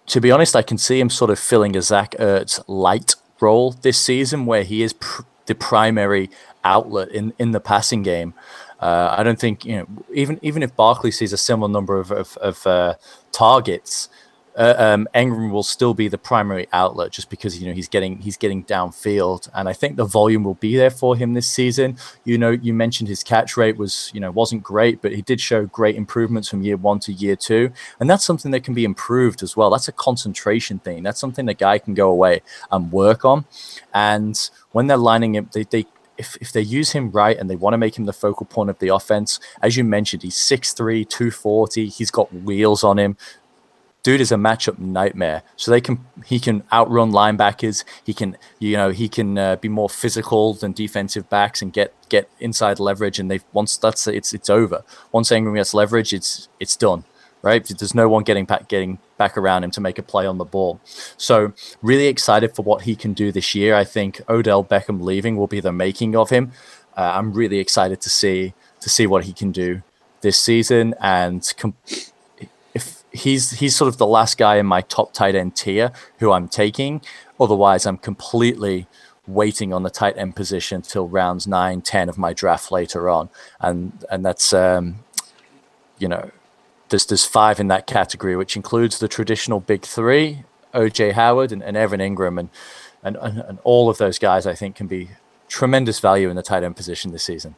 to 0.07 0.21
be 0.21 0.31
honest, 0.31 0.55
I 0.55 0.61
can 0.61 0.77
see 0.77 0.99
him 0.99 1.09
sort 1.09 1.31
of 1.31 1.37
filling 1.39 1.75
a 1.75 1.81
Zach 1.81 2.11
Ertz 2.11 2.63
light 2.67 3.15
role 3.41 3.71
this 3.71 3.99
season 3.99 4.45
where 4.45 4.63
he 4.63 4.83
is 4.83 4.93
pr- 4.93 5.23
the 5.47 5.55
primary 5.55 6.29
outlet 6.63 7.09
in, 7.09 7.33
in 7.37 7.51
the 7.51 7.59
passing 7.59 8.03
game. 8.03 8.33
Uh, 8.79 9.15
I 9.17 9.23
don't 9.23 9.39
think 9.39 9.65
you 9.65 9.77
know 9.77 9.87
even 10.13 10.39
even 10.41 10.61
if 10.61 10.75
Barkley 10.75 11.11
sees 11.11 11.33
a 11.33 11.37
similar 11.37 11.69
number 11.71 11.97
of 11.99 12.11
of, 12.11 12.37
of 12.37 12.67
uh, 12.67 12.95
targets, 13.31 14.09
uh, 14.55 14.75
um, 14.77 15.07
Engram 15.13 15.51
will 15.51 15.63
still 15.63 15.93
be 15.93 16.07
the 16.07 16.17
primary 16.17 16.67
outlet 16.71 17.11
just 17.11 17.29
because 17.29 17.61
you 17.61 17.67
know 17.67 17.73
he's 17.73 17.89
getting 17.89 18.19
he's 18.19 18.37
getting 18.37 18.63
downfield, 18.63 19.49
and 19.53 19.67
I 19.67 19.73
think 19.73 19.97
the 19.97 20.05
volume 20.05 20.43
will 20.43 20.55
be 20.55 20.77
there 20.77 20.89
for 20.89 21.15
him 21.15 21.33
this 21.33 21.47
season. 21.47 21.97
You 22.23 22.37
know, 22.37 22.51
you 22.51 22.73
mentioned 22.73 23.09
his 23.09 23.23
catch 23.23 23.57
rate 23.57 23.77
was 23.77 24.11
you 24.13 24.19
know 24.19 24.31
wasn't 24.31 24.63
great, 24.63 25.01
but 25.01 25.13
he 25.13 25.21
did 25.21 25.41
show 25.41 25.65
great 25.65 25.95
improvements 25.95 26.47
from 26.47 26.61
year 26.61 26.77
one 26.77 26.99
to 26.99 27.11
year 27.11 27.35
two, 27.35 27.71
and 27.99 28.09
that's 28.09 28.23
something 28.23 28.51
that 28.51 28.63
can 28.63 28.73
be 28.73 28.85
improved 28.85 29.43
as 29.43 29.57
well. 29.57 29.69
That's 29.69 29.89
a 29.89 29.93
concentration 29.93 30.79
thing. 30.79 31.03
That's 31.03 31.19
something 31.19 31.45
the 31.45 31.53
guy 31.53 31.77
can 31.77 31.93
go 31.93 32.09
away 32.09 32.41
and 32.71 32.91
work 32.91 33.25
on, 33.25 33.45
and 33.93 34.49
when 34.71 34.87
they're 34.87 34.97
lining 34.97 35.35
him, 35.35 35.49
they, 35.53 35.63
they 35.63 35.85
if, 36.17 36.37
if 36.39 36.53
they 36.53 36.61
use 36.61 36.91
him 36.91 37.11
right 37.11 37.37
and 37.37 37.49
they 37.49 37.57
want 37.57 37.73
to 37.73 37.77
make 37.77 37.97
him 37.97 38.05
the 38.05 38.13
focal 38.13 38.45
point 38.45 38.69
of 38.69 38.79
the 38.79 38.87
offense, 38.87 39.39
as 39.61 39.75
you 39.75 39.83
mentioned, 39.83 40.23
he's 40.23 40.35
6'3, 40.35 41.07
240. 41.09 41.87
He's 41.87 42.09
got 42.09 42.33
wheels 42.33 42.83
on 42.85 42.97
him. 42.97 43.17
Dude 44.05 44.21
is 44.21 44.31
a 44.31 44.35
matchup 44.35 44.77
nightmare. 44.77 45.41
So 45.55 45.71
they 45.71 45.81
can 45.81 46.05
he 46.27 46.39
can 46.39 46.61
outrun 46.71 47.11
linebackers. 47.11 47.83
He 48.03 48.13
can 48.13 48.37
you 48.59 48.77
know 48.77 48.91
he 48.91 49.09
can 49.09 49.35
uh, 49.35 49.55
be 49.55 49.67
more 49.67 49.89
physical 49.89 50.53
than 50.53 50.73
defensive 50.73 51.27
backs 51.27 51.63
and 51.63 51.73
get 51.73 51.91
get 52.07 52.29
inside 52.39 52.79
leverage. 52.79 53.17
And 53.17 53.31
they 53.31 53.39
once 53.51 53.77
that's 53.77 54.05
it's 54.05 54.31
it's 54.31 54.47
over. 54.47 54.83
Once 55.11 55.31
Engram 55.31 55.55
gets 55.55 55.73
leverage, 55.73 56.13
it's 56.13 56.47
it's 56.59 56.75
done 56.75 57.03
right? 57.41 57.63
There's 57.65 57.95
no 57.95 58.07
one 58.07 58.23
getting 58.23 58.45
back 58.45 58.67
getting 58.67 58.99
back 59.17 59.37
around 59.37 59.63
him 59.63 59.71
to 59.71 59.81
make 59.81 59.97
a 59.97 60.03
play 60.03 60.27
on 60.27 60.37
the 60.37 60.45
ball. 60.45 60.79
So 61.17 61.53
really 61.81 62.05
excited 62.05 62.55
for 62.55 62.61
what 62.61 62.83
he 62.83 62.95
can 62.95 63.13
do 63.13 63.31
this 63.31 63.55
year. 63.55 63.75
I 63.75 63.85
think 63.85 64.21
Odell 64.29 64.63
Beckham 64.63 65.01
leaving 65.01 65.35
will 65.35 65.47
be 65.47 65.61
the 65.61 65.71
making 65.71 66.15
of 66.15 66.29
him. 66.29 66.51
Uh, 66.95 67.11
I'm 67.17 67.33
really 67.33 67.57
excited 67.57 68.01
to 68.01 68.09
see 68.09 68.53
to 68.81 68.89
see 68.89 69.07
what 69.07 69.25
he 69.25 69.33
can 69.33 69.51
do 69.51 69.81
this 70.21 70.39
season 70.39 70.93
and 70.99 71.41
com- 71.57 71.75
he's 73.15 73.51
he's 73.51 73.75
sort 73.75 73.87
of 73.87 73.97
the 73.97 74.07
last 74.07 74.37
guy 74.37 74.57
in 74.57 74.65
my 74.65 74.81
top 74.81 75.13
tight 75.13 75.35
end 75.35 75.55
tier 75.55 75.91
who 76.19 76.31
I'm 76.31 76.47
taking. 76.47 77.01
Otherwise, 77.39 77.85
I'm 77.85 77.97
completely 77.97 78.87
waiting 79.27 79.73
on 79.73 79.83
the 79.83 79.89
tight 79.89 80.17
end 80.17 80.35
position 80.35 80.81
till 80.83 81.07
rounds 81.07 81.47
9 81.47 81.81
10 81.81 82.09
of 82.09 82.17
my 82.17 82.31
draft 82.31 82.71
later 82.71 83.09
on 83.09 83.27
and 83.59 84.05
and 84.11 84.23
that's 84.23 84.53
um 84.53 84.97
you 85.97 86.07
know 86.07 86.29
there's 86.89 87.05
there's 87.05 87.25
five 87.25 87.59
in 87.59 87.67
that 87.67 87.87
category, 87.87 88.35
which 88.35 88.55
includes 88.55 88.99
the 88.99 89.07
traditional 89.07 89.59
big 89.59 89.83
three, 89.83 90.43
OJ 90.73 91.13
Howard 91.13 91.51
and, 91.51 91.63
and 91.63 91.75
Evan 91.75 91.99
Engram, 91.99 92.39
and, 92.39 92.49
and 93.03 93.17
and 93.17 93.59
all 93.63 93.89
of 93.89 93.97
those 93.97 94.19
guys 94.19 94.45
I 94.45 94.53
think 94.53 94.75
can 94.75 94.87
be 94.87 95.09
tremendous 95.47 95.99
value 95.99 96.29
in 96.29 96.35
the 96.35 96.43
tight 96.43 96.63
end 96.63 96.75
position 96.75 97.11
this 97.11 97.23
season. 97.23 97.55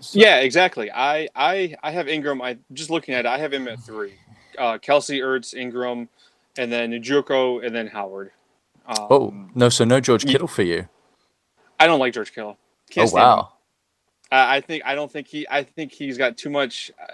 So. 0.00 0.18
Yeah, 0.18 0.38
exactly. 0.38 0.90
I, 0.90 1.28
I 1.34 1.74
I 1.82 1.90
have 1.90 2.06
Engram. 2.06 2.42
I 2.42 2.58
just 2.72 2.90
looking 2.90 3.14
at 3.14 3.20
it, 3.20 3.28
I 3.28 3.38
have 3.38 3.52
him 3.52 3.66
at 3.68 3.80
three. 3.80 4.14
Uh, 4.56 4.78
Kelce, 4.78 5.20
Ertz, 5.20 5.54
Engram, 5.54 6.08
and 6.56 6.70
then 6.70 6.92
Njoku, 6.92 7.64
and 7.64 7.74
then 7.74 7.88
Howard. 7.88 8.30
Um, 8.86 9.06
oh 9.10 9.34
no! 9.54 9.68
So 9.68 9.84
no 9.84 10.00
George 10.00 10.24
Kittle 10.24 10.48
for 10.48 10.62
you. 10.62 10.88
I 11.80 11.86
don't 11.86 12.00
like 12.00 12.14
George 12.14 12.32
Kittle. 12.32 12.58
Can't 12.90 13.10
oh 13.12 13.14
wow! 13.14 13.52
I 14.30 14.60
think 14.60 14.84
I 14.86 14.94
don't 14.94 15.10
think 15.10 15.26
he. 15.26 15.46
I 15.50 15.62
think 15.62 15.92
he's 15.92 16.18
got 16.18 16.36
too 16.36 16.50
much. 16.50 16.90
Uh, 17.00 17.06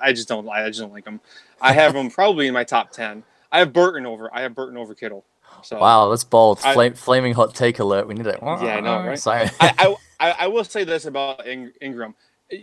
I 0.00 0.12
just 0.12 0.28
don't. 0.28 0.48
I 0.48 0.66
just 0.68 0.80
don't 0.80 0.92
like 0.92 1.06
him. 1.06 1.20
I 1.60 1.72
have 1.72 1.94
him 1.94 2.10
probably 2.10 2.46
in 2.46 2.54
my 2.54 2.64
top 2.64 2.90
ten. 2.90 3.22
I 3.50 3.58
have 3.58 3.72
Burton 3.72 4.06
over. 4.06 4.34
I 4.34 4.42
have 4.42 4.54
Burton 4.54 4.76
over 4.76 4.94
Kittle. 4.94 5.24
So 5.62 5.78
wow, 5.78 6.08
that's 6.08 6.24
bold. 6.24 6.60
Flame, 6.60 6.94
flaming 6.94 7.34
hot 7.34 7.54
take 7.54 7.78
alert. 7.78 8.08
We 8.08 8.14
need 8.14 8.26
it. 8.26 8.38
Yeah, 8.42 8.48
I 8.48 8.80
know, 8.80 8.96
right? 9.06 9.18
Sorry. 9.18 9.48
I, 9.60 9.94
I, 10.18 10.30
I 10.40 10.46
will 10.48 10.64
say 10.64 10.84
this 10.84 11.04
about 11.04 11.44
Engram. 11.44 12.14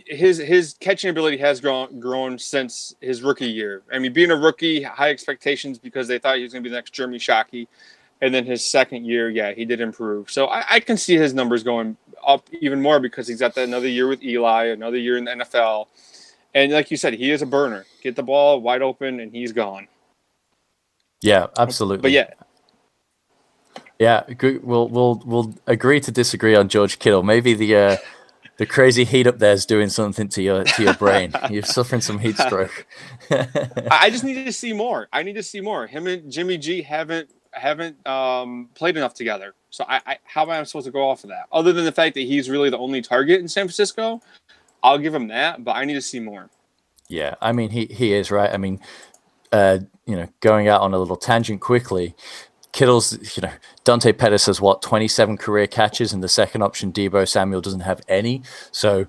His 0.06 0.38
his 0.38 0.76
catching 0.78 1.10
ability 1.10 1.36
has 1.38 1.60
grown 1.60 1.98
grown 1.98 2.38
since 2.38 2.94
his 3.00 3.22
rookie 3.22 3.50
year. 3.50 3.82
I 3.92 3.98
mean, 3.98 4.12
being 4.12 4.30
a 4.30 4.36
rookie, 4.36 4.82
high 4.82 5.10
expectations 5.10 5.78
because 5.78 6.06
they 6.06 6.18
thought 6.18 6.36
he 6.36 6.44
was 6.44 6.52
going 6.52 6.62
to 6.62 6.68
be 6.68 6.70
the 6.70 6.76
next 6.76 6.92
Jeremy 6.92 7.18
Shockey. 7.18 7.66
And 8.22 8.34
then 8.34 8.44
his 8.44 8.62
second 8.62 9.06
year, 9.06 9.30
yeah, 9.30 9.52
he 9.52 9.64
did 9.64 9.80
improve. 9.80 10.30
So 10.30 10.46
I, 10.46 10.64
I 10.74 10.80
can 10.80 10.96
see 10.98 11.16
his 11.16 11.32
numbers 11.32 11.62
going 11.62 11.96
up 12.24 12.46
even 12.60 12.80
more 12.80 13.00
because 13.00 13.26
he's 13.26 13.40
got 13.40 13.54
that 13.54 13.64
another 13.64 13.88
year 13.88 14.08
with 14.08 14.22
Eli, 14.22 14.66
another 14.66 14.98
year 14.98 15.16
in 15.16 15.24
the 15.24 15.30
NFL. 15.32 15.86
And 16.54 16.70
like 16.72 16.90
you 16.90 16.96
said, 16.96 17.14
he 17.14 17.30
is 17.30 17.42
a 17.42 17.46
burner. 17.46 17.86
Get 18.02 18.16
the 18.16 18.22
ball 18.22 18.60
wide 18.60 18.82
open 18.82 19.20
and 19.20 19.32
he's 19.32 19.52
gone. 19.52 19.88
Yeah, 21.22 21.46
absolutely. 21.58 22.02
But 22.02 22.10
yeah. 22.12 22.30
Yeah, 23.98 24.22
we'll 24.62 24.88
we'll 24.88 25.22
we'll 25.26 25.54
agree 25.66 26.00
to 26.00 26.10
disagree 26.10 26.54
on 26.54 26.70
George 26.70 26.98
Kittle. 26.98 27.22
Maybe 27.22 27.52
the 27.52 27.76
uh, 27.76 27.96
the 28.60 28.66
crazy 28.66 29.04
heat 29.04 29.26
up 29.26 29.38
there 29.38 29.54
is 29.54 29.64
doing 29.64 29.88
something 29.88 30.28
to 30.28 30.42
your 30.42 30.64
to 30.64 30.82
your 30.82 30.92
brain. 30.92 31.32
You're 31.50 31.62
suffering 31.62 32.02
some 32.02 32.18
heat 32.18 32.36
stroke. 32.36 32.86
I 33.90 34.10
just 34.10 34.22
need 34.22 34.44
to 34.44 34.52
see 34.52 34.74
more. 34.74 35.08
I 35.14 35.22
need 35.22 35.32
to 35.36 35.42
see 35.42 35.62
more. 35.62 35.86
Him 35.86 36.06
and 36.06 36.30
Jimmy 36.30 36.58
G 36.58 36.82
haven't 36.82 37.30
haven't 37.52 38.06
um, 38.06 38.68
played 38.74 38.98
enough 38.98 39.14
together. 39.14 39.54
So 39.70 39.86
I, 39.88 40.02
I, 40.06 40.18
how 40.24 40.42
am 40.42 40.50
I 40.50 40.62
supposed 40.64 40.84
to 40.84 40.92
go 40.92 41.08
off 41.08 41.24
of 41.24 41.30
that? 41.30 41.46
Other 41.50 41.72
than 41.72 41.86
the 41.86 41.92
fact 41.92 42.14
that 42.16 42.20
he's 42.20 42.50
really 42.50 42.68
the 42.68 42.76
only 42.76 43.00
target 43.00 43.40
in 43.40 43.48
San 43.48 43.64
Francisco, 43.64 44.20
I'll 44.82 44.98
give 44.98 45.14
him 45.14 45.28
that. 45.28 45.64
But 45.64 45.76
I 45.76 45.86
need 45.86 45.94
to 45.94 46.02
see 46.02 46.20
more. 46.20 46.50
Yeah, 47.08 47.36
I 47.40 47.52
mean 47.52 47.70
he 47.70 47.86
he 47.86 48.12
is 48.12 48.30
right. 48.30 48.52
I 48.52 48.58
mean, 48.58 48.78
uh, 49.52 49.78
you 50.04 50.16
know, 50.16 50.28
going 50.40 50.68
out 50.68 50.82
on 50.82 50.92
a 50.92 50.98
little 50.98 51.16
tangent 51.16 51.62
quickly. 51.62 52.14
Kittle's, 52.72 53.36
you 53.36 53.42
know, 53.42 53.52
Dante 53.84 54.12
Pettis 54.12 54.46
has 54.46 54.60
what 54.60 54.82
27 54.82 55.36
career 55.36 55.66
catches, 55.66 56.12
and 56.12 56.22
the 56.22 56.28
second 56.28 56.62
option 56.62 56.92
Deebo 56.92 57.28
Samuel 57.28 57.60
doesn't 57.60 57.80
have 57.80 58.00
any. 58.08 58.42
So 58.70 59.06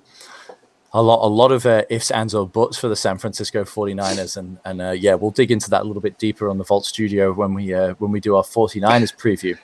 a 0.94 1.02
lot 1.02 1.26
a 1.26 1.30
lot 1.30 1.52
of 1.52 1.66
uh, 1.66 1.84
ifs, 1.90 2.12
ands, 2.12 2.36
or 2.36 2.48
buts 2.48 2.78
for 2.78 2.88
the 2.90 2.96
San 2.96 3.18
Francisco 3.18 3.64
49ers. 3.64 4.36
And 4.36 4.58
and 4.66 4.82
uh, 4.82 4.92
yeah, 4.92 5.16
we'll 5.16 5.32
dig 5.32 5.52
into 5.52 5.70
that 5.70 5.84
a 5.84 5.86
little 5.86 6.02
bit 6.02 6.18
deeper 6.18 6.50
on 6.50 6.58
the 6.58 6.64
Vault 6.64 6.86
Studio 6.86 7.32
when 7.32 7.54
we 7.54 7.74
uh, 7.74 7.94
when 7.96 8.12
we 8.12 8.20
do 8.20 8.36
our 8.36 8.44
49ers 8.44 9.16
preview. 9.16 9.58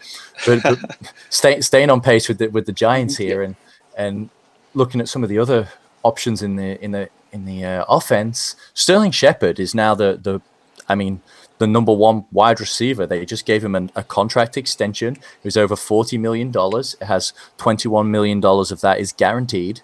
But, 0.45 0.63
but 0.63 1.13
stay, 1.29 1.59
staying 1.61 1.89
on 1.89 2.01
pace 2.01 2.27
with 2.27 2.37
the 2.37 2.47
with 2.47 2.65
the 2.65 2.71
Giants 2.71 3.17
here 3.17 3.41
and 3.41 3.55
and 3.97 4.29
looking 4.73 5.01
at 5.01 5.09
some 5.09 5.23
of 5.23 5.29
the 5.29 5.39
other 5.39 5.69
options 6.03 6.41
in 6.41 6.55
the 6.55 6.81
in 6.83 6.91
the 6.91 7.09
in 7.31 7.45
the 7.45 7.65
uh, 7.65 7.85
offense, 7.89 8.55
Sterling 8.73 9.11
Shepard 9.11 9.59
is 9.59 9.75
now 9.75 9.93
the 9.95 10.19
the 10.21 10.39
I 10.87 10.95
mean 10.95 11.21
the 11.59 11.67
number 11.67 11.93
one 11.93 12.25
wide 12.31 12.59
receiver. 12.59 13.05
They 13.07 13.25
just 13.25 13.45
gave 13.45 13.63
him 13.63 13.75
an, 13.75 13.91
a 13.95 14.03
contract 14.03 14.57
extension. 14.57 15.15
It 15.15 15.45
was 15.45 15.57
over 15.57 15.75
forty 15.75 16.17
million 16.17 16.51
dollars. 16.51 16.95
It 17.01 17.05
has 17.05 17.33
twenty 17.57 17.87
one 17.89 18.11
million 18.11 18.39
dollars 18.39 18.71
of 18.71 18.81
that 18.81 18.99
is 18.99 19.13
guaranteed 19.13 19.81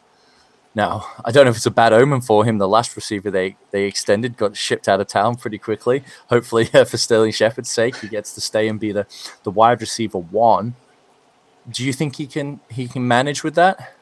Now, 0.76 1.06
I 1.24 1.32
don't 1.32 1.46
know 1.46 1.52
if 1.52 1.58
it's 1.58 1.66
a 1.66 1.72
bad 1.72 1.94
omen 1.94 2.22
for 2.22 2.46
him. 2.46 2.58
The 2.58 2.68
last 2.68 2.96
receiver 2.96 3.30
they, 3.30 3.58
they 3.72 3.86
extended 3.86 4.38
got 4.38 4.58
shipped 4.58 4.88
out 4.88 5.02
of 5.02 5.08
town 5.08 5.36
pretty 5.36 5.58
quickly. 5.58 6.04
Hopefully, 6.30 6.70
uh, 6.76 6.86
for 6.86 6.98
Sterling 6.98 7.32
Shepard's 7.32 7.70
sake, 7.70 7.98
he 7.98 8.08
gets 8.08 8.34
to 8.36 8.42
stay 8.42 8.68
and 8.68 8.80
be 8.80 8.92
the, 8.92 9.06
the 9.44 9.52
wide 9.52 9.82
receiver 9.82 10.18
one. 10.18 10.76
Do 11.70 11.86
you 11.86 11.94
think 11.94 12.18
he 12.18 12.28
can 12.28 12.60
he 12.70 12.88
can 12.88 13.08
manage 13.08 13.44
with 13.44 13.56
that? 13.56 13.94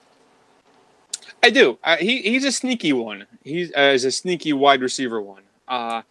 I 1.43 1.49
do. 1.49 1.77
Uh, 1.83 1.97
he 1.97 2.21
he's 2.21 2.45
a 2.45 2.51
sneaky 2.51 2.93
one. 2.93 3.25
He's 3.43 3.71
uh, 3.73 3.97
a 4.03 4.11
sneaky 4.11 4.53
wide 4.53 4.81
receiver 4.81 5.21
one. 5.21 5.43
Uh, 5.67 6.03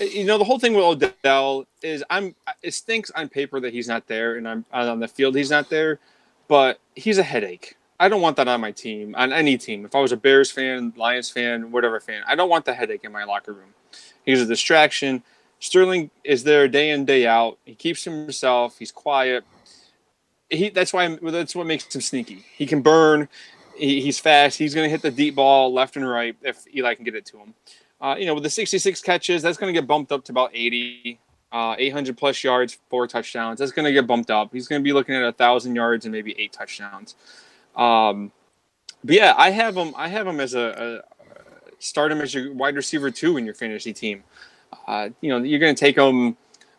Uh, 0.00 0.04
you 0.04 0.24
know 0.24 0.38
the 0.38 0.44
whole 0.44 0.58
thing 0.58 0.74
with 0.74 0.84
Odell 0.84 1.66
is 1.82 2.02
I'm 2.10 2.34
it 2.62 2.74
stinks 2.74 3.10
on 3.12 3.28
paper 3.28 3.60
that 3.60 3.72
he's 3.72 3.88
not 3.88 4.06
there 4.06 4.36
and 4.36 4.48
I'm 4.48 4.64
on 4.72 5.00
the 5.00 5.08
field 5.08 5.36
he's 5.36 5.50
not 5.50 5.70
there, 5.70 6.00
but 6.48 6.80
he's 6.94 7.18
a 7.18 7.22
headache. 7.22 7.76
I 8.00 8.08
don't 8.08 8.20
want 8.20 8.36
that 8.36 8.48
on 8.48 8.60
my 8.60 8.72
team, 8.72 9.14
on 9.16 9.32
any 9.32 9.56
team. 9.56 9.84
If 9.84 9.94
I 9.94 10.00
was 10.00 10.10
a 10.10 10.16
Bears 10.16 10.50
fan, 10.50 10.92
Lions 10.96 11.30
fan, 11.30 11.70
whatever 11.70 12.00
fan, 12.00 12.22
I 12.26 12.34
don't 12.34 12.48
want 12.48 12.64
the 12.64 12.74
headache 12.74 13.04
in 13.04 13.12
my 13.12 13.24
locker 13.24 13.52
room. 13.52 13.74
He's 14.24 14.40
a 14.40 14.46
distraction. 14.46 15.22
Sterling 15.60 16.10
is 16.24 16.44
there 16.44 16.66
day 16.66 16.90
in 16.90 17.04
day 17.04 17.26
out. 17.26 17.58
He 17.64 17.74
keeps 17.74 18.04
himself. 18.04 18.78
He's 18.78 18.92
quiet. 18.92 19.44
He 20.50 20.70
that's 20.70 20.92
why 20.92 21.16
that's 21.22 21.54
what 21.54 21.66
makes 21.66 21.94
him 21.94 22.00
sneaky. 22.00 22.44
He 22.54 22.66
can 22.66 22.82
burn. 22.82 23.28
He, 23.76 24.00
he's 24.00 24.18
fast. 24.18 24.58
He's 24.58 24.74
going 24.74 24.86
to 24.86 24.90
hit 24.90 25.02
the 25.02 25.10
deep 25.10 25.36
ball 25.36 25.72
left 25.72 25.96
and 25.96 26.08
right 26.08 26.36
if 26.42 26.64
Eli 26.74 26.94
can 26.94 27.04
get 27.04 27.14
it 27.14 27.26
to 27.26 27.38
him. 27.38 27.54
Uh, 28.04 28.16
you 28.16 28.26
know, 28.26 28.34
with 28.34 28.42
the 28.42 28.50
66 28.50 29.00
catches, 29.00 29.40
that's 29.40 29.56
going 29.56 29.72
to 29.72 29.80
get 29.80 29.86
bumped 29.86 30.12
up 30.12 30.22
to 30.24 30.30
about 30.30 30.50
80, 30.52 31.18
uh, 31.52 31.74
800 31.78 32.18
plus 32.18 32.44
yards, 32.44 32.76
four 32.90 33.06
touchdowns. 33.06 33.58
That's 33.58 33.72
going 33.72 33.86
to 33.86 33.92
get 33.94 34.06
bumped 34.06 34.30
up. 34.30 34.52
He's 34.52 34.68
going 34.68 34.82
to 34.82 34.84
be 34.84 34.92
looking 34.92 35.14
at 35.14 35.22
a 35.22 35.32
thousand 35.32 35.74
yards 35.74 36.04
and 36.04 36.12
maybe 36.12 36.34
eight 36.38 36.52
touchdowns. 36.52 37.14
Um, 37.74 38.30
but 39.02 39.16
yeah, 39.16 39.32
I 39.38 39.48
have 39.52 39.74
him. 39.74 39.94
I 39.96 40.08
have 40.08 40.26
him 40.26 40.38
as 40.38 40.52
a, 40.52 41.02
a 41.08 41.72
start 41.78 42.12
him 42.12 42.20
as 42.20 42.34
your 42.34 42.52
wide 42.52 42.76
receiver 42.76 43.10
two 43.10 43.38
in 43.38 43.46
your 43.46 43.54
fantasy 43.54 43.94
team. 43.94 44.22
Uh, 44.86 45.08
you 45.22 45.30
know, 45.30 45.38
you're 45.38 45.58
going 45.58 45.74
to 45.74 45.80
take 45.80 45.96
him. 45.96 46.36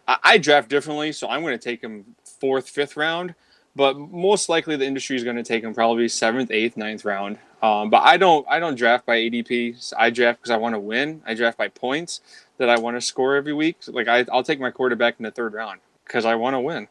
I, 0.07 0.17
I 0.23 0.37
draft 0.37 0.69
differently, 0.69 1.11
so 1.11 1.27
I'm 1.27 1.41
going 1.41 1.57
to 1.57 1.63
take 1.63 1.81
him 1.81 2.05
fourth, 2.39 2.69
fifth 2.69 2.97
round 2.97 3.33
but 3.75 3.97
most 3.97 4.47
likely 4.49 4.77
the 4.77 4.85
industry 4.85 5.15
is 5.15 5.23
going 5.23 5.35
to 5.35 5.43
take 5.43 5.63
him 5.63 5.73
probably 5.73 6.07
seventh, 6.07 6.51
eighth, 6.51 6.77
ninth 6.77 7.03
round. 7.03 7.37
Um, 7.61 7.89
but 7.89 8.03
I 8.03 8.17
don't 8.17 8.45
I 8.49 8.59
don't 8.59 8.75
draft 8.75 9.05
by 9.05 9.17
ADP. 9.17 9.93
I 9.97 10.09
draft 10.09 10.39
because 10.39 10.51
I 10.51 10.57
want 10.57 10.75
to 10.75 10.79
win. 10.79 11.21
I 11.25 11.33
draft 11.33 11.57
by 11.57 11.67
points 11.67 12.21
that 12.57 12.69
I 12.69 12.79
want 12.79 12.95
to 12.97 13.01
score 13.01 13.35
every 13.35 13.53
week. 13.53 13.77
Like 13.87 14.07
I, 14.07 14.25
I'll 14.31 14.43
take 14.43 14.59
my 14.59 14.71
quarterback 14.71 15.15
in 15.19 15.23
the 15.23 15.31
third 15.31 15.53
round 15.53 15.79
because 16.05 16.25
I 16.25 16.35
want 16.35 16.53
to 16.53 16.59
win. 16.59 16.87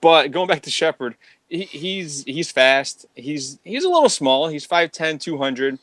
But 0.00 0.30
going 0.32 0.48
back 0.48 0.62
to 0.62 0.70
Shepard, 0.70 1.16
he, 1.48 1.62
he's 1.62 2.24
he's 2.24 2.50
fast. 2.50 3.06
He's 3.14 3.58
he's 3.64 3.84
a 3.84 3.88
little 3.88 4.08
small. 4.08 4.48
He's 4.48 4.66
5'10", 4.66 5.20
200, 5.20 5.78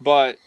but 0.00 0.38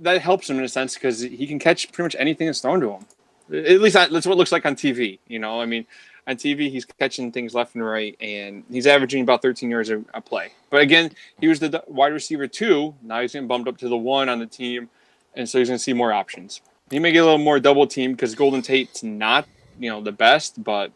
that 0.00 0.20
helps 0.20 0.50
him 0.50 0.58
in 0.58 0.64
a 0.64 0.68
sense 0.68 0.94
because 0.94 1.20
he 1.20 1.46
can 1.46 1.58
catch 1.58 1.90
pretty 1.92 2.06
much 2.06 2.16
anything 2.18 2.46
that's 2.46 2.60
thrown 2.60 2.80
to 2.80 2.90
him. 2.92 3.06
At 3.52 3.80
least 3.80 3.94
that's 3.94 4.10
what 4.10 4.26
it 4.26 4.38
looks 4.38 4.50
like 4.50 4.66
on 4.66 4.74
TV. 4.74 5.18
You 5.28 5.38
know, 5.38 5.60
I 5.60 5.66
mean, 5.66 5.86
on 6.26 6.36
TV, 6.36 6.70
he's 6.70 6.84
catching 6.84 7.30
things 7.30 7.54
left 7.54 7.74
and 7.74 7.84
right, 7.84 8.16
and 8.20 8.64
he's 8.70 8.86
averaging 8.86 9.22
about 9.22 9.42
13 9.42 9.70
yards 9.70 9.90
a, 9.90 10.02
a 10.12 10.20
play. 10.20 10.52
But 10.70 10.80
again, 10.80 11.12
he 11.40 11.48
was 11.48 11.60
the 11.60 11.82
wide 11.86 12.12
receiver 12.12 12.46
two. 12.46 12.94
Now 13.02 13.20
he's 13.20 13.32
getting 13.32 13.48
bumped 13.48 13.68
up 13.68 13.78
to 13.78 13.88
the 13.88 13.96
one 13.96 14.28
on 14.28 14.38
the 14.38 14.46
team, 14.46 14.88
and 15.34 15.48
so 15.48 15.58
he's 15.58 15.68
going 15.68 15.78
to 15.78 15.82
see 15.82 15.92
more 15.92 16.12
options. 16.12 16.60
He 16.90 16.98
may 16.98 17.12
get 17.12 17.20
a 17.20 17.24
little 17.24 17.38
more 17.38 17.60
double 17.60 17.86
team 17.86 18.12
because 18.12 18.34
Golden 18.34 18.62
Tate's 18.62 19.02
not, 19.02 19.46
you 19.78 19.90
know, 19.90 20.00
the 20.02 20.12
best, 20.12 20.62
but 20.62 20.92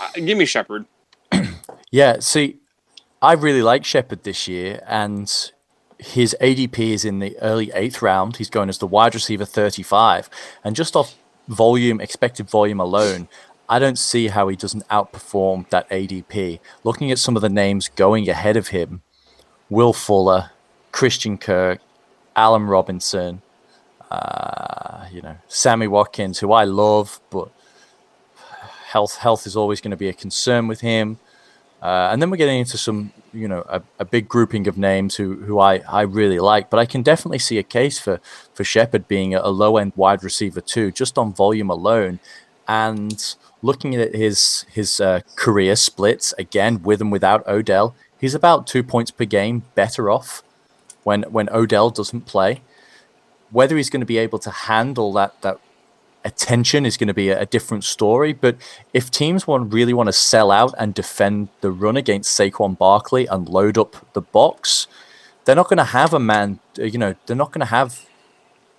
uh, 0.00 0.10
give 0.14 0.36
me 0.36 0.44
Shepard. 0.44 0.86
yeah, 1.90 2.18
see, 2.20 2.58
I 3.20 3.32
really 3.34 3.62
like 3.62 3.84
Shepard 3.84 4.24
this 4.24 4.48
year, 4.48 4.82
and 4.86 5.30
his 5.98 6.36
ADP 6.40 6.78
is 6.78 7.04
in 7.04 7.20
the 7.20 7.38
early 7.40 7.70
eighth 7.74 8.02
round. 8.02 8.36
He's 8.36 8.50
going 8.50 8.68
as 8.68 8.78
the 8.78 8.86
wide 8.86 9.14
receiver 9.14 9.44
35, 9.44 10.28
and 10.64 10.74
just 10.74 10.96
off 10.96 11.14
volume, 11.48 12.00
expected 12.00 12.48
volume 12.48 12.80
alone, 12.80 13.28
I 13.72 13.78
don't 13.78 13.98
see 13.98 14.28
how 14.28 14.48
he 14.48 14.54
doesn't 14.54 14.86
outperform 14.88 15.66
that 15.70 15.88
ADP. 15.88 16.60
Looking 16.84 17.10
at 17.10 17.18
some 17.18 17.36
of 17.36 17.42
the 17.42 17.48
names 17.48 17.88
going 17.88 18.28
ahead 18.28 18.58
of 18.58 18.68
him, 18.68 19.00
Will 19.70 19.94
Fuller, 19.94 20.50
Christian 20.92 21.38
Kirk, 21.38 21.80
Allen 22.36 22.64
Robinson, 22.64 23.40
uh, 24.10 25.06
you 25.10 25.22
know, 25.22 25.36
Sammy 25.48 25.86
Watkins, 25.86 26.40
who 26.40 26.52
I 26.52 26.64
love, 26.64 27.18
but 27.30 27.48
health 28.88 29.16
health 29.16 29.46
is 29.46 29.56
always 29.56 29.80
going 29.80 29.92
to 29.92 29.96
be 29.96 30.10
a 30.10 30.12
concern 30.12 30.68
with 30.68 30.82
him. 30.82 31.18
Uh, 31.80 32.10
and 32.12 32.20
then 32.20 32.28
we're 32.28 32.36
getting 32.36 32.58
into 32.58 32.76
some, 32.76 33.10
you 33.32 33.48
know, 33.48 33.64
a, 33.70 33.82
a, 33.98 34.04
big 34.04 34.28
grouping 34.28 34.68
of 34.68 34.76
names 34.76 35.16
who 35.16 35.36
who 35.36 35.58
I, 35.58 35.78
I 35.88 36.02
really 36.02 36.40
like. 36.40 36.68
But 36.68 36.78
I 36.78 36.84
can 36.84 37.02
definitely 37.02 37.38
see 37.38 37.56
a 37.56 37.62
case 37.62 37.98
for 37.98 38.20
for 38.52 38.64
Shepard 38.64 39.08
being 39.08 39.34
a, 39.34 39.40
a 39.40 39.48
low 39.48 39.78
end 39.78 39.94
wide 39.96 40.22
receiver 40.22 40.60
too, 40.60 40.92
just 40.92 41.16
on 41.16 41.32
volume 41.32 41.70
alone. 41.70 42.20
And 42.68 43.34
looking 43.62 43.94
at 43.94 44.14
his 44.14 44.66
his 44.70 45.00
uh, 45.00 45.20
career 45.36 45.76
splits 45.76 46.34
again 46.38 46.82
with 46.82 47.00
and 47.00 47.12
without 47.12 47.46
Odell, 47.46 47.94
he's 48.20 48.34
about 48.34 48.66
two 48.66 48.82
points 48.82 49.10
per 49.10 49.24
game 49.24 49.62
better 49.74 50.10
off 50.10 50.42
when 51.04 51.22
when 51.24 51.48
Odell 51.50 51.90
doesn't 51.90 52.22
play. 52.26 52.60
Whether 53.50 53.76
he's 53.76 53.90
going 53.90 54.00
to 54.00 54.06
be 54.06 54.18
able 54.18 54.38
to 54.40 54.50
handle 54.50 55.12
that 55.14 55.40
that 55.42 55.58
attention 56.24 56.86
is 56.86 56.96
going 56.96 57.08
to 57.08 57.14
be 57.14 57.30
a, 57.30 57.40
a 57.40 57.46
different 57.46 57.84
story. 57.84 58.32
But 58.32 58.56
if 58.92 59.10
teams 59.10 59.46
want 59.46 59.72
really 59.72 59.92
want 59.92 60.08
to 60.08 60.12
sell 60.12 60.50
out 60.50 60.74
and 60.78 60.94
defend 60.94 61.48
the 61.60 61.70
run 61.70 61.96
against 61.96 62.38
Saquon 62.38 62.76
Barkley 62.76 63.26
and 63.26 63.48
load 63.48 63.78
up 63.78 64.12
the 64.12 64.20
box, 64.20 64.86
they're 65.44 65.56
not 65.56 65.68
going 65.68 65.78
to 65.78 65.84
have 65.84 66.14
a 66.14 66.20
man. 66.20 66.60
You 66.76 66.98
know, 66.98 67.14
they're 67.26 67.36
not 67.36 67.52
going 67.52 67.60
to 67.60 67.66
have 67.66 68.06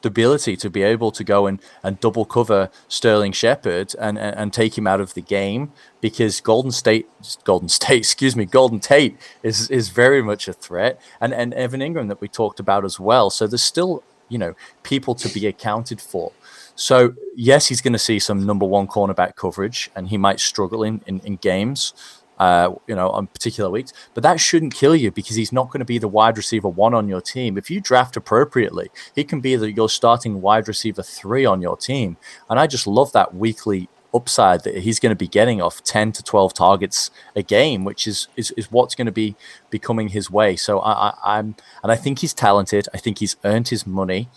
the 0.03 0.09
ability 0.09 0.55
to 0.57 0.69
be 0.69 0.83
able 0.83 1.11
to 1.11 1.23
go 1.23 1.47
and, 1.47 1.59
and 1.81 1.99
double 1.99 2.25
cover 2.25 2.69
Sterling 2.87 3.31
Shepard 3.31 3.95
and, 3.99 4.19
and, 4.19 4.35
and 4.35 4.53
take 4.53 4.77
him 4.77 4.85
out 4.85 5.01
of 5.01 5.13
the 5.15 5.21
game 5.21 5.71
because 6.01 6.41
Golden 6.41 6.71
State, 6.71 7.09
Golden 7.45 7.69
State, 7.69 7.97
excuse 7.97 8.35
me, 8.35 8.45
Golden 8.45 8.79
Tate 8.79 9.17
is 9.41 9.69
is 9.71 9.89
very 9.89 10.21
much 10.21 10.47
a 10.47 10.53
threat, 10.53 11.01
and 11.19 11.33
and 11.33 11.53
Evan 11.55 11.79
Engram 11.79 12.09
that 12.09 12.21
we 12.21 12.27
talked 12.27 12.59
about 12.59 12.85
as 12.85 12.99
well. 12.99 13.29
So 13.29 13.47
there's 13.47 13.63
still 13.63 14.03
you 14.29 14.37
know 14.37 14.53
people 14.83 15.15
to 15.15 15.29
be 15.29 15.47
accounted 15.47 15.99
for. 15.99 16.33
So 16.75 17.15
yes, 17.35 17.67
he's 17.67 17.81
going 17.81 17.93
to 17.93 17.99
see 17.99 18.19
some 18.19 18.45
number 18.45 18.65
one 18.65 18.87
cornerback 18.87 19.35
coverage, 19.35 19.89
and 19.95 20.09
he 20.09 20.17
might 20.17 20.39
struggle 20.39 20.83
in 20.83 21.01
in, 21.07 21.21
in 21.21 21.37
games 21.37 21.93
uh, 22.39 22.73
you 22.87 22.95
know, 22.95 23.09
on 23.09 23.27
particular 23.27 23.69
weeks. 23.69 23.93
But 24.13 24.23
that 24.23 24.39
shouldn't 24.39 24.73
kill 24.73 24.95
you 24.95 25.11
because 25.11 25.35
he's 25.35 25.51
not 25.51 25.67
going 25.67 25.79
to 25.79 25.85
be 25.85 25.97
the 25.97 26.07
wide 26.07 26.37
receiver 26.37 26.69
one 26.69 26.93
on 26.93 27.07
your 27.07 27.21
team. 27.21 27.57
If 27.57 27.69
you 27.69 27.81
draft 27.81 28.17
appropriately, 28.17 28.89
he 29.15 29.23
can 29.23 29.41
be 29.41 29.55
the, 29.55 29.71
your 29.71 29.89
starting 29.89 30.41
wide 30.41 30.67
receiver 30.67 31.03
three 31.03 31.45
on 31.45 31.61
your 31.61 31.77
team. 31.77 32.17
And 32.49 32.59
I 32.59 32.67
just 32.67 32.87
love 32.87 33.11
that 33.13 33.35
weekly 33.35 33.89
upside 34.13 34.63
that 34.63 34.77
he's 34.77 34.99
going 34.99 35.09
to 35.09 35.15
be 35.15 35.27
getting 35.27 35.61
off 35.61 35.83
10 35.83 36.11
to 36.13 36.23
12 36.23 36.53
targets 36.53 37.09
a 37.35 37.41
game, 37.41 37.83
which 37.83 38.07
is 38.07 38.27
is, 38.35 38.51
is 38.51 38.71
what's 38.71 38.95
going 38.95 39.07
to 39.07 39.11
be 39.11 39.35
becoming 39.69 40.09
his 40.09 40.29
way. 40.29 40.55
So 40.55 40.79
I, 40.79 41.09
I, 41.09 41.39
I'm 41.39 41.55
and 41.81 41.91
I 41.91 41.95
think 41.95 42.19
he's 42.19 42.33
talented. 42.33 42.87
I 42.93 42.97
think 42.97 43.19
he's 43.19 43.35
earned 43.43 43.69
his 43.69 43.87
money. 43.87 44.29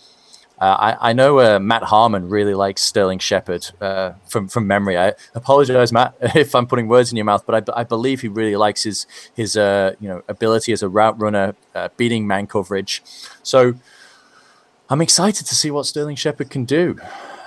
Uh, 0.59 0.95
I, 0.99 1.09
I, 1.09 1.13
know 1.13 1.39
uh, 1.39 1.59
Matt 1.59 1.83
Harmon 1.83 2.29
really 2.29 2.55
likes 2.55 2.81
Sterling 2.81 3.19
Shepard 3.19 3.67
uh, 3.79 4.13
from 4.27 4.47
from 4.47 4.65
memory. 4.65 4.97
I 4.97 5.13
apologize, 5.35 5.91
Matt, 5.91 6.15
if 6.35 6.55
I'm 6.55 6.65
putting 6.65 6.87
words 6.87 7.11
in 7.11 7.15
your 7.15 7.25
mouth, 7.25 7.45
but 7.45 7.69
I, 7.69 7.81
I 7.81 7.83
believe 7.83 8.21
he 8.21 8.27
really 8.27 8.55
likes 8.55 8.83
his 8.83 9.05
his 9.35 9.55
uh, 9.55 9.93
you 9.99 10.09
know 10.09 10.23
ability 10.27 10.73
as 10.73 10.81
a 10.81 10.89
route 10.89 11.19
runner, 11.19 11.55
uh, 11.75 11.89
beating 11.95 12.25
man 12.25 12.47
coverage. 12.47 13.03
So 13.43 13.75
I'm 14.89 15.01
excited 15.01 15.45
to 15.45 15.53
see 15.53 15.69
what 15.69 15.85
Sterling 15.85 16.15
Shepard 16.15 16.49
can 16.49 16.65
do, 16.65 16.97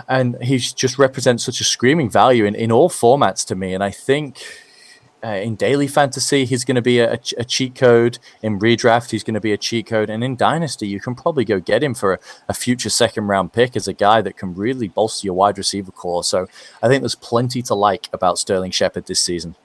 and 0.09 0.41
he 0.41 0.59
just 0.59 0.97
represents 0.97 1.43
such 1.43 1.61
a 1.61 1.65
screaming 1.65 2.11
value 2.11 2.45
in, 2.45 2.55
in 2.55 2.71
all 2.71 2.89
formats 2.89 3.45
to 3.47 3.57
me. 3.57 3.75
And 3.75 3.83
I 3.83 3.91
think 3.91 4.41
uh, 5.23 5.29
in 5.29 5.55
daily 5.55 5.87
fantasy, 5.87 6.45
he's 6.45 6.64
going 6.64 6.77
to 6.77 6.83
be 6.83 6.99
a, 6.99 7.12
a, 7.12 7.45
cheat 7.45 7.75
code. 7.75 8.18
In 8.43 8.59
redraft, 8.59 9.11
he's 9.11 9.23
going 9.23 9.35
to 9.35 9.41
be 9.41 9.53
a 9.53 9.59
cheat 9.59 9.87
code. 9.87 10.09
And 10.09 10.25
in 10.25 10.37
dynasty, 10.37 10.87
you 10.87 11.01
can 11.01 11.14
probably 11.14 11.45
go 11.45 11.61
get 11.61 11.83
him 11.83 11.95
for 11.95 12.14
a, 12.14 12.18
a, 12.49 12.55
future 12.55 12.91
second 12.91 13.27
round 13.27 13.53
pick 13.53 13.77
as 13.77 13.87
a 13.87 13.93
guy 13.93 14.23
that 14.23 14.37
can 14.37 14.55
really 14.55 14.89
bolster 14.89 15.27
your 15.27 15.35
wide 15.35 15.59
receiver 15.59 15.93
core. 15.93 16.25
So 16.25 16.47
I 16.83 16.89
think 16.89 17.03
there's 17.03 17.14
plenty 17.14 17.62
to 17.62 17.75
like 17.75 18.09
about 18.12 18.39
Sterling 18.39 18.71
Shepard 18.71 19.07
this 19.07 19.21
season. 19.21 19.57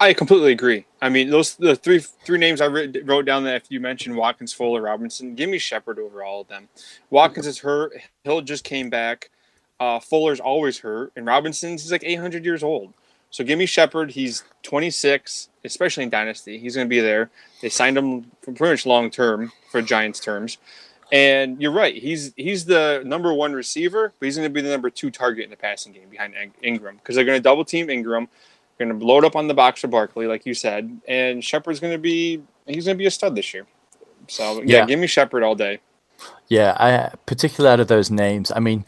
I 0.00 0.14
completely 0.14 0.52
agree. 0.52 0.86
I 1.02 1.10
mean, 1.10 1.28
those 1.28 1.56
the 1.56 1.76
three 1.76 1.98
three 1.98 2.38
names 2.38 2.62
I 2.62 2.68
wrote 2.68 3.26
down 3.26 3.44
that 3.44 3.56
if 3.56 3.64
you 3.68 3.80
mentioned 3.80 4.16
Watkins, 4.16 4.50
Fuller, 4.50 4.80
Robinson, 4.80 5.34
give 5.34 5.50
me 5.50 5.58
Shepard 5.58 5.98
over 5.98 6.24
all 6.24 6.40
of 6.40 6.48
them. 6.48 6.68
Watkins 7.10 7.46
is 7.46 7.58
hurt. 7.58 7.92
Hill 8.24 8.40
just 8.40 8.64
came 8.64 8.88
back. 8.88 9.28
Uh, 9.78 10.00
Fuller's 10.00 10.40
always 10.40 10.78
hurt, 10.78 11.12
and 11.16 11.26
Robinson's 11.26 11.82
he's 11.82 11.92
like 11.92 12.04
800 12.04 12.46
years 12.46 12.62
old. 12.62 12.94
So 13.30 13.44
give 13.44 13.58
me 13.58 13.66
Shepard. 13.66 14.10
He's 14.10 14.44
26, 14.64 15.48
especially 15.64 16.04
in 16.04 16.10
Dynasty. 16.10 16.58
He's 16.58 16.74
going 16.74 16.86
to 16.86 16.90
be 16.90 17.00
there. 17.00 17.30
They 17.62 17.68
signed 17.68 17.96
him 17.96 18.30
for 18.42 18.52
pretty 18.52 18.72
much 18.72 18.86
long 18.86 19.10
term 19.10 19.52
for 19.70 19.80
Giants 19.80 20.20
terms. 20.20 20.58
And 21.12 21.60
you're 21.60 21.72
right. 21.72 21.96
He's 21.96 22.32
he's 22.36 22.64
the 22.64 23.02
number 23.04 23.32
one 23.34 23.52
receiver, 23.52 24.12
but 24.18 24.26
he's 24.26 24.36
going 24.36 24.48
to 24.48 24.52
be 24.52 24.60
the 24.60 24.68
number 24.68 24.90
two 24.90 25.10
target 25.10 25.44
in 25.44 25.50
the 25.50 25.56
passing 25.56 25.92
game 25.92 26.08
behind 26.08 26.34
Engram 26.62 26.98
because 26.98 27.16
they're 27.16 27.24
going 27.24 27.38
to 27.38 27.42
double 27.42 27.64
team 27.64 27.88
Engram. 27.88 28.28
They're 28.78 28.86
Going 28.86 28.98
to 28.98 29.04
load 29.04 29.24
up 29.24 29.36
on 29.36 29.46
the 29.46 29.54
box 29.54 29.80
for 29.80 29.88
Barkley, 29.88 30.26
like 30.26 30.46
you 30.46 30.54
said, 30.54 31.00
and 31.06 31.44
Shepard's 31.44 31.80
going 31.80 31.92
to 31.92 31.98
be 31.98 32.42
he's 32.66 32.84
going 32.84 32.96
to 32.96 32.98
be 32.98 33.06
a 33.06 33.10
stud 33.10 33.34
this 33.34 33.52
year. 33.52 33.66
So 34.28 34.62
yeah, 34.62 34.78
yeah. 34.78 34.86
give 34.86 34.98
me 34.98 35.06
Shepard 35.06 35.42
all 35.42 35.54
day. 35.54 35.80
Yeah, 36.48 36.76
I 36.78 37.14
particularly 37.26 37.72
out 37.72 37.80
of 37.80 37.88
those 37.88 38.10
names. 38.10 38.52
I 38.54 38.60
mean, 38.60 38.84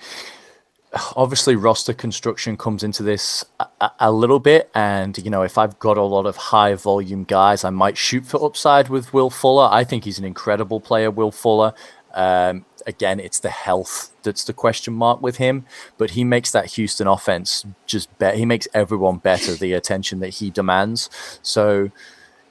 obviously 1.17 1.57
roster 1.57 1.95
construction 1.95 2.57
comes 2.57 2.83
into 2.83 3.03
this 3.03 3.45
a, 3.81 3.91
a, 4.01 4.13
little 4.13 4.39
bit 4.39 4.71
and 4.75 5.17
you 5.19 5.31
know 5.31 5.43
if 5.43 5.57
i've 5.57 5.79
got 5.79 5.97
a 5.97 6.03
lot 6.03 6.27
of 6.27 6.37
high 6.37 6.75
volume 6.75 7.25
guys 7.25 7.65
i 7.65 7.71
might 7.71 7.97
shoot 7.97 8.27
for 8.27 8.45
upside 8.45 8.89
with 8.89 9.13
will 9.15 9.31
fuller. 9.31 9.69
I 9.71 9.85
think 9.85 10.05
he's 10.05 10.19
an 10.19 10.25
incredible 10.25 10.81
player 10.81 11.11
will 11.11 11.33
fuller. 11.33 11.73
Um, 12.15 12.67
again 12.87 13.21
it's 13.21 13.41
the 13.41 13.49
health 13.49 14.15
that's 14.23 14.45
the 14.45 14.53
question 14.53 14.93
mark 14.93 15.23
with 15.23 15.39
him 15.39 15.65
but 15.97 16.11
he 16.11 16.25
makes 16.25 16.51
that 16.51 16.67
houston 16.73 17.07
offense 17.07 17.65
just 17.87 18.19
better 18.19 18.37
he 18.37 18.45
makes 18.45 18.69
everyone 18.75 19.17
better 19.17 19.55
the 19.55 19.73
attention 19.73 20.21
that 20.21 20.29
he 20.31 20.51
demands. 20.51 21.09
So 21.43 21.91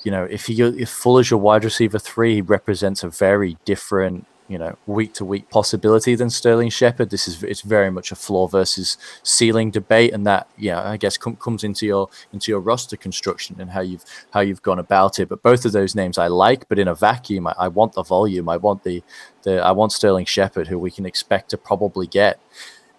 you 0.03 0.09
know 0.09 0.23
if 0.23 0.47
he 0.47 0.59
if 0.59 0.89
fuller's 0.89 1.29
your 1.29 1.39
wide 1.39 1.63
receiver 1.63 1.99
three 1.99 2.35
he 2.35 2.41
represents 2.41 3.03
a 3.03 3.09
very 3.09 3.57
different 3.65 4.25
you 4.51 4.57
know 4.57 4.77
week 4.85 5.13
to 5.13 5.23
week 5.23 5.49
possibility 5.49 6.13
than 6.13 6.29
Sterling 6.29 6.69
Shepard. 6.69 7.09
This 7.09 7.25
is 7.25 7.41
it's 7.41 7.61
very 7.61 7.89
much 7.89 8.11
a 8.11 8.15
floor 8.15 8.49
versus 8.49 8.97
ceiling 9.23 9.71
debate, 9.71 10.13
and 10.13 10.27
that 10.27 10.49
yeah 10.57 10.83
I 10.83 10.97
guess 10.97 11.17
com- 11.17 11.37
comes 11.37 11.63
into 11.63 11.85
your 11.85 12.09
into 12.33 12.51
your 12.51 12.59
roster 12.59 12.97
construction 12.97 13.55
and 13.61 13.71
how 13.71 13.79
you've 13.79 14.03
how 14.31 14.41
you've 14.41 14.61
gone 14.61 14.77
about 14.77 15.19
it. 15.19 15.29
But 15.29 15.41
both 15.41 15.63
of 15.63 15.71
those 15.71 15.95
names 15.95 16.17
I 16.17 16.27
like, 16.27 16.67
but 16.67 16.79
in 16.79 16.89
a 16.89 16.93
vacuum, 16.93 17.47
I, 17.47 17.55
I 17.57 17.67
want 17.69 17.93
the 17.93 18.03
volume. 18.03 18.49
I 18.49 18.57
want 18.57 18.83
the 18.83 19.01
the 19.43 19.63
I 19.63 19.71
want 19.71 19.93
Sterling 19.93 20.25
Shepard, 20.25 20.67
who 20.67 20.77
we 20.77 20.91
can 20.91 21.05
expect 21.05 21.49
to 21.51 21.57
probably 21.57 22.05
get 22.05 22.37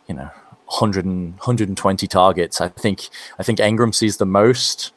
you 0.09 0.15
know 0.15 0.31
100 0.65 1.05
and, 1.05 1.33
120 1.35 2.07
targets. 2.07 2.63
I 2.63 2.69
think 2.69 3.11
I 3.39 3.43
think 3.43 3.59
Engram 3.59 3.95
sees 3.95 4.17
the 4.17 4.27
most. 4.27 4.93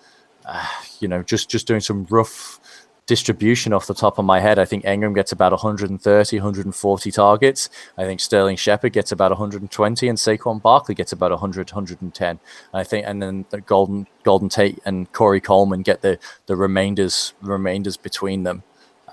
Uh, 0.46 0.66
you 1.00 1.08
know, 1.08 1.22
just 1.22 1.50
just 1.50 1.68
doing 1.68 1.82
some 1.82 2.06
rough 2.10 2.60
distribution 3.06 3.74
off 3.74 3.88
the 3.88 3.94
top 3.94 4.18
of 4.18 4.26
my 4.26 4.40
head, 4.40 4.58
I 4.58 4.66
think 4.66 4.84
Engram 4.84 5.14
gets 5.14 5.32
about 5.32 5.52
130, 5.52 6.38
140 6.38 7.12
targets. 7.12 7.70
I 7.98 8.04
think 8.04 8.20
Sterling 8.20 8.58
Shepard 8.58 8.94
gets 8.94 9.12
about 9.12 9.32
120, 9.32 10.08
and 10.08 10.18
Saquon 10.18 10.62
Barkley 10.62 10.96
gets 10.96 11.12
about 11.12 11.32
100, 11.32 11.72
110. 11.72 12.40
I 12.74 12.84
think, 12.84 13.06
and 13.08 13.22
then 13.22 13.46
the 13.50 13.62
Golden 13.62 14.08
Golden 14.24 14.50
Tate 14.50 14.80
and 14.86 15.12
Corey 15.12 15.42
Coleman 15.42 15.82
get 15.82 16.02
the 16.02 16.18
the 16.48 16.56
remainders 16.56 17.34
remainders 17.42 17.98
between 17.98 18.44
them. 18.44 18.64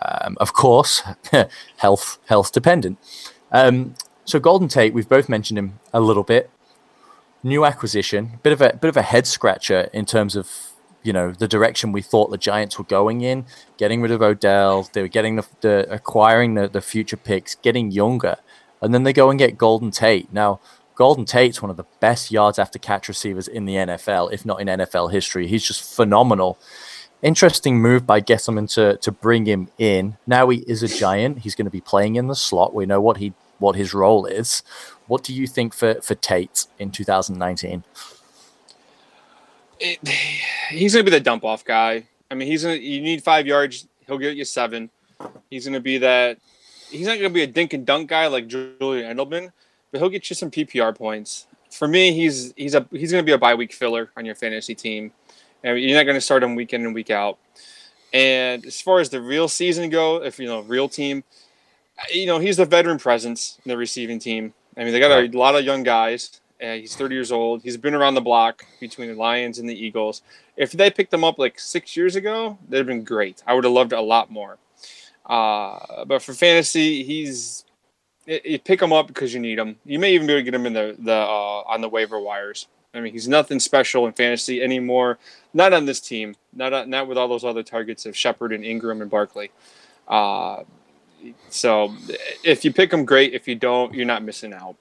Um, 0.00 0.36
of 0.40 0.52
course, 0.52 1.02
health 1.76 2.18
health 2.26 2.52
dependent. 2.52 2.98
Um, 3.50 3.94
so 4.24 4.40
Golden 4.40 4.68
Tate, 4.68 4.94
we've 4.94 5.08
both 5.08 5.28
mentioned 5.28 5.58
him 5.58 5.78
a 5.92 6.00
little 6.00 6.22
bit. 6.22 6.50
New 7.44 7.64
acquisition, 7.64 8.38
bit 8.42 8.52
of 8.52 8.62
a 8.62 8.72
bit 8.74 8.88
of 8.88 8.96
a 8.96 9.02
head 9.02 9.26
scratcher 9.26 9.90
in 9.92 10.06
terms 10.06 10.36
of 10.36 10.71
you 11.02 11.12
know 11.12 11.32
the 11.32 11.48
direction 11.48 11.92
we 11.92 12.02
thought 12.02 12.30
the 12.30 12.38
Giants 12.38 12.78
were 12.78 12.84
going 12.84 13.22
in, 13.22 13.44
getting 13.76 14.00
rid 14.00 14.10
of 14.10 14.22
Odell, 14.22 14.88
they 14.92 15.02
were 15.02 15.08
getting 15.08 15.36
the, 15.36 15.46
the 15.60 15.92
acquiring 15.92 16.54
the, 16.54 16.68
the 16.68 16.80
future 16.80 17.16
picks, 17.16 17.54
getting 17.56 17.90
younger, 17.90 18.36
and 18.80 18.94
then 18.94 19.02
they 19.02 19.12
go 19.12 19.30
and 19.30 19.38
get 19.38 19.58
Golden 19.58 19.90
Tate. 19.90 20.32
Now, 20.32 20.60
Golden 20.94 21.24
Tate's 21.24 21.62
one 21.62 21.70
of 21.70 21.76
the 21.76 21.86
best 22.00 22.30
yards 22.30 22.58
after 22.58 22.78
catch 22.78 23.08
receivers 23.08 23.48
in 23.48 23.64
the 23.64 23.74
NFL, 23.74 24.32
if 24.32 24.44
not 24.44 24.60
in 24.60 24.68
NFL 24.68 25.12
history. 25.12 25.46
He's 25.46 25.64
just 25.66 25.82
phenomenal. 25.94 26.58
Interesting 27.22 27.80
move 27.80 28.06
by 28.06 28.20
Gettleman 28.20 28.72
to 28.74 28.96
to 28.98 29.12
bring 29.12 29.46
him 29.46 29.68
in. 29.78 30.16
Now 30.26 30.48
he 30.48 30.58
is 30.58 30.82
a 30.82 30.88
Giant. 30.88 31.40
He's 31.40 31.54
going 31.54 31.66
to 31.66 31.70
be 31.70 31.80
playing 31.80 32.16
in 32.16 32.26
the 32.26 32.34
slot. 32.34 32.74
We 32.74 32.86
know 32.86 33.00
what 33.00 33.18
he 33.18 33.32
what 33.58 33.76
his 33.76 33.94
role 33.94 34.26
is. 34.26 34.62
What 35.06 35.22
do 35.22 35.32
you 35.32 35.46
think 35.46 35.74
for 35.74 35.94
for 36.00 36.14
Tate 36.14 36.66
in 36.78 36.90
2019? 36.90 37.84
it, 39.82 39.98
he's 40.72 40.94
gonna 40.94 41.04
be 41.04 41.10
the 41.10 41.20
dump 41.20 41.44
off 41.44 41.64
guy. 41.64 42.06
I 42.30 42.34
mean, 42.34 42.48
he's 42.48 42.62
gonna. 42.62 42.76
You 42.76 43.00
need 43.00 43.22
five 43.22 43.46
yards, 43.46 43.86
he'll 44.06 44.18
get 44.18 44.36
you 44.36 44.44
seven. 44.44 44.90
He's 45.50 45.66
gonna 45.66 45.80
be 45.80 45.98
that. 45.98 46.38
He's 46.90 47.06
not 47.06 47.16
gonna 47.16 47.30
be 47.30 47.42
a 47.42 47.46
dink 47.46 47.72
and 47.72 47.86
dunk 47.86 48.10
guy 48.10 48.26
like 48.26 48.48
Julian 48.48 49.16
Edelman, 49.16 49.52
but 49.90 50.00
he'll 50.00 50.10
get 50.10 50.28
you 50.30 50.36
some 50.36 50.50
PPR 50.50 50.96
points. 50.96 51.46
For 51.70 51.88
me, 51.88 52.12
he's 52.12 52.52
he's 52.56 52.74
a 52.74 52.86
he's 52.90 53.10
gonna 53.10 53.22
be 53.22 53.32
a 53.32 53.38
bye 53.38 53.54
week 53.54 53.72
filler 53.72 54.10
on 54.16 54.24
your 54.24 54.34
fantasy 54.34 54.74
team, 54.74 55.12
and 55.62 55.78
you're 55.78 55.96
not 55.96 56.04
gonna 56.04 56.20
start 56.20 56.42
him 56.42 56.54
week 56.54 56.72
in 56.72 56.84
and 56.84 56.94
week 56.94 57.10
out. 57.10 57.38
And 58.12 58.64
as 58.66 58.80
far 58.80 59.00
as 59.00 59.08
the 59.08 59.20
real 59.20 59.48
season 59.48 59.88
go, 59.88 60.22
if 60.22 60.38
you 60.38 60.46
know 60.46 60.60
real 60.60 60.88
team, 60.88 61.24
you 62.12 62.26
know 62.26 62.38
he's 62.38 62.58
the 62.58 62.66
veteran 62.66 62.98
presence 62.98 63.58
in 63.64 63.70
the 63.70 63.76
receiving 63.76 64.18
team. 64.18 64.52
I 64.76 64.84
mean, 64.84 64.92
they 64.92 65.00
got 65.00 65.10
a 65.12 65.38
lot 65.38 65.54
of 65.54 65.64
young 65.64 65.82
guys. 65.82 66.40
Uh, 66.62 66.74
he's 66.74 66.94
30 66.94 67.14
years 67.14 67.32
old. 67.32 67.62
He's 67.62 67.76
been 67.76 67.94
around 67.94 68.14
the 68.14 68.20
block 68.20 68.64
between 68.80 69.08
the 69.08 69.14
Lions 69.14 69.58
and 69.58 69.68
the 69.68 69.74
Eagles. 69.74 70.22
If 70.56 70.72
they 70.72 70.90
picked 70.90 71.10
them 71.10 71.24
up 71.24 71.38
like 71.38 71.58
six 71.58 71.96
years 71.96 72.16
ago, 72.16 72.58
they'd 72.68 72.78
have 72.78 72.86
been 72.86 73.04
great. 73.04 73.42
I 73.46 73.54
would 73.54 73.64
have 73.64 73.72
loved 73.72 73.92
it 73.92 73.98
a 73.98 74.02
lot 74.02 74.30
more. 74.30 74.58
Uh, 75.26 76.04
but 76.04 76.22
for 76.22 76.34
fantasy, 76.34 77.02
he's 77.04 77.64
you 78.26 78.58
pick 78.58 78.80
him 78.80 78.92
up 78.92 79.08
because 79.08 79.34
you 79.34 79.40
need 79.40 79.58
him. 79.58 79.76
You 79.84 79.98
may 79.98 80.14
even 80.14 80.26
be 80.26 80.32
able 80.34 80.40
to 80.40 80.44
get 80.44 80.54
him 80.54 80.66
in 80.66 80.72
the 80.72 80.96
the 80.98 81.14
uh, 81.14 81.62
on 81.66 81.80
the 81.80 81.88
waiver 81.88 82.20
wires. 82.20 82.68
I 82.94 83.00
mean, 83.00 83.12
he's 83.12 83.26
nothing 83.28 83.58
special 83.58 84.06
in 84.06 84.12
fantasy 84.12 84.62
anymore. 84.62 85.18
Not 85.54 85.72
on 85.72 85.86
this 85.86 86.00
team. 86.00 86.36
Not 86.52 86.88
not 86.88 87.08
with 87.08 87.16
all 87.16 87.28
those 87.28 87.44
other 87.44 87.62
targets 87.62 88.06
of 88.06 88.16
Shepard 88.16 88.52
and 88.52 88.64
Engram 88.64 89.00
and 89.00 89.10
Barkley. 89.10 89.50
Uh, 90.06 90.64
so 91.48 91.94
if 92.44 92.64
you 92.64 92.72
pick 92.72 92.92
him, 92.92 93.04
great. 93.04 93.32
If 93.32 93.48
you 93.48 93.54
don't, 93.54 93.94
you're 93.94 94.06
not 94.06 94.22
missing 94.22 94.52
out. 94.52 94.76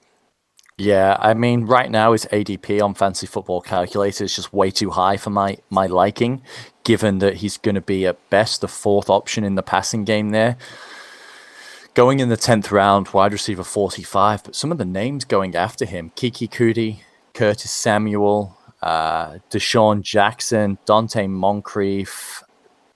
Yeah, 0.82 1.15
I 1.19 1.36
mean, 1.36 1.65
right 1.67 1.91
now 1.91 2.13
his 2.13 2.25
ADP 2.32 2.82
on 2.82 2.95
Fantasy 2.95 3.27
Football 3.27 3.61
Calculator 3.61 4.23
is 4.23 4.36
just 4.36 4.51
way 4.51 4.71
too 4.71 4.89
high 4.89 5.15
for 5.15 5.29
my 5.29 5.59
my 5.69 5.86
liking, 5.86 6.41
given 6.84 7.19
that 7.19 7.36
he's 7.36 7.57
going 7.57 7.75
to 7.75 7.82
be 7.82 8.07
at 8.07 8.17
best 8.32 8.61
the 8.61 8.67
fourth 8.67 9.07
option 9.07 9.43
in 9.43 9.53
the 9.53 9.61
passing 9.61 10.05
game 10.05 10.32
there. 10.32 10.57
Going 11.93 12.19
in 12.19 12.29
the 12.29 12.36
tenth 12.36 12.71
round, 12.71 13.09
wide 13.09 13.32
receiver 13.32 13.63
forty-five, 13.63 14.43
but 14.43 14.55
some 14.55 14.71
of 14.71 14.79
the 14.79 14.86
names 14.86 15.23
going 15.23 15.55
after 15.55 15.86
him: 15.86 16.13
Keke 16.15 16.49
Coutee, 16.49 17.01
Curtis 17.36 17.69
Samuel, 17.69 18.57
uh, 18.82 19.38
DeSean 19.51 20.01
Jackson, 20.01 20.79
Donte 20.88 21.29
Moncrief, 21.29 22.41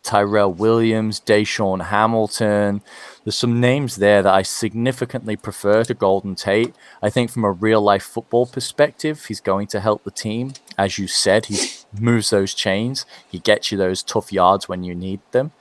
Tyrell 0.02 0.52
Williams, 0.52 1.20
DaeSean 1.20 1.86
Hamilton. 1.86 2.82
There's 3.26 3.36
some 3.36 3.60
names 3.60 3.96
there 3.96 4.22
that 4.22 4.34
I 4.34 4.44
significantly 4.44 5.36
prefer 5.36 5.84
to 5.86 5.96
Golden 5.96 6.36
Tate. 6.36 6.76
I 7.02 7.10
think 7.10 7.32
from 7.32 7.44
a 7.44 7.52
real 7.52 7.82
life 7.82 8.04
football 8.04 8.46
perspective, 8.46 9.26
he's 9.26 9.42
going 9.42 9.66
to 9.68 9.80
help 9.80 10.04
the 10.04 10.12
team. 10.12 10.54
As 10.78 11.00
you 11.00 11.08
said, 11.08 11.48
he 11.48 11.58
moves 12.00 12.30
those 12.30 12.54
chains. 12.54 13.04
He 13.28 13.40
gets 13.40 13.72
you 13.72 13.80
those 13.80 14.04
tough 14.04 14.32
yards 14.32 14.70
when 14.70 14.84
you 14.84 14.94
need 14.94 15.22
them. 15.32 15.54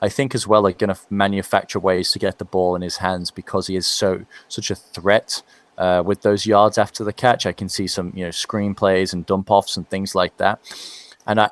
I 0.00 0.08
think 0.08 0.34
as 0.34 0.46
well 0.46 0.62
they're 0.62 0.72
going 0.72 0.94
to 0.94 1.00
manufacture 1.10 1.78
ways 1.78 2.10
to 2.12 2.18
get 2.18 2.38
the 2.38 2.46
ball 2.46 2.74
in 2.74 2.80
his 2.80 2.96
hands 2.96 3.30
because 3.30 3.66
he 3.66 3.76
is 3.76 3.86
so 3.86 4.24
such 4.48 4.70
a 4.70 4.74
threat 4.74 5.42
uh, 5.76 6.02
with 6.02 6.22
those 6.22 6.46
yards 6.46 6.78
after 6.78 7.04
the 7.04 7.12
catch. 7.12 7.44
I 7.44 7.52
can 7.52 7.68
see 7.68 7.86
some 7.86 8.14
you 8.16 8.24
know 8.24 8.30
screen 8.30 8.74
plays 8.74 9.12
and 9.12 9.26
dump 9.26 9.50
offs 9.50 9.76
and 9.76 9.86
things 9.90 10.14
like 10.14 10.38
that. 10.38 10.58
And 11.26 11.38
I, 11.38 11.50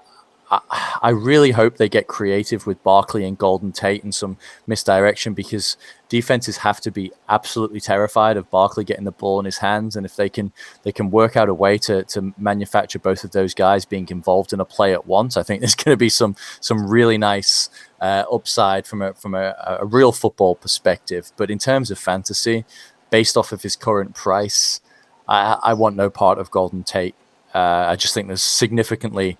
I, 0.50 1.10
really 1.10 1.50
hope 1.50 1.76
they 1.76 1.88
get 1.88 2.06
creative 2.06 2.66
with 2.66 2.82
Barkley 2.82 3.24
and 3.24 3.36
Golden 3.36 3.70
Tate 3.70 4.02
and 4.02 4.14
some 4.14 4.38
misdirection 4.66 5.34
because 5.34 5.76
defenses 6.08 6.58
have 6.58 6.80
to 6.80 6.90
be 6.90 7.12
absolutely 7.28 7.80
terrified 7.80 8.38
of 8.38 8.50
Barkley 8.50 8.84
getting 8.84 9.04
the 9.04 9.12
ball 9.12 9.38
in 9.38 9.44
his 9.44 9.58
hands. 9.58 9.94
And 9.94 10.06
if 10.06 10.16
they 10.16 10.28
can 10.30 10.52
they 10.84 10.92
can 10.92 11.10
work 11.10 11.36
out 11.36 11.50
a 11.50 11.54
way 11.54 11.76
to 11.78 12.02
to 12.04 12.32
manufacture 12.38 12.98
both 12.98 13.24
of 13.24 13.32
those 13.32 13.52
guys 13.52 13.84
being 13.84 14.08
involved 14.08 14.52
in 14.52 14.60
a 14.60 14.64
play 14.64 14.94
at 14.94 15.06
once, 15.06 15.36
I 15.36 15.42
think 15.42 15.60
there's 15.60 15.74
going 15.74 15.92
to 15.92 15.98
be 15.98 16.08
some 16.08 16.34
some 16.60 16.88
really 16.88 17.18
nice 17.18 17.68
uh, 18.00 18.24
upside 18.32 18.86
from 18.86 19.02
a 19.02 19.14
from 19.14 19.34
a, 19.34 19.54
a 19.80 19.84
real 19.84 20.12
football 20.12 20.54
perspective. 20.54 21.30
But 21.36 21.50
in 21.50 21.58
terms 21.58 21.90
of 21.90 21.98
fantasy, 21.98 22.64
based 23.10 23.36
off 23.36 23.52
of 23.52 23.62
his 23.62 23.76
current 23.76 24.14
price, 24.14 24.80
I, 25.28 25.58
I 25.62 25.74
want 25.74 25.96
no 25.96 26.08
part 26.08 26.38
of 26.38 26.50
Golden 26.50 26.84
Tate. 26.84 27.14
Uh, 27.54 27.86
I 27.88 27.96
just 27.96 28.14
think 28.14 28.28
there's 28.28 28.42
significantly 28.42 29.38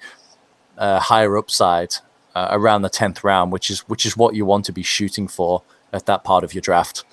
uh, 0.79 1.01
higher 1.01 1.37
upside 1.37 1.95
uh, 2.35 2.49
around 2.51 2.83
the 2.83 2.89
tenth 2.89 3.23
round, 3.25 3.53
which 3.53 3.71
is 3.71 3.81
which 3.81 4.07
is 4.07 4.17
what 4.17 4.35
you 4.35 4.47
want 4.47 4.65
to 4.65 4.73
be 4.73 4.83
shooting 4.83 5.29
for 5.29 5.63
at 5.93 6.07
that 6.07 6.25
part 6.25 6.45
of 6.45 6.55
your 6.55 6.63
draft. 6.63 7.05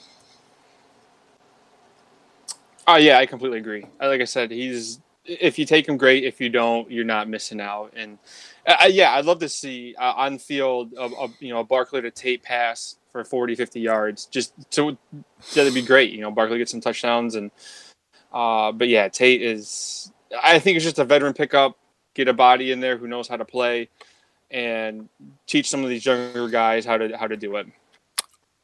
Oh 2.87 2.97
yeah, 2.97 3.17
I 3.17 3.25
completely 3.25 3.57
agree. 3.57 3.85
Like 3.99 4.21
I 4.21 4.25
said, 4.25 4.51
he's 4.51 4.99
if 5.25 5.57
you 5.57 5.65
take 5.65 5.87
him, 5.87 5.97
great. 5.97 6.23
If 6.23 6.39
you 6.39 6.49
don't, 6.49 6.89
you're 6.89 7.03
not 7.03 7.27
missing 7.27 7.59
out. 7.59 7.93
And 7.95 8.19
uh, 8.67 8.87
yeah, 8.89 9.13
I'd 9.13 9.25
love 9.25 9.39
to 9.39 9.49
see 9.49 9.95
uh, 9.97 10.13
on 10.15 10.37
field, 10.37 10.93
a, 10.93 11.05
a, 11.05 11.29
you 11.39 11.49
know, 11.49 11.61
a 11.61 11.63
Barkley 11.63 12.01
to 12.01 12.11
Tate 12.11 12.43
pass 12.43 12.97
for 13.11 13.23
40, 13.23 13.55
50 13.55 13.79
yards. 13.79 14.25
Just 14.25 14.53
to 14.71 14.97
that'd 15.55 15.73
be 15.73 15.81
great. 15.81 16.11
You 16.11 16.21
know, 16.21 16.31
Barkley 16.31 16.59
gets 16.59 16.71
some 16.71 16.81
touchdowns, 16.81 17.35
and 17.35 17.49
uh, 18.31 18.71
but 18.71 18.87
yeah, 18.87 19.07
Tate 19.07 19.41
is. 19.41 20.11
I 20.43 20.59
think 20.59 20.75
it's 20.75 20.85
just 20.85 20.99
a 20.99 21.05
veteran 21.05 21.33
pickup 21.33 21.77
get 22.15 22.27
a 22.27 22.33
body 22.33 22.71
in 22.71 22.79
there 22.79 22.97
who 22.97 23.07
knows 23.07 23.27
how 23.27 23.37
to 23.37 23.45
play, 23.45 23.89
and 24.49 25.07
teach 25.45 25.69
some 25.69 25.83
of 25.83 25.89
these 25.89 26.05
younger 26.05 26.49
guys 26.49 26.85
how 26.85 26.97
to 26.97 27.15
how 27.15 27.27
to 27.27 27.37
do 27.37 27.55
it. 27.57 27.67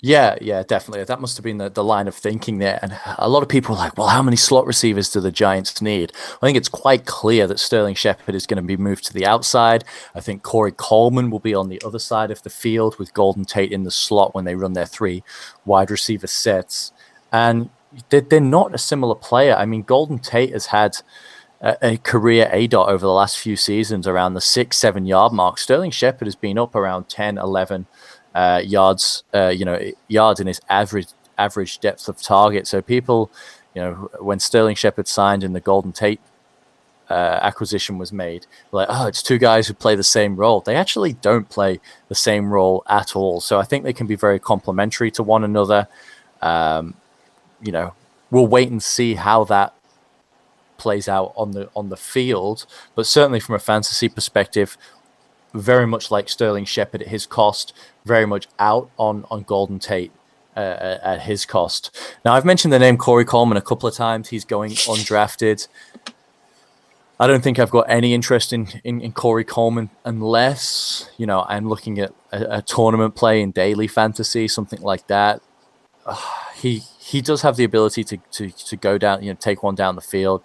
Yeah, 0.03 0.35
yeah, 0.41 0.63
definitely. 0.63 1.03
That 1.03 1.21
must 1.21 1.37
have 1.37 1.43
been 1.43 1.59
the, 1.59 1.69
the 1.69 1.83
line 1.83 2.07
of 2.07 2.15
thinking 2.15 2.57
there. 2.57 2.79
And 2.81 2.99
a 3.19 3.29
lot 3.29 3.43
of 3.43 3.49
people 3.49 3.75
are 3.75 3.77
like, 3.77 3.99
well, 3.99 4.07
how 4.07 4.23
many 4.23 4.35
slot 4.35 4.65
receivers 4.65 5.11
do 5.11 5.19
the 5.19 5.31
Giants 5.31 5.79
need? 5.79 6.11
I 6.41 6.47
think 6.47 6.57
it's 6.57 6.69
quite 6.69 7.05
clear 7.05 7.45
that 7.45 7.59
Sterling 7.59 7.93
Shepard 7.93 8.33
is 8.33 8.47
going 8.47 8.57
to 8.57 8.63
be 8.63 8.77
moved 8.77 9.05
to 9.05 9.13
the 9.13 9.27
outside. 9.27 9.83
I 10.15 10.19
think 10.19 10.41
Corey 10.41 10.71
Coleman 10.71 11.29
will 11.29 11.39
be 11.39 11.53
on 11.53 11.69
the 11.69 11.79
other 11.85 11.99
side 11.99 12.31
of 12.31 12.41
the 12.41 12.49
field 12.49 12.97
with 12.97 13.13
Golden 13.13 13.45
Tate 13.45 13.71
in 13.71 13.83
the 13.83 13.91
slot 13.91 14.33
when 14.33 14.43
they 14.43 14.55
run 14.55 14.73
their 14.73 14.87
three 14.87 15.23
wide 15.65 15.91
receiver 15.91 16.25
sets. 16.25 16.91
And 17.31 17.69
they're, 18.09 18.21
they're 18.21 18.39
not 18.39 18.73
a 18.73 18.79
similar 18.79 19.13
player. 19.13 19.53
I 19.53 19.67
mean, 19.67 19.83
Golden 19.83 20.17
Tate 20.17 20.53
has 20.53 20.65
had 20.65 20.97
a, 21.61 21.97
career 21.97 22.49
a 22.51 22.67
ADOT 22.67 22.87
over 22.87 23.05
the 23.05 23.11
last 23.11 23.37
few 23.37 23.55
seasons 23.55 24.07
around 24.07 24.33
the 24.33 24.41
six, 24.41 24.77
seven 24.77 25.05
yard 25.05 25.31
mark. 25.31 25.57
Sterling 25.57 25.91
Shepard 25.91 26.27
has 26.27 26.35
been 26.35 26.57
up 26.57 26.75
around 26.75 27.07
10, 27.07 27.37
11 27.37 27.85
uh, 28.33 28.61
yards, 28.65 29.23
uh, 29.33 29.49
you 29.49 29.65
know, 29.65 29.79
yards 30.07 30.39
in 30.39 30.47
his 30.47 30.59
average 30.69 31.07
average 31.37 31.79
depth 31.79 32.07
of 32.07 32.21
target. 32.21 32.67
So 32.67 32.81
people, 32.81 33.31
you 33.73 33.81
know, 33.81 34.09
when 34.19 34.39
Sterling 34.39 34.75
Shepard 34.75 35.07
signed 35.07 35.43
and 35.43 35.55
the 35.55 35.59
Golden 35.59 35.91
Tate 35.91 36.19
uh, 37.09 37.39
acquisition 37.41 37.97
was 37.97 38.11
made, 38.11 38.47
like, 38.71 38.87
oh, 38.89 39.07
it's 39.07 39.23
two 39.23 39.37
guys 39.37 39.67
who 39.67 39.73
play 39.73 39.95
the 39.95 40.03
same 40.03 40.35
role. 40.35 40.61
They 40.61 40.75
actually 40.75 41.13
don't 41.13 41.49
play 41.49 41.79
the 42.07 42.15
same 42.15 42.51
role 42.51 42.83
at 42.87 43.15
all. 43.15 43.41
So 43.41 43.59
I 43.59 43.63
think 43.63 43.83
they 43.83 43.93
can 43.93 44.07
be 44.07 44.15
very 44.15 44.39
complementary 44.39 45.11
to 45.11 45.23
one 45.23 45.43
another. 45.43 45.87
Um, 46.41 46.95
you 47.61 47.71
know, 47.71 47.93
we'll 48.31 48.47
wait 48.47 48.69
and 48.69 48.81
see 48.81 49.15
how 49.15 49.43
that 49.45 49.73
plays 50.83 51.07
out 51.07 51.31
on 51.35 51.51
the 51.51 51.69
on 51.75 51.89
the 51.89 52.01
field. 52.13 52.65
But 52.95 53.05
certainly 53.05 53.39
from 53.39 53.55
a 53.55 53.59
fantasy 53.59 54.09
perspective, 54.09 54.77
very 55.53 55.87
much 55.87 56.11
like 56.11 56.29
Sterling 56.29 56.65
Shepard 56.65 57.01
at 57.01 57.09
his 57.09 57.25
cost, 57.25 57.73
very 58.05 58.25
much 58.25 58.47
out 58.57 58.89
on 58.97 59.25
on 59.29 59.43
Golden 59.43 59.79
Tate 59.79 60.11
uh, 60.55 60.97
at 61.13 61.21
his 61.21 61.45
cost. 61.45 61.81
Now 62.25 62.33
I've 62.33 62.45
mentioned 62.45 62.73
the 62.73 62.79
name 62.79 62.97
Corey 62.97 63.25
Coleman 63.25 63.57
a 63.57 63.67
couple 63.69 63.87
of 63.87 63.95
times. 63.95 64.29
He's 64.29 64.45
going 64.45 64.71
undrafted. 64.71 65.67
I 67.21 67.27
don't 67.27 67.43
think 67.43 67.59
I've 67.59 67.69
got 67.69 67.85
any 67.87 68.15
interest 68.15 68.51
in, 68.51 68.67
in, 68.83 68.99
in 68.99 69.11
Corey 69.11 69.43
Coleman 69.43 69.91
unless, 70.03 71.07
you 71.19 71.27
know, 71.27 71.45
I'm 71.47 71.69
looking 71.69 71.99
at 71.99 72.11
a, 72.31 72.57
a 72.57 72.61
tournament 72.63 73.13
play 73.13 73.43
in 73.43 73.51
daily 73.51 73.87
fantasy, 73.87 74.47
something 74.47 74.81
like 74.81 75.05
that. 75.05 75.39
Uh, 76.03 76.17
he 76.55 76.81
he 77.11 77.21
does 77.21 77.41
have 77.41 77.57
the 77.57 77.65
ability 77.65 78.05
to, 78.05 78.17
to, 78.31 78.49
to 78.49 78.77
go 78.77 78.97
down, 78.97 79.21
you 79.21 79.31
know, 79.31 79.37
take 79.37 79.63
one 79.63 79.75
down 79.75 79.95
the 79.95 80.01
field 80.01 80.41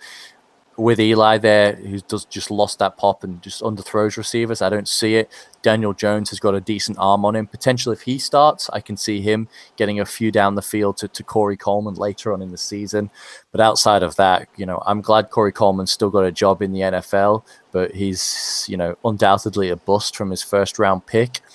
with 0.77 0.99
Eli 0.99 1.39
there, 1.39 1.75
who 1.77 2.01
does 2.01 2.25
just 2.25 2.51
lost 2.51 2.81
that 2.81 2.97
pop 2.97 3.23
and 3.23 3.41
just 3.41 3.63
underthrows 3.63 4.17
receivers. 4.17 4.61
I 4.61 4.69
don't 4.69 4.89
see 4.89 5.15
it. 5.15 5.31
Daniel 5.63 5.93
Jones 5.93 6.31
has 6.31 6.41
got 6.41 6.57
a 6.57 6.61
decent 6.61 6.99
arm 6.99 7.25
on 7.25 7.37
him. 7.37 7.47
Potentially, 7.47 7.95
if 7.95 8.03
he 8.03 8.19
starts, 8.19 8.69
I 8.73 8.81
can 8.81 8.97
see 8.97 9.21
him 9.21 9.49
getting 9.77 10.01
a 10.01 10.05
few 10.05 10.33
down 10.33 10.57
the 10.57 10.61
field 10.61 10.97
to, 10.99 11.09
to 11.09 11.23
Corey 11.23 11.57
Coleman 11.57 11.95
later 11.95 12.33
on 12.33 12.43
in 12.43 12.51
the 12.51 12.59
season. 12.59 13.11
But 13.53 13.61
outside 13.61 14.03
of 14.03 14.17
that, 14.17 14.49
you 14.57 14.67
know, 14.67 14.83
I'm 14.85 15.03
glad 15.03 15.31
Corey 15.31 15.53
Coleman's 15.53 15.93
still 15.93 16.11
got 16.11 16.25
a 16.25 16.33
job 16.33 16.63
in 16.63 16.73
the 16.73 16.81
NFL, 16.81 17.45
but 17.71 17.95
he's, 17.95 18.67
you 18.69 18.77
know, 18.77 18.99
undoubtedly 19.05 19.71
a 19.71 19.77
bust 19.77 20.17
from 20.17 20.31
his 20.31 20.43
first 20.43 20.81
round 20.81 21.07
pick. 21.07 21.41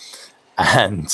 And 0.57 1.09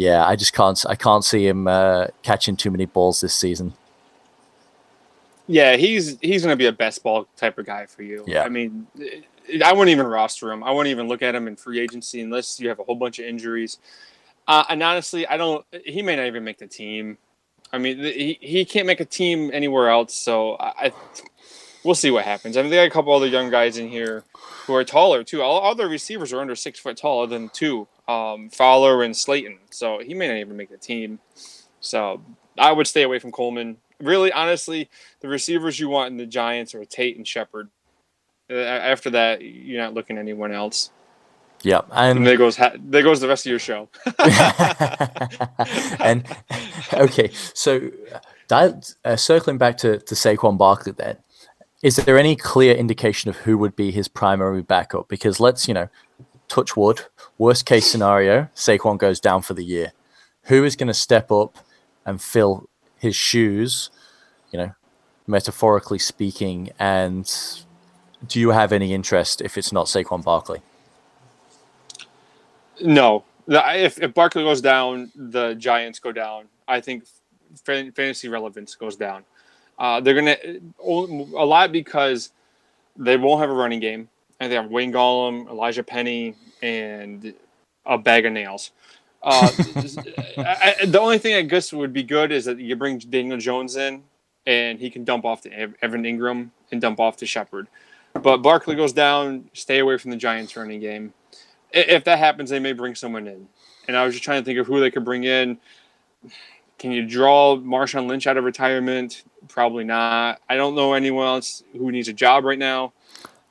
yeah, 0.00 0.26
I 0.26 0.34
just 0.34 0.54
can't, 0.54 0.82
I 0.88 0.94
can't 0.94 1.22
see 1.22 1.46
him 1.46 1.68
uh, 1.68 2.06
catching 2.22 2.56
too 2.56 2.70
many 2.70 2.86
balls 2.86 3.20
this 3.20 3.34
season. 3.34 3.74
Yeah, 5.46 5.76
he's 5.76 6.18
he's 6.20 6.42
going 6.42 6.54
to 6.54 6.56
be 6.56 6.66
a 6.66 6.72
best 6.72 7.02
ball 7.02 7.26
type 7.36 7.58
of 7.58 7.66
guy 7.66 7.84
for 7.84 8.02
you. 8.02 8.24
Yeah. 8.26 8.44
I 8.44 8.48
mean, 8.48 8.86
I 9.62 9.72
wouldn't 9.74 9.90
even 9.90 10.06
roster 10.06 10.50
him. 10.52 10.64
I 10.64 10.70
wouldn't 10.70 10.90
even 10.90 11.06
look 11.06 11.20
at 11.20 11.34
him 11.34 11.46
in 11.46 11.54
free 11.56 11.80
agency 11.80 12.22
unless 12.22 12.58
you 12.58 12.70
have 12.70 12.78
a 12.78 12.84
whole 12.84 12.94
bunch 12.94 13.18
of 13.18 13.26
injuries. 13.26 13.76
Uh, 14.48 14.64
and 14.70 14.82
honestly, 14.82 15.26
I 15.26 15.36
don't. 15.36 15.66
He 15.84 16.00
may 16.00 16.16
not 16.16 16.26
even 16.26 16.44
make 16.44 16.58
the 16.58 16.66
team. 16.66 17.18
I 17.70 17.76
mean, 17.76 17.98
he, 17.98 18.38
he 18.40 18.64
can't 18.64 18.86
make 18.86 19.00
a 19.00 19.04
team 19.04 19.50
anywhere 19.52 19.90
else. 19.90 20.14
So 20.14 20.56
I, 20.58 20.92
we'll 21.84 21.94
see 21.94 22.10
what 22.10 22.24
happens. 22.24 22.56
I 22.56 22.62
mean, 22.62 22.70
they 22.70 22.76
got 22.76 22.86
a 22.86 22.90
couple 22.90 23.12
other 23.12 23.26
young 23.26 23.50
guys 23.50 23.76
in 23.76 23.88
here 23.88 24.24
who 24.66 24.74
are 24.74 24.84
taller 24.84 25.22
too. 25.24 25.42
All 25.42 25.58
all 25.58 25.70
other 25.72 25.88
receivers 25.88 26.32
are 26.32 26.40
under 26.40 26.56
six 26.56 26.78
foot 26.78 26.96
taller 26.96 27.26
than 27.26 27.50
two, 27.50 27.86
um, 28.08 28.50
Fowler 28.50 29.02
and 29.02 29.16
Slayton. 29.16 29.58
So 29.70 29.98
he 29.98 30.14
may 30.14 30.28
not 30.28 30.36
even 30.36 30.56
make 30.56 30.70
the 30.70 30.76
team. 30.76 31.18
So 31.80 32.22
I 32.58 32.72
would 32.72 32.86
stay 32.86 33.02
away 33.02 33.18
from 33.18 33.32
Coleman 33.32 33.76
really, 34.00 34.32
honestly, 34.32 34.88
the 35.20 35.28
receivers 35.28 35.78
you 35.78 35.88
want 35.88 36.10
in 36.10 36.16
the 36.16 36.26
Giants 36.26 36.74
are 36.74 36.84
Tate 36.84 37.16
and 37.16 37.26
Shepard. 37.26 37.68
Uh, 38.50 38.54
after 38.54 39.10
that, 39.10 39.42
you're 39.42 39.80
not 39.80 39.94
looking 39.94 40.16
at 40.16 40.20
anyone 40.20 40.52
else. 40.52 40.90
Yep, 41.62 41.88
and, 41.92 42.18
and 42.18 42.26
there 42.26 42.38
goes 42.38 42.56
there 42.56 43.02
goes 43.02 43.20
the 43.20 43.28
rest 43.28 43.44
of 43.44 43.50
your 43.50 43.58
show. 43.58 43.90
and 46.00 46.24
okay, 46.94 47.30
so 47.52 47.90
that, 48.48 48.94
uh, 49.04 49.14
circling 49.14 49.58
back 49.58 49.76
to 49.78 49.98
to 49.98 50.14
Saquon 50.14 50.56
Barkley, 50.56 50.92
then 50.92 51.18
is 51.82 51.96
there 51.96 52.18
any 52.18 52.34
clear 52.34 52.74
indication 52.74 53.28
of 53.28 53.36
who 53.36 53.58
would 53.58 53.76
be 53.76 53.90
his 53.90 54.08
primary 54.08 54.62
backup? 54.62 55.08
Because 55.08 55.38
let's 55.38 55.68
you 55.68 55.74
know, 55.74 55.90
touch 56.50 56.76
wood. 56.76 57.00
Worst 57.38 57.64
case 57.64 57.90
scenario, 57.90 58.48
Saquon 58.54 58.98
goes 58.98 59.20
down 59.20 59.40
for 59.40 59.54
the 59.54 59.64
year. 59.64 59.92
Who 60.44 60.64
is 60.64 60.76
going 60.76 60.88
to 60.88 60.94
step 60.94 61.30
up 61.30 61.56
and 62.04 62.20
fill 62.20 62.68
his 62.98 63.16
shoes, 63.16 63.90
you 64.52 64.58
know, 64.58 64.72
metaphorically 65.26 65.98
speaking. 65.98 66.70
And 66.78 67.30
do 68.26 68.38
you 68.38 68.50
have 68.50 68.72
any 68.72 68.92
interest 68.92 69.40
if 69.40 69.56
it's 69.56 69.72
not 69.72 69.86
Saquon 69.86 70.22
Barkley? 70.22 70.60
No. 72.82 73.24
If, 73.48 74.00
if 74.00 74.14
Barkley 74.14 74.44
goes 74.44 74.60
down, 74.60 75.10
the 75.16 75.54
Giants 75.54 75.98
go 75.98 76.12
down. 76.12 76.44
I 76.68 76.80
think 76.80 77.04
fantasy 77.64 78.28
relevance 78.28 78.74
goes 78.74 78.96
down. 78.96 79.24
Uh, 79.78 79.98
they're 79.98 80.14
gonna 80.14 80.36
a 80.84 81.44
lot 81.46 81.72
because 81.72 82.32
they 82.96 83.16
won't 83.16 83.40
have 83.40 83.48
a 83.48 83.54
running 83.54 83.80
game, 83.80 84.10
and 84.40 84.50
they 84.50 84.56
have 84.56 84.70
Wayne 84.70 84.92
Gallman, 84.92 85.46
Elijhaa 85.46 85.86
Penny, 85.86 86.34
and 86.62 87.34
a 87.86 87.98
bag 87.98 88.26
of 88.26 88.32
nails. 88.32 88.72
Uh, 89.22 89.50
I, 90.38 90.76
the 90.86 90.98
only 91.00 91.18
thing 91.18 91.34
I 91.34 91.42
guess 91.42 91.72
would 91.72 91.92
be 91.92 92.02
good 92.02 92.32
is 92.32 92.46
that 92.46 92.58
you 92.58 92.74
bring 92.74 92.98
Daniel 92.98 93.38
Jones 93.38 93.76
in, 93.76 94.02
and 94.46 94.78
he 94.80 94.90
can 94.90 95.04
dump 95.04 95.24
off 95.24 95.42
to 95.42 95.52
Evan 95.82 96.04
Engram 96.04 96.50
and 96.72 96.80
dump 96.80 96.98
off 96.98 97.18
to 97.18 97.26
Shepard. 97.26 97.68
But 98.14 98.38
Barkley 98.38 98.74
goes 98.74 98.92
down. 98.92 99.50
Stay 99.52 99.78
away 99.78 99.98
from 99.98 100.10
the 100.10 100.16
Giants 100.16 100.56
running 100.56 100.80
game. 100.80 101.12
If 101.72 102.04
that 102.04 102.18
happens, 102.18 102.50
they 102.50 102.58
may 102.58 102.72
bring 102.72 102.94
someone 102.94 103.26
in. 103.28 103.46
And 103.86 103.96
I 103.96 104.04
was 104.04 104.14
just 104.14 104.24
trying 104.24 104.40
to 104.40 104.44
think 104.44 104.58
of 104.58 104.66
who 104.66 104.80
they 104.80 104.90
could 104.90 105.04
bring 105.04 105.24
in. 105.24 105.58
Can 106.78 106.92
you 106.92 107.06
draw 107.06 107.56
Marshawn 107.56 108.06
Lynch 108.06 108.26
out 108.26 108.36
of 108.36 108.44
retirement? 108.44 109.22
Probably 109.48 109.84
not. 109.84 110.40
I 110.48 110.56
don't 110.56 110.74
know 110.74 110.94
anyone 110.94 111.26
else 111.26 111.62
who 111.72 111.92
needs 111.92 112.08
a 112.08 112.12
job 112.12 112.44
right 112.44 112.58
now. 112.58 112.92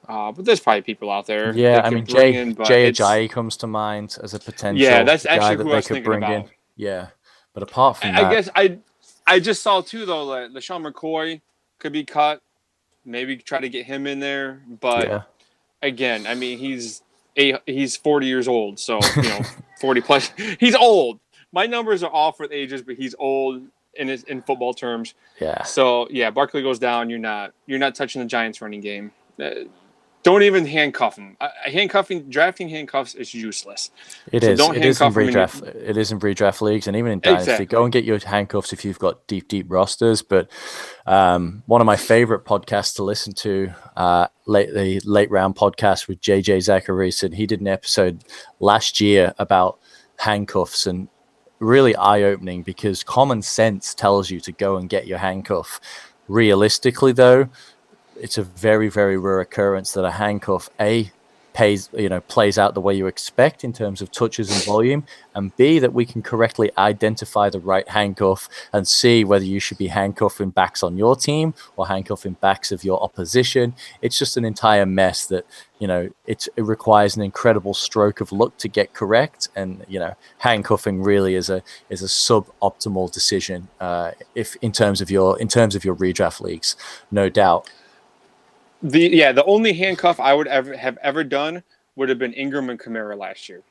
Uh, 0.09 0.31
but 0.31 0.43
there's 0.43 0.59
probably 0.59 0.81
people 0.81 1.11
out 1.11 1.27
there. 1.27 1.55
Yeah, 1.55 1.81
I 1.83 1.91
mean 1.91 2.03
Jay 2.03 2.35
in, 2.35 2.55
Jay 2.65 2.91
Ajayi 2.91 3.29
comes 3.29 3.55
to 3.57 3.67
mind 3.67 4.17
as 4.23 4.33
a 4.33 4.39
potential. 4.39 4.81
Yeah, 4.81 5.03
that's 5.03 5.27
actually 5.27 5.57
guy 5.57 5.63
who 5.63 5.69
that 5.69 5.75
I 5.75 5.81
could 5.81 6.03
bring 6.03 6.23
about. 6.23 6.31
in. 6.31 6.49
Yeah, 6.75 7.07
but 7.53 7.61
apart 7.61 7.97
from 7.97 8.09
I, 8.09 8.13
that, 8.13 8.25
I 8.25 8.33
guess 8.33 8.49
I 8.55 8.79
I 9.27 9.39
just 9.39 9.61
saw 9.61 9.81
too 9.81 10.07
though 10.07 10.31
that 10.31 10.51
LeSean 10.51 10.91
McCoy 10.91 11.41
could 11.77 11.93
be 11.93 12.03
cut. 12.03 12.41
Maybe 13.05 13.37
try 13.37 13.59
to 13.59 13.69
get 13.69 13.85
him 13.85 14.07
in 14.07 14.19
there, 14.19 14.63
but 14.81 15.07
yeah. 15.07 15.21
again, 15.83 16.25
I 16.25 16.33
mean 16.33 16.57
he's 16.57 17.03
a 17.37 17.59
he's 17.67 17.95
40 17.95 18.25
years 18.25 18.47
old, 18.47 18.79
so 18.79 18.99
you 19.15 19.21
know 19.21 19.41
40 19.79 20.01
plus. 20.01 20.31
He's 20.59 20.75
old. 20.75 21.19
My 21.51 21.65
numbers 21.65 22.03
are 22.03 22.13
off 22.13 22.39
with 22.39 22.51
ages, 22.51 22.81
but 22.81 22.95
he's 22.95 23.15
old 23.17 23.63
in 23.95 24.07
his, 24.07 24.23
in 24.23 24.41
football 24.41 24.73
terms. 24.73 25.13
Yeah. 25.39 25.63
So 25.63 26.07
yeah, 26.11 26.29
Barkley 26.29 26.61
goes 26.61 26.79
down. 26.79 27.09
You're 27.09 27.19
not 27.19 27.53
you're 27.65 27.79
not 27.79 27.95
touching 27.95 28.21
the 28.21 28.27
Giants 28.27 28.61
running 28.61 28.81
game. 28.81 29.11
Uh, 29.41 29.51
don't 30.21 30.43
even 30.43 30.65
handcuff 30.65 31.17
him. 31.17 31.37
Uh, 31.39 31.49
handcuffing, 31.63 32.29
drafting 32.29 32.67
handcuffs 32.67 33.15
is 33.15 33.33
useless. 33.33 33.91
It 34.31 34.43
so 34.43 34.49
is. 34.49 34.59
Don't 34.59 34.75
it 34.75 34.83
is 34.83 34.99
in 34.99 35.13
redraft. 35.13 35.65
It 35.75 35.95
is 35.95 36.11
in 36.11 36.19
redraft 36.19 36.61
leagues, 36.61 36.87
and 36.87 36.97
even 36.97 37.13
in 37.13 37.19
dynasty. 37.21 37.51
Exactly. 37.51 37.65
Go 37.65 37.83
and 37.83 37.93
get 37.93 38.03
your 38.03 38.19
handcuffs 38.19 38.73
if 38.73 38.83
you've 38.83 38.99
got 38.99 39.25
deep, 39.27 39.47
deep 39.47 39.67
rosters. 39.69 40.21
But 40.21 40.51
um, 41.05 41.63
one 41.67 41.79
of 41.79 41.85
my 41.85 41.95
favorite 41.95 42.43
podcasts 42.43 42.95
to 42.95 43.03
listen 43.03 43.33
to, 43.35 43.71
uh, 43.95 44.27
late 44.45 44.73
the 44.73 44.99
late 45.05 45.31
round 45.31 45.55
podcast 45.55 46.07
with 46.07 46.19
JJ 46.19 46.57
Zachariason. 46.57 47.33
He 47.33 47.45
did 47.45 47.61
an 47.61 47.67
episode 47.67 48.23
last 48.59 48.99
year 48.99 49.33
about 49.39 49.79
handcuffs 50.17 50.85
and 50.85 51.07
really 51.59 51.95
eye 51.95 52.23
opening 52.23 52.63
because 52.63 53.03
common 53.03 53.41
sense 53.41 53.93
tells 53.93 54.29
you 54.29 54.39
to 54.41 54.51
go 54.51 54.75
and 54.75 54.89
get 54.89 55.07
your 55.07 55.17
handcuff. 55.17 55.79
Realistically, 56.27 57.11
though, 57.11 57.49
it's 58.19 58.37
a 58.37 58.43
very 58.43 58.89
very 58.89 59.17
rare 59.17 59.39
occurrence 59.39 59.93
that 59.93 60.05
a 60.05 60.11
handcuff 60.11 60.69
a 60.79 61.11
pays 61.53 61.89
you 61.93 62.07
know 62.07 62.21
plays 62.21 62.57
out 62.57 62.73
the 62.73 62.81
way 62.81 62.93
you 62.93 63.07
expect 63.07 63.63
in 63.63 63.73
terms 63.73 64.01
of 64.01 64.11
touches 64.11 64.51
and 64.51 64.63
volume 64.63 65.03
and 65.35 65.55
b 65.57 65.79
that 65.79 65.93
we 65.93 66.05
can 66.05 66.21
correctly 66.21 66.71
identify 66.77 67.49
the 67.49 67.59
right 67.59 67.89
handcuff 67.89 68.47
and 68.71 68.87
see 68.87 69.23
whether 69.23 69.43
you 69.43 69.59
should 69.59 69.77
be 69.77 69.87
handcuffing 69.87 70.51
backs 70.51 70.83
on 70.83 70.95
your 70.95 71.15
team 71.15 71.53
or 71.75 71.87
handcuffing 71.87 72.33
backs 72.33 72.71
of 72.71 72.83
your 72.83 73.01
opposition. 73.03 73.73
It's 74.01 74.17
just 74.17 74.37
an 74.37 74.45
entire 74.45 74.85
mess 74.85 75.25
that 75.27 75.45
you 75.79 75.87
know 75.87 76.09
it, 76.27 76.47
requires 76.57 77.15
an 77.15 77.23
incredible 77.23 77.73
stroke 77.73 78.21
of 78.21 78.31
luck 78.31 78.55
to 78.57 78.67
get 78.67 78.93
correct 78.93 79.49
and 79.55 79.85
you 79.87 79.99
know 79.99 80.13
handcuffing 80.39 81.01
really 81.01 81.35
is 81.35 81.49
a 81.49 81.63
is 81.89 82.01
a 82.01 82.05
suboptimal 82.05 83.11
decision 83.11 83.67
uh, 83.79 84.11
if 84.35 84.55
in 84.61 84.71
terms 84.71 85.01
of 85.01 85.09
your 85.09 85.39
in 85.39 85.47
terms 85.47 85.75
of 85.75 85.83
your 85.83 85.95
redraft 85.95 86.41
leagues 86.41 86.75
no 87.11 87.29
doubt 87.29 87.69
the 88.81 89.09
yeah, 89.09 89.31
the 89.31 89.43
only 89.45 89.73
handcuff 89.73 90.19
I 90.19 90.33
would 90.33 90.47
ever 90.47 90.75
have 90.75 90.97
ever 91.01 91.23
done 91.23 91.63
would 91.95 92.09
have 92.09 92.19
been 92.19 92.33
Ingram 92.33 92.69
and 92.69 92.79
Kamara 92.79 93.17
last 93.17 93.49
year, 93.49 93.61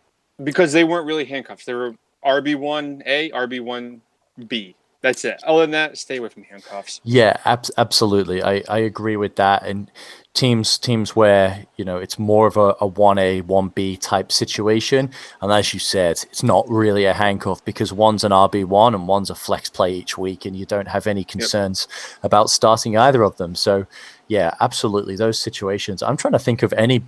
because 0.45 0.73
they 0.73 0.85
weren't 0.85 1.07
really 1.07 1.25
handcuffs. 1.25 1.65
They 1.65 1.75
were 1.75 1.95
RB 2.25 2.57
one 2.57 3.03
A, 3.07 3.31
RB 3.31 3.61
one 3.61 4.01
B. 4.47 4.75
That's 5.01 5.25
it. 5.25 5.41
Other 5.47 5.61
than 5.61 5.71
that, 5.73 5.97
stay 5.97 6.17
away 6.17 6.29
from 6.29 6.43
handcuffs. 6.43 7.01
Yeah, 7.05 7.37
ab- 7.45 7.67
absolutely. 7.77 8.43
I, 8.43 8.65
I 8.69 8.79
agree 8.79 9.17
with 9.17 9.37
that. 9.37 9.65
And 9.65 9.91
teams 10.35 10.79
teams 10.79 11.17
where 11.17 11.67
you 11.77 11.85
know 11.85 11.97
it's 11.97 12.17
more 12.17 12.47
of 12.47 12.57
a, 12.57 12.69
a 12.81 12.89
1a 12.89 13.43
1b 13.43 13.99
type 14.01 14.31
situation 14.31 15.11
and 15.41 15.51
as 15.51 15.75
you 15.75 15.81
said 15.81 16.13
it's 16.31 16.45
not 16.45 16.65
really 16.69 17.07
a 17.07 17.13
handcuff 17.13 17.65
because 17.65 17.93
one's 17.93 18.23
an 18.23 18.31
rb1 18.31 18.95
and 18.95 19.09
one's 19.09 19.31
a 19.31 19.35
flex 19.35 19.69
play 19.69 19.93
each 19.93 20.17
week 20.17 20.45
and 20.45 20.55
you 20.55 20.65
don't 20.65 20.87
have 20.87 21.09
any 21.09 21.25
concerns 21.25 21.89
yep. 21.91 22.25
about 22.25 22.51
starting 22.51 22.97
either 22.97 23.25
of 23.25 23.37
them 23.39 23.57
so 23.57 23.85
yeah 24.29 24.55
absolutely 24.61 25.17
those 25.17 25.41
situations 25.41 26.05
i'm 26.05 26.17
trying 26.17 26.31
to 26.31 26.39
think 26.39 26.63
of 26.63 26.73
any 26.75 27.03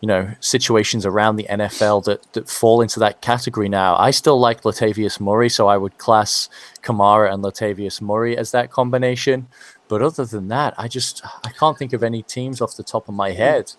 you 0.00 0.06
know 0.06 0.30
situations 0.40 1.06
around 1.06 1.36
the 1.36 1.46
NFL 1.50 2.04
that 2.04 2.32
that 2.32 2.48
fall 2.48 2.80
into 2.80 2.98
that 3.00 3.20
category 3.20 3.68
now. 3.68 3.96
I 3.96 4.10
still 4.10 4.38
like 4.38 4.62
Latavius 4.62 5.20
Murray, 5.20 5.48
so 5.48 5.68
I 5.68 5.76
would 5.76 5.98
class 5.98 6.48
Kamara 6.82 7.32
and 7.32 7.42
Latavius 7.42 8.00
Murray 8.00 8.36
as 8.36 8.50
that 8.52 8.70
combination. 8.70 9.48
But 9.88 10.02
other 10.02 10.24
than 10.24 10.48
that, 10.48 10.74
I 10.78 10.86
just 10.86 11.22
I 11.44 11.50
can't 11.50 11.76
think 11.76 11.92
of 11.92 12.02
any 12.02 12.22
teams 12.22 12.60
off 12.60 12.76
the 12.76 12.82
top 12.82 13.08
of 13.08 13.14
my 13.14 13.32
head. 13.32 13.72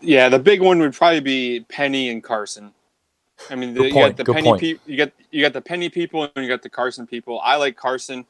Yeah, 0.00 0.28
the 0.28 0.38
big 0.38 0.60
one 0.60 0.78
would 0.78 0.94
probably 0.94 1.20
be 1.20 1.60
Penny 1.68 2.08
and 2.08 2.22
Carson. 2.22 2.72
I 3.48 3.54
mean, 3.54 3.74
the, 3.74 3.84
you 3.84 3.94
got 3.94 4.16
the 4.16 4.24
Good 4.24 4.36
Penny 4.36 4.58
pe- 4.58 4.80
you 4.86 4.96
got 4.96 5.12
you 5.30 5.42
got 5.42 5.52
the 5.52 5.60
Penny 5.60 5.88
people 5.88 6.22
and 6.22 6.44
you 6.44 6.48
got 6.48 6.62
the 6.62 6.68
Carson 6.68 7.06
people. 7.06 7.40
I 7.42 7.56
like 7.56 7.76
Carson, 7.76 8.26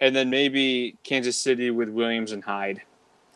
and 0.00 0.14
then 0.14 0.30
maybe 0.30 0.96
Kansas 1.04 1.36
City 1.36 1.70
with 1.70 1.88
Williams 1.88 2.32
and 2.32 2.42
Hyde. 2.42 2.82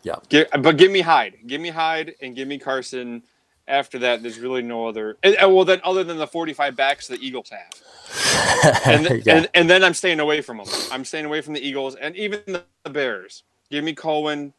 Yeah, 0.03 0.17
Give, 0.29 0.49
but 0.61 0.77
give 0.79 0.91
me 0.91 1.01
Hyde, 1.03 1.37
give 1.47 1.61
me 1.61 1.71
Hyde, 1.71 2.15
and 2.23 2.35
give 2.37 2.49
me 2.49 2.59
Carson. 2.59 3.23
After 3.69 3.99
that, 4.01 4.23
there's 4.23 4.41
really 4.41 4.63
no 4.63 4.89
other. 4.89 5.19
And, 5.23 5.37
and 5.37 5.55
well, 5.55 5.65
then 5.65 5.81
other 5.85 6.05
than 6.05 6.19
the 6.19 6.27
45 6.27 6.77
backs 6.77 7.07
the 7.09 7.19
Eagles 7.21 7.51
have, 7.51 8.83
and, 8.87 9.07
th- 9.07 9.27
yeah. 9.27 9.37
and 9.37 9.49
and 9.55 9.71
then 9.71 9.85
I'm 9.85 9.95
staying 9.95 10.21
away 10.21 10.41
from 10.43 10.59
them. 10.59 10.67
I'm 10.91 11.05
staying 11.05 11.27
away 11.27 11.43
from 11.43 11.55
the 11.55 11.67
Eagles 11.67 11.95
and 11.95 12.17
even 12.17 12.41
the, 12.47 12.65
Bears. 12.91 13.45
Give 13.71 13.85
me 13.85 13.95
Cohen, 13.95 14.53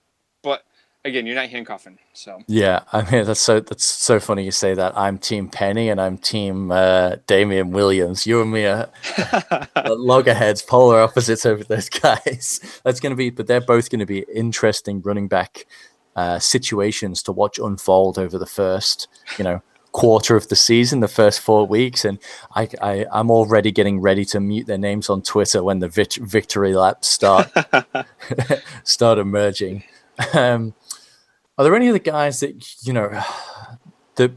but 0.43 0.63
again, 1.05 1.25
you're 1.25 1.35
not 1.35 1.49
handcuffing. 1.49 1.97
So 2.13 2.39
yeah, 2.47 2.83
I 2.91 3.09
mean 3.11 3.25
that's 3.25 3.39
so 3.39 3.59
that's 3.59 3.85
so 3.85 4.19
funny 4.19 4.43
you 4.45 4.51
say 4.51 4.73
that. 4.73 4.97
I'm 4.97 5.17
Team 5.17 5.49
Penny 5.49 5.89
and 5.89 5.99
I'm 5.99 6.17
Team 6.17 6.71
uh, 6.71 7.17
Damien 7.27 7.71
Williams. 7.71 8.25
You 8.25 8.41
and 8.41 8.51
me 8.51 8.65
are, 8.65 8.89
are 9.75 9.95
loggerheads, 9.95 10.61
polar 10.61 11.01
opposites 11.01 11.45
over 11.45 11.63
those 11.63 11.89
guys. 12.03 12.81
That's 12.83 12.99
going 12.99 13.11
to 13.11 13.17
be, 13.17 13.29
but 13.29 13.47
they're 13.47 13.61
both 13.61 13.89
going 13.89 13.99
to 13.99 14.05
be 14.05 14.25
interesting 14.33 15.01
running 15.01 15.27
back 15.27 15.65
uh, 16.15 16.39
situations 16.39 17.23
to 17.23 17.31
watch 17.31 17.59
unfold 17.59 18.17
over 18.19 18.37
the 18.37 18.45
first, 18.45 19.07
you 19.37 19.43
know. 19.43 19.61
quarter 19.91 20.35
of 20.35 20.47
the 20.47 20.55
season, 20.55 21.01
the 21.01 21.07
first 21.07 21.39
four 21.39 21.67
weeks, 21.67 22.03
and 22.03 22.17
I, 22.55 22.67
I 22.81 23.05
am 23.11 23.29
already 23.29 23.71
getting 23.71 24.01
ready 24.01 24.25
to 24.25 24.39
mute 24.39 24.65
their 24.67 24.77
names 24.77 25.09
on 25.09 25.21
Twitter 25.21 25.63
when 25.63 25.79
the 25.79 25.87
vit- 25.87 26.15
victory 26.15 26.73
laps 26.75 27.07
start 27.07 27.51
start 28.83 29.19
emerging. 29.19 29.83
Um, 30.33 30.73
are 31.57 31.63
there 31.63 31.75
any 31.75 31.89
other 31.89 31.99
guys 31.99 32.39
that 32.39 32.85
you 32.85 32.93
know 32.93 33.09
that? 34.15 34.31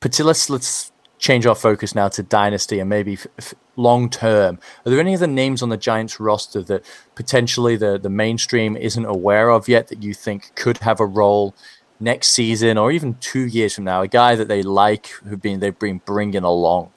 Let's 0.00 0.50
let's 0.50 0.92
change 1.18 1.46
our 1.46 1.54
focus 1.54 1.94
now 1.94 2.08
to 2.08 2.22
dynasty 2.22 2.78
and 2.78 2.88
maybe 2.88 3.14
f- 3.14 3.26
f- 3.38 3.54
long 3.76 4.08
term. 4.08 4.58
Are 4.86 4.90
there 4.90 5.00
any 5.00 5.14
other 5.14 5.26
names 5.26 5.62
on 5.62 5.68
the 5.68 5.76
Giants 5.76 6.20
roster 6.20 6.62
that 6.62 6.84
potentially 7.14 7.76
the 7.76 7.98
the 7.98 8.10
mainstream 8.10 8.76
isn't 8.76 9.04
aware 9.04 9.50
of 9.50 9.68
yet 9.68 9.88
that 9.88 10.02
you 10.02 10.14
think 10.14 10.54
could 10.54 10.78
have 10.78 11.00
a 11.00 11.06
role 11.06 11.54
next 12.00 12.28
season 12.28 12.78
or 12.78 12.92
even 12.92 13.14
two 13.14 13.46
years 13.46 13.74
from 13.74 13.84
now? 13.84 14.02
A 14.02 14.08
guy 14.08 14.34
that 14.34 14.48
they 14.48 14.62
like 14.62 15.08
who've 15.24 15.42
been 15.42 15.60
they've 15.60 15.78
been 15.78 16.00
bringing 16.04 16.44
along. 16.44 16.92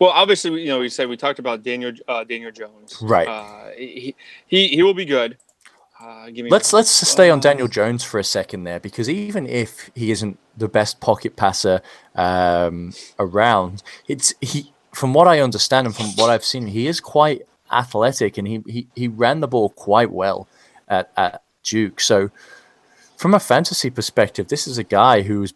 Well, 0.00 0.10
obviously, 0.10 0.60
you 0.60 0.68
know, 0.68 0.80
we 0.80 0.88
said 0.88 1.08
we 1.08 1.16
talked 1.16 1.38
about 1.38 1.62
Daniel 1.62 1.92
uh, 2.08 2.24
Daniel 2.24 2.50
Jones. 2.50 2.98
Right. 3.00 3.28
Uh, 3.28 3.70
he, 3.76 4.16
he 4.46 4.68
he 4.68 4.82
will 4.82 4.94
be 4.94 5.04
good. 5.04 5.38
Uh, 6.04 6.28
let's 6.50 6.74
let's 6.74 6.90
stay 6.90 7.30
on 7.30 7.40
Daniel 7.40 7.66
Jones 7.66 8.04
for 8.04 8.18
a 8.18 8.24
second 8.24 8.64
there 8.64 8.78
because 8.78 9.08
even 9.08 9.46
if 9.46 9.90
he 9.94 10.10
isn't 10.10 10.38
the 10.54 10.68
best 10.68 11.00
pocket 11.00 11.34
passer 11.34 11.80
um, 12.14 12.92
around, 13.18 13.82
it's 14.06 14.34
he. 14.40 14.72
From 14.92 15.12
what 15.12 15.26
I 15.26 15.40
understand 15.40 15.86
and 15.86 15.96
from 15.96 16.06
what 16.16 16.30
I've 16.30 16.44
seen, 16.44 16.68
he 16.68 16.86
is 16.86 17.00
quite 17.00 17.42
athletic 17.72 18.36
and 18.36 18.46
he 18.46 18.62
he, 18.66 18.86
he 18.94 19.08
ran 19.08 19.40
the 19.40 19.48
ball 19.48 19.70
quite 19.70 20.10
well 20.10 20.46
at, 20.88 21.10
at 21.16 21.42
Duke. 21.62 22.00
So, 22.00 22.30
from 23.16 23.32
a 23.32 23.40
fantasy 23.40 23.88
perspective, 23.88 24.48
this 24.48 24.66
is 24.68 24.76
a 24.76 24.84
guy 24.84 25.22
who's, 25.22 25.54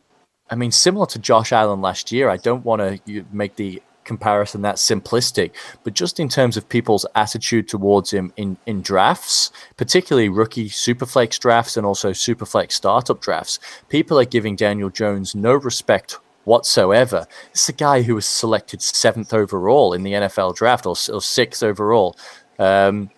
I 0.51 0.55
mean, 0.55 0.73
similar 0.73 1.07
to 1.07 1.19
Josh 1.19 1.53
Allen 1.53 1.83
last 1.83 2.11
year. 2.11 2.31
I 2.31 2.39
don't 2.39 2.65
want 2.65 3.07
to 3.07 3.25
make 3.31 3.57
the 3.57 3.83
comparison 4.09 4.63
that 4.63 4.77
simplistic, 4.77 5.53
but 5.85 5.95
just 5.95 6.19
in 6.19 6.29
terms 6.29 6.57
of 6.57 6.69
people's 6.69 7.07
attitude 7.15 7.69
towards 7.69 8.11
him 8.11 8.33
in, 8.37 8.57
in 8.67 8.83
drafts, 8.83 9.53
particularly 9.77 10.29
rookie 10.29 10.69
superflex 10.69 11.39
drafts 11.39 11.77
and 11.77 11.87
also 11.87 12.11
superflex 12.11 12.73
startup 12.73 13.21
drafts, 13.21 13.61
people 13.89 14.19
are 14.19 14.25
giving 14.25 14.57
Daniel 14.57 14.91
Jones 14.91 15.37
no 15.37 15.53
respect 15.53 16.19
whatsoever. 16.45 17.27
It's 17.51 17.69
a 17.69 17.75
guy 17.75 18.03
who 18.03 18.15
was 18.17 18.27
selected 18.27 18.83
seventh 18.83 19.33
overall 19.33 19.93
in 19.93 20.03
the 20.03 20.13
NFL 20.13 20.57
draft 20.57 20.87
or, 20.87 20.97
or 21.13 21.23
sixth 21.23 21.63
overall. 21.63 22.17
Um, 22.59 23.11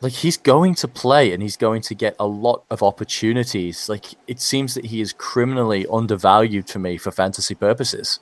like 0.00 0.14
he's 0.14 0.38
going 0.38 0.74
to 0.76 0.88
play 0.88 1.32
and 1.32 1.42
he's 1.42 1.58
going 1.58 1.82
to 1.82 1.94
get 1.94 2.16
a 2.18 2.26
lot 2.26 2.64
of 2.70 2.82
opportunities. 2.82 3.88
Like 3.88 4.06
it 4.26 4.40
seems 4.40 4.74
that 4.74 4.86
he 4.86 5.00
is 5.02 5.12
criminally 5.12 5.86
undervalued 5.92 6.66
to 6.68 6.78
me 6.78 6.96
for 6.96 7.10
fantasy 7.10 7.54
purposes. 7.54 8.18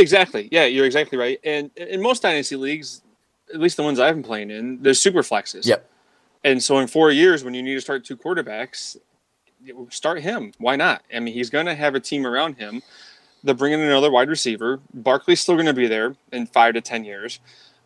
Exactly. 0.00 0.48
Yeah, 0.50 0.64
you're 0.64 0.86
exactly 0.86 1.18
right. 1.18 1.38
And 1.44 1.70
in 1.76 2.00
most 2.00 2.22
dynasty 2.22 2.56
leagues, 2.56 3.02
at 3.52 3.60
least 3.60 3.76
the 3.76 3.82
ones 3.82 4.00
I've 4.00 4.14
been 4.14 4.22
playing 4.22 4.50
in, 4.50 4.82
there's 4.82 5.00
super 5.00 5.22
flexes. 5.22 5.66
Yep. 5.66 5.88
And 6.44 6.62
so 6.62 6.78
in 6.78 6.86
four 6.86 7.10
years, 7.10 7.44
when 7.44 7.52
you 7.52 7.62
need 7.62 7.74
to 7.74 7.80
start 7.80 8.04
two 8.04 8.16
quarterbacks, 8.16 8.96
start 9.90 10.20
him. 10.20 10.52
Why 10.58 10.76
not? 10.76 11.02
I 11.14 11.20
mean, 11.20 11.34
he's 11.34 11.50
going 11.50 11.66
to 11.66 11.74
have 11.74 11.94
a 11.94 12.00
team 12.00 12.26
around 12.26 12.56
him. 12.56 12.82
They're 13.44 13.54
bringing 13.54 13.80
another 13.80 14.10
wide 14.10 14.28
receiver. 14.28 14.80
Barkley's 14.94 15.40
still 15.40 15.54
going 15.54 15.66
to 15.66 15.74
be 15.74 15.86
there 15.86 16.14
in 16.32 16.46
five 16.46 16.74
to 16.74 16.80
ten 16.80 17.04
years, 17.04 17.40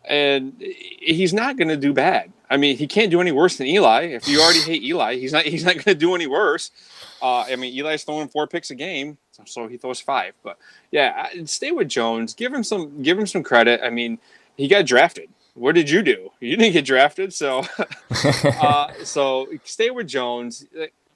and 0.05 0.53
he's 0.59 1.33
not 1.33 1.57
going 1.57 1.69
to 1.69 1.77
do 1.77 1.93
bad. 1.93 2.31
I 2.49 2.57
mean, 2.57 2.77
he 2.77 2.87
can't 2.87 3.09
do 3.09 3.21
any 3.21 3.31
worse 3.31 3.57
than 3.57 3.67
Eli. 3.67 4.03
If 4.03 4.27
you 4.27 4.41
already 4.41 4.59
hate 4.59 4.83
Eli, 4.83 5.15
he's 5.15 5.33
not. 5.33 5.45
He's 5.45 5.65
not 5.65 5.75
going 5.75 5.83
to 5.83 5.95
do 5.95 6.13
any 6.13 6.27
worse. 6.27 6.71
Uh, 7.25 7.43
I 7.49 7.55
mean, 7.55 7.73
Eli's 7.75 8.03
throwing 8.03 8.27
four 8.27 8.45
picks 8.45 8.69
a 8.69 8.75
game, 8.75 9.17
so 9.45 9.67
he 9.67 9.77
throws 9.77 9.99
five. 9.99 10.35
But 10.43 10.59
yeah, 10.91 11.27
stay 11.45 11.71
with 11.71 11.89
Jones. 11.89 12.35
Give 12.35 12.53
him 12.53 12.63
some. 12.63 13.01
Give 13.01 13.17
him 13.17 13.25
some 13.25 13.41
credit. 13.41 13.81
I 13.83 13.89
mean, 13.89 14.19
he 14.55 14.67
got 14.67 14.85
drafted. 14.85 15.29
What 15.55 15.73
did 15.73 15.89
you 15.89 16.03
do? 16.03 16.29
You 16.39 16.55
didn't 16.55 16.73
get 16.73 16.85
drafted, 16.85 17.33
so 17.33 17.63
uh, 18.61 18.93
so 19.03 19.47
stay 19.63 19.89
with 19.89 20.07
Jones. 20.07 20.67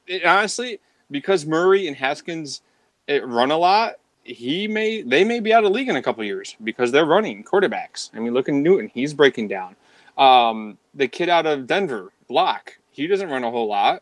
It, 0.08 0.26
honestly, 0.26 0.80
because 1.12 1.46
Murray 1.46 1.88
and 1.88 1.96
Haskins 1.96 2.64
run 3.08 3.52
a 3.52 3.58
lot, 3.58 3.98
he 4.24 4.68
may 4.68 5.04
they 5.04 5.24
may 5.24 5.40
be 5.40 5.54
out 5.54 5.64
of 5.64 5.72
league 5.72 5.90
in 5.90 5.96
a 5.96 6.02
couple 6.02 6.24
years 6.24 6.56
because 6.64 6.92
they're 6.92 7.06
running 7.06 7.44
quarterbacks. 7.44 8.10
I 8.16 8.20
mean, 8.20 8.34
look 8.34 8.50
at 8.50 8.56
Newton; 8.56 8.90
he's 8.96 9.14
breaking 9.14 9.50
down. 9.50 9.76
Um, 10.18 10.80
the 10.96 11.08
kid 11.08 11.30
out 11.30 11.46
of 11.46 11.68
Denver, 11.68 12.12
Block, 12.28 12.80
he 12.90 13.06
doesn't 13.06 13.30
run 13.30 13.44
a 13.44 13.52
whole 13.52 13.68
lot, 13.68 14.02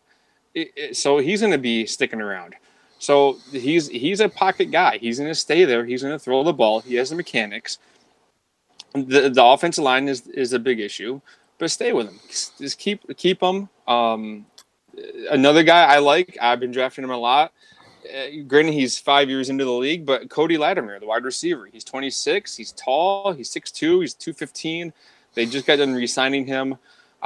so 0.93 1.17
he's 1.19 1.41
going 1.41 1.51
to 1.51 1.57
be 1.57 1.85
sticking 1.85 2.21
around. 2.21 2.55
So 2.99 3.37
he's 3.51 3.87
he's 3.87 4.19
a 4.19 4.29
pocket 4.29 4.71
guy. 4.71 4.97
He's 4.97 5.19
going 5.19 5.29
to 5.29 5.35
stay 5.35 5.65
there. 5.65 5.85
He's 5.85 6.01
going 6.01 6.13
to 6.13 6.19
throw 6.19 6.43
the 6.43 6.53
ball. 6.53 6.81
He 6.81 6.95
has 6.95 7.09
the 7.09 7.15
mechanics. 7.15 7.77
The 8.93 9.29
the 9.29 9.43
offensive 9.43 9.83
line 9.83 10.07
is 10.07 10.27
is 10.27 10.53
a 10.53 10.59
big 10.59 10.79
issue, 10.79 11.21
but 11.59 11.69
stay 11.69 11.93
with 11.93 12.07
him. 12.07 12.19
Just 12.27 12.79
keep 12.79 13.05
keep 13.17 13.41
him. 13.41 13.69
Um, 13.87 14.45
another 15.29 15.63
guy 15.63 15.83
I 15.83 15.99
like. 15.99 16.37
I've 16.41 16.59
been 16.59 16.71
drafting 16.71 17.03
him 17.03 17.11
a 17.11 17.17
lot. 17.17 17.53
Uh, 18.07 18.43
granted, 18.47 18.73
he's 18.73 18.97
five 18.97 19.29
years 19.29 19.49
into 19.49 19.65
the 19.65 19.71
league, 19.71 20.05
but 20.05 20.29
Cody 20.29 20.57
Latimer, 20.57 20.99
the 20.99 21.05
wide 21.05 21.23
receiver, 21.23 21.67
he's 21.71 21.83
26. 21.83 22.55
He's 22.55 22.71
tall. 22.71 23.33
He's 23.33 23.49
6'2". 23.51 24.01
He's 24.01 24.13
215. 24.13 24.93
They 25.33 25.45
just 25.45 25.67
got 25.67 25.77
done 25.77 25.93
re-signing 25.93 26.45
him. 26.45 26.77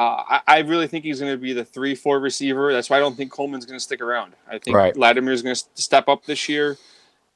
Uh, 0.01 0.23
I, 0.27 0.41
I, 0.47 0.59
really 0.61 0.87
think 0.87 1.05
he's 1.05 1.19
going 1.19 1.31
to 1.31 1.37
be 1.37 1.53
the 1.53 1.63
three, 1.63 1.93
four 1.93 2.19
receiver. 2.19 2.73
That's 2.73 2.89
why 2.89 2.97
I 2.97 2.99
don't 2.99 3.15
think 3.15 3.31
Coleman's 3.31 3.67
going 3.67 3.77
to 3.77 3.83
stick 3.83 4.01
around. 4.01 4.33
I 4.47 4.57
think 4.57 4.75
right. 4.75 4.97
Latimer's 4.97 5.43
going 5.43 5.55
to 5.55 5.63
step 5.75 6.09
up 6.09 6.25
this 6.25 6.49
year 6.49 6.79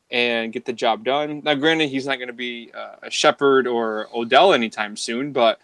and 0.09 0.51
get 0.51 0.66
the 0.66 0.74
job 0.74 1.03
done. 1.03 1.43
Now, 1.45 1.53
granted, 1.53 1.89
he's 1.89 2.07
not 2.07 2.16
going 2.16 2.30
to 2.30 2.34
be 2.34 2.72
uh, 2.74 2.95
a 3.03 3.11
Shepard 3.11 3.68
or 3.68 4.07
Odell 4.16 4.51
anytime 4.51 4.97
soon, 4.97 5.32
but 5.32 5.59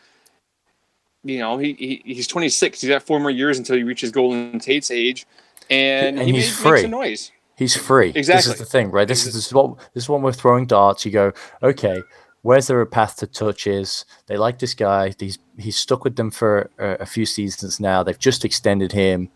you 1.23 1.39
know, 1.39 1.57
he, 1.57 1.73
he 1.73 2.13
he's 2.13 2.27
26. 2.27 2.81
He's 2.81 2.89
got 2.91 3.01
four 3.01 3.19
more 3.19 3.31
years 3.31 3.57
until 3.57 3.77
he 3.77 3.83
reaches 3.83 4.11
Golden 4.11 4.59
Tate's 4.59 4.91
age, 4.91 5.25
and, 5.71 6.19
and 6.19 6.27
he 6.27 6.35
he's 6.35 6.49
made, 6.49 6.55
free. 6.55 6.71
makes 6.71 6.83
a 6.83 6.87
noise. 6.87 7.31
He's 7.57 7.75
free. 7.75 8.11
Exactly. 8.13 8.51
This 8.51 8.59
is 8.59 8.59
the 8.59 8.65
thing, 8.65 8.91
right? 8.91 9.07
This 9.07 9.25
is 9.25 9.33
this 9.33 9.47
is 9.47 9.53
what 9.55 9.75
this 9.95 10.03
is 10.03 10.09
when 10.09 10.21
we're 10.21 10.33
throwing 10.33 10.67
darts. 10.67 11.03
You 11.03 11.11
go, 11.11 11.33
okay, 11.63 11.99
where's 12.41 12.67
there 12.67 12.81
a 12.81 12.87
path 12.87 13.17
to 13.17 13.27
touches? 13.27 14.05
They 14.27 14.37
like 14.37 14.59
this 14.59 14.73
guy. 14.73 15.13
He's 15.19 15.39
he's 15.57 15.77
stuck 15.77 16.03
with 16.03 16.15
them 16.15 16.31
for 16.31 16.69
a, 16.77 17.01
a 17.01 17.05
few 17.05 17.25
seasons 17.25 17.79
now. 17.79 18.03
They've 18.03 18.17
just 18.17 18.45
extended 18.45 18.91
him 18.91 19.29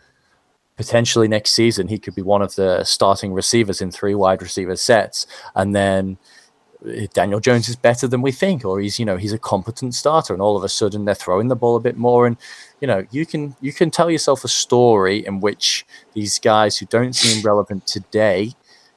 potentially 0.78 1.28
next 1.28 1.52
season 1.52 1.88
he 1.88 1.98
could 1.98 2.16
be 2.16 2.22
one 2.22 2.42
of 2.42 2.56
the 2.56 2.84
starting 2.84 3.34
receivers 3.34 3.82
in 3.82 3.92
three 3.92 4.16
wide 4.16 4.42
receiver 4.42 4.76
sets 4.76 5.26
and 5.56 5.74
then 5.74 6.18
eh, 6.88 7.08
Daniel 7.14 7.40
Jones 7.40 7.70
is 7.70 7.76
better 7.76 8.08
than 8.08 8.22
we 8.22 8.32
think 8.32 8.66
or 8.66 8.80
he's 8.80 9.00
you 9.00 9.06
know 9.06 9.16
he's 9.18 9.32
a 9.34 9.40
competent 9.40 9.96
starter 9.96 10.34
and 10.34 10.42
all 10.42 10.58
of 10.58 10.64
a 10.64 10.70
sudden 10.70 11.06
they're 11.06 11.16
throwing 11.16 11.48
the 11.48 11.56
ball 11.56 11.76
a 11.78 11.80
bit 11.80 11.98
more 11.98 12.28
and 12.28 12.36
you 12.82 12.88
know 12.88 13.06
you 13.12 13.26
can 13.26 13.56
you 13.62 13.72
can 13.72 13.90
tell 13.90 14.12
yourself 14.12 14.44
a 14.44 14.50
story 14.50 15.26
in 15.26 15.40
which 15.40 15.86
these 16.14 16.40
guys 16.40 16.78
who 16.78 16.86
don't 16.88 17.16
seem 17.16 17.42
relevant 17.42 17.88
today 17.88 18.52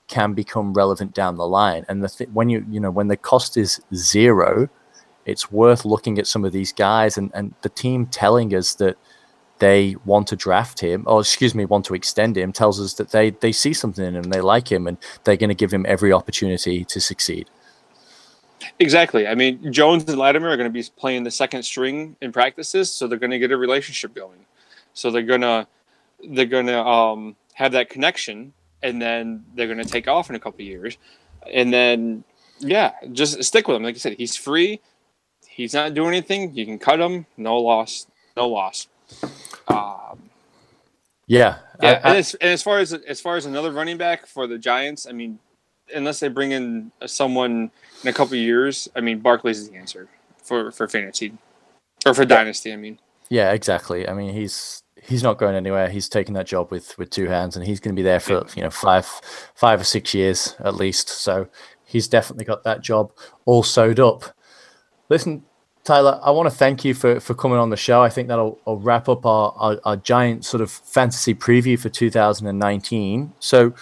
can 0.09 0.32
become 0.32 0.72
relevant 0.72 1.14
down 1.14 1.36
the 1.36 1.46
line 1.46 1.84
and 1.88 2.02
the 2.02 2.09
th- 2.09 2.30
when 2.32 2.48
you 2.48 2.64
you 2.70 2.80
know 2.80 2.90
when 2.90 3.09
the 3.09 3.16
cost 3.16 3.56
is 3.56 3.80
zero 3.94 4.68
it's 5.26 5.52
worth 5.52 5.84
looking 5.84 6.18
at 6.18 6.26
some 6.26 6.44
of 6.44 6.52
these 6.52 6.72
guys 6.72 7.16
and 7.18 7.30
and 7.34 7.54
the 7.62 7.68
team 7.68 8.06
telling 8.06 8.54
us 8.54 8.74
that 8.74 8.96
they 9.59 9.96
want 10.04 10.26
to 10.28 10.36
draft 10.36 10.80
him, 10.80 11.04
or 11.06 11.20
excuse 11.20 11.54
me, 11.54 11.64
want 11.64 11.84
to 11.86 11.94
extend 11.94 12.36
him, 12.36 12.52
tells 12.52 12.80
us 12.80 12.94
that 12.94 13.11
they 13.11 13.30
they 13.30 13.52
see 13.52 13.72
something 13.72 14.04
in 14.04 14.16
him, 14.16 14.24
they 14.24 14.40
like 14.40 14.70
him, 14.70 14.86
and 14.86 14.98
they're 15.24 15.36
going 15.36 15.48
to 15.48 15.54
give 15.54 15.72
him 15.72 15.84
every 15.88 16.12
opportunity 16.12 16.84
to 16.84 17.00
succeed. 17.00 17.48
Exactly. 18.78 19.26
I 19.26 19.34
mean, 19.34 19.72
Jones 19.72 20.04
and 20.04 20.18
Latimer 20.18 20.48
are 20.48 20.56
going 20.56 20.72
to 20.72 20.72
be 20.72 20.84
playing 20.96 21.24
the 21.24 21.30
second 21.30 21.62
string 21.62 22.16
in 22.20 22.32
practices, 22.32 22.90
so 22.90 23.06
they're 23.06 23.18
going 23.18 23.30
to 23.30 23.38
get 23.38 23.52
a 23.52 23.56
relationship 23.56 24.14
going. 24.14 24.38
So 24.94 25.11
they're 25.11 25.22
gonna 25.22 25.66
they're 26.30 26.46
gonna 26.46 26.82
um, 26.82 27.36
have 27.54 27.72
that 27.72 27.88
connection, 27.88 28.52
and 28.82 29.00
then 29.00 29.44
they're 29.54 29.66
going 29.66 29.78
to 29.78 29.84
take 29.84 30.08
off 30.08 30.30
in 30.30 30.36
a 30.36 30.40
couple 30.40 30.62
years, 30.62 30.96
and 31.52 31.72
then 31.72 32.24
yeah, 32.60 32.92
just 33.12 33.42
stick 33.44 33.68
with 33.68 33.76
him. 33.76 33.82
Like 33.82 33.94
I 33.94 33.98
said, 33.98 34.14
he's 34.14 34.36
free. 34.36 34.80
He's 35.46 35.74
not 35.74 35.94
doing 35.94 36.08
anything. 36.08 36.54
You 36.54 36.64
can 36.64 36.78
cut 36.78 37.00
him. 37.00 37.26
No 37.36 37.58
loss. 37.58 38.06
No 38.36 38.48
loss. 38.48 38.86
Um, 39.66 40.30
yeah, 41.26 41.58
yeah. 41.82 41.82
I, 41.82 41.86
I, 41.86 41.92
and, 41.92 42.18
as, 42.18 42.34
and 42.34 42.50
as 42.50 42.62
far 42.62 42.78
as 42.78 42.92
as 42.92 43.20
far 43.20 43.36
as 43.36 43.46
another 43.46 43.72
running 43.72 43.98
back 43.98 44.26
for 44.26 44.46
the 44.46 44.58
Giants, 44.58 45.06
I 45.06 45.12
mean, 45.12 45.38
unless 45.94 46.20
they 46.20 46.28
bring 46.28 46.52
in 46.52 46.92
someone 47.06 47.70
in 48.02 48.08
a 48.08 48.12
couple 48.12 48.36
years, 48.36 48.88
I 48.94 49.00
mean, 49.00 49.20
Barkley's 49.20 49.58
is 49.58 49.70
the 49.70 49.76
answer 49.76 50.08
for 50.42 50.70
for 50.70 50.88
fantasy 50.88 51.36
or 52.06 52.14
for 52.14 52.22
yeah. 52.22 52.28
dynasty. 52.28 52.72
I 52.72 52.76
mean, 52.76 52.98
yeah, 53.28 53.52
exactly. 53.52 54.08
I 54.08 54.14
mean, 54.14 54.32
he's 54.34 54.82
he's 55.09 55.22
not 55.22 55.38
going 55.38 55.56
anywhere. 55.56 55.88
He's 55.88 56.09
taking 56.09 56.34
that 56.34 56.46
job 56.46 56.70
with 56.70 56.96
with 56.98 57.11
two 57.11 57.26
hands, 57.26 57.56
and 57.56 57.66
he's 57.66 57.80
going 57.80 57.94
to 57.94 57.98
be 57.98 58.04
there 58.04 58.20
for 58.20 58.46
you 58.54 58.62
know 58.62 58.70
five 58.70 59.06
five 59.54 59.80
or 59.80 59.84
six 59.84 60.14
years 60.14 60.54
at 60.61 60.74
least. 60.74 61.09
So 61.09 61.48
he's 61.84 62.06
definitely 62.06 62.44
got 62.44 62.62
that 62.64 62.82
job 62.82 63.12
all 63.46 63.62
sewed 63.62 63.98
up. 63.98 64.24
Listen, 65.09 65.44
Tyler, 65.84 66.20
I 66.22 66.30
want 66.30 66.50
to 66.50 66.54
thank 66.54 66.84
you 66.84 66.92
for, 66.92 67.18
for 67.18 67.34
coming 67.34 67.56
on 67.56 67.70
the 67.70 67.76
show. 67.76 68.02
I 68.02 68.11
think 68.11 68.28
that'll 68.28 68.59
wrap 68.66 69.09
up 69.09 69.24
our, 69.24 69.54
our, 69.56 69.80
our, 69.86 69.96
giant 69.96 70.44
sort 70.44 70.61
of 70.61 70.70
fantasy 70.70 71.34
preview 71.34 71.78
for 71.78 71.88
2019. 71.88 73.32
So 73.38 73.72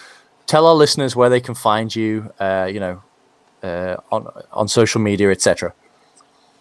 tell 0.45 0.65
our 0.65 0.73
listeners 0.73 1.17
where 1.17 1.29
they 1.29 1.41
can 1.41 1.53
find 1.53 1.93
you, 1.93 2.31
uh, 2.39 2.69
you 2.71 2.79
know, 2.79 3.03
uh, 3.61 3.97
on, 4.09 4.27
on 4.53 4.69
social 4.69 5.01
media, 5.01 5.29
etc. 5.31 5.73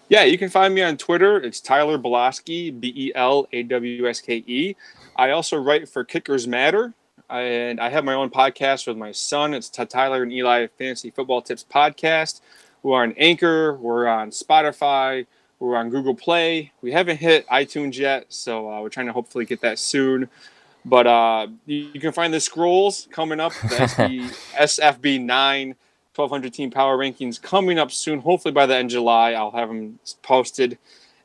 Yeah, 0.08 0.22
you 0.22 0.38
can 0.38 0.50
find 0.50 0.72
me 0.72 0.82
on 0.82 0.96
Twitter. 0.96 1.36
It's 1.36 1.60
Tyler 1.60 1.98
Belawske, 1.98 2.78
B 2.78 2.92
E 2.94 3.12
L 3.16 3.48
A 3.52 3.64
W 3.64 4.08
S 4.08 4.20
K 4.20 4.36
E. 4.46 4.76
I 5.16 5.30
also 5.30 5.56
write 5.56 5.88
for 5.88 6.04
Kickers 6.04 6.46
Matter, 6.46 6.94
and 7.28 7.80
I 7.80 7.90
have 7.90 8.04
my 8.04 8.14
own 8.14 8.30
podcast 8.30 8.86
with 8.86 8.96
my 8.96 9.10
son. 9.10 9.52
It's 9.52 9.68
Tyler 9.68 10.22
and 10.22 10.32
Eli 10.32 10.68
Fantasy 10.78 11.10
Football 11.10 11.42
Tips 11.42 11.66
Podcast. 11.68 12.40
We're 12.84 13.02
on 13.02 13.14
Anchor, 13.16 13.74
we're 13.74 14.06
on 14.06 14.30
Spotify, 14.30 15.26
we're 15.58 15.76
on 15.76 15.90
Google 15.90 16.14
Play. 16.14 16.70
We 16.82 16.92
haven't 16.92 17.16
hit 17.16 17.44
iTunes 17.48 17.98
yet, 17.98 18.26
so 18.28 18.70
uh, 18.70 18.80
we're 18.82 18.90
trying 18.90 19.06
to 19.06 19.12
hopefully 19.12 19.44
get 19.44 19.60
that 19.62 19.80
soon. 19.80 20.28
But 20.84 21.08
uh, 21.08 21.48
you, 21.64 21.90
you, 21.94 22.00
can 22.00 22.12
find 22.12 22.32
the 22.32 22.38
scrolls 22.38 23.08
coming 23.10 23.40
up, 23.40 23.52
the 23.62 23.74
SB, 23.74 24.20
SFB 24.54 25.20
9 25.20 25.74
1200 26.16 26.52
team 26.52 26.70
power 26.70 26.96
rankings 26.96 27.40
coming 27.40 27.78
up 27.78 27.92
soon. 27.92 28.20
Hopefully 28.20 28.52
by 28.52 28.66
the 28.66 28.74
end 28.74 28.86
of 28.86 28.92
July, 28.92 29.32
I'll 29.32 29.50
have 29.50 29.68
them 29.68 29.98
posted. 30.22 30.78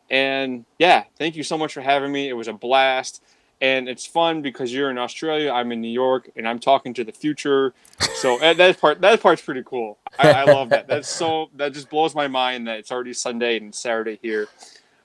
And 0.09 0.65
yeah, 0.77 1.05
thank 1.17 1.35
you 1.35 1.43
so 1.43 1.57
much 1.57 1.73
for 1.73 1.81
having 1.81 2.11
me. 2.11 2.27
It 2.27 2.33
was 2.33 2.47
a 2.47 2.53
blast 2.53 3.23
and 3.61 3.87
it's 3.87 4.05
fun 4.05 4.41
because 4.41 4.73
you're 4.73 4.89
in 4.89 4.97
Australia, 4.97 5.51
I'm 5.51 5.71
in 5.71 5.81
New 5.81 5.87
York, 5.87 6.31
and 6.35 6.47
I'm 6.47 6.59
talking 6.59 6.95
to 6.95 7.03
the 7.03 7.11
future. 7.11 7.73
So 8.15 8.39
that 8.39 8.81
part 8.81 9.01
that 9.01 9.21
part's 9.21 9.41
pretty 9.41 9.63
cool. 9.63 9.99
I, 10.17 10.31
I, 10.31 10.43
love 10.45 10.69
that. 10.69 10.87
That's 10.87 11.07
so 11.07 11.49
that 11.55 11.73
just 11.73 11.89
blows 11.89 12.15
my 12.15 12.27
mind 12.27 12.67
that 12.67 12.79
it's 12.79 12.91
already 12.91 13.13
Sunday 13.13 13.57
and 13.57 13.73
Saturday 13.73 14.19
here. 14.21 14.47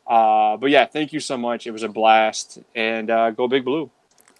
Uh, 0.06 0.56
but 0.56 0.70
yeah, 0.70 0.86
thank 0.86 1.12
you 1.12 1.20
so 1.20 1.36
much. 1.36 1.66
It 1.66 1.72
was 1.72 1.82
a 1.82 1.88
blast, 1.88 2.58
and 2.74 3.10
uh, 3.10 3.30
go 3.30 3.46
Big 3.46 3.64
Blue. 3.64 3.90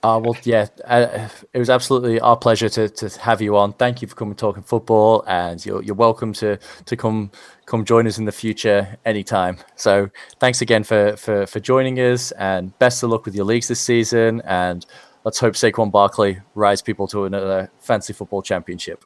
Uh, 0.07 0.20
well, 0.20 0.36
yeah, 0.44 0.68
uh, 0.84 1.28
it 1.52 1.59
was 1.59 1.68
absolutely 1.68 2.20
our 2.20 2.36
pleasure 2.36 2.68
to, 2.68 2.88
to 2.88 3.09
have 3.18 3.42
you 3.42 3.57
on. 3.57 3.72
Thank 3.72 4.02
you 4.02 4.07
for 4.07 4.14
coming 4.14 4.36
talking 4.36 4.62
football, 4.62 5.24
and 5.26 5.66
you're, 5.66 5.82
you're 5.82 5.96
welcome 5.96 6.32
to 6.34 6.61
to 6.84 6.96
come 6.96 7.32
come 7.64 7.84
join 7.84 8.07
us 8.07 8.16
in 8.16 8.24
the 8.24 8.30
future 8.30 8.96
anytime. 9.04 9.59
So 9.74 10.09
thanks 10.38 10.62
again 10.62 10.84
for 10.84 11.16
for 11.16 11.44
for 11.48 11.59
joining 11.59 11.98
us, 11.98 12.30
and 12.30 12.78
best 12.78 13.02
of 13.02 13.11
luck 13.11 13.24
with 13.24 13.34
your 13.34 13.46
leagues 13.46 13.66
this 13.66 13.80
season. 13.80 14.42
And 14.42 14.86
let's 15.24 15.40
hope 15.40 15.54
Saquon 15.54 15.90
Barkley 15.90 16.38
rides 16.54 16.82
people 16.82 17.09
to 17.09 17.24
another 17.24 17.68
fancy 17.80 18.12
football 18.12 18.42
championship. 18.42 19.04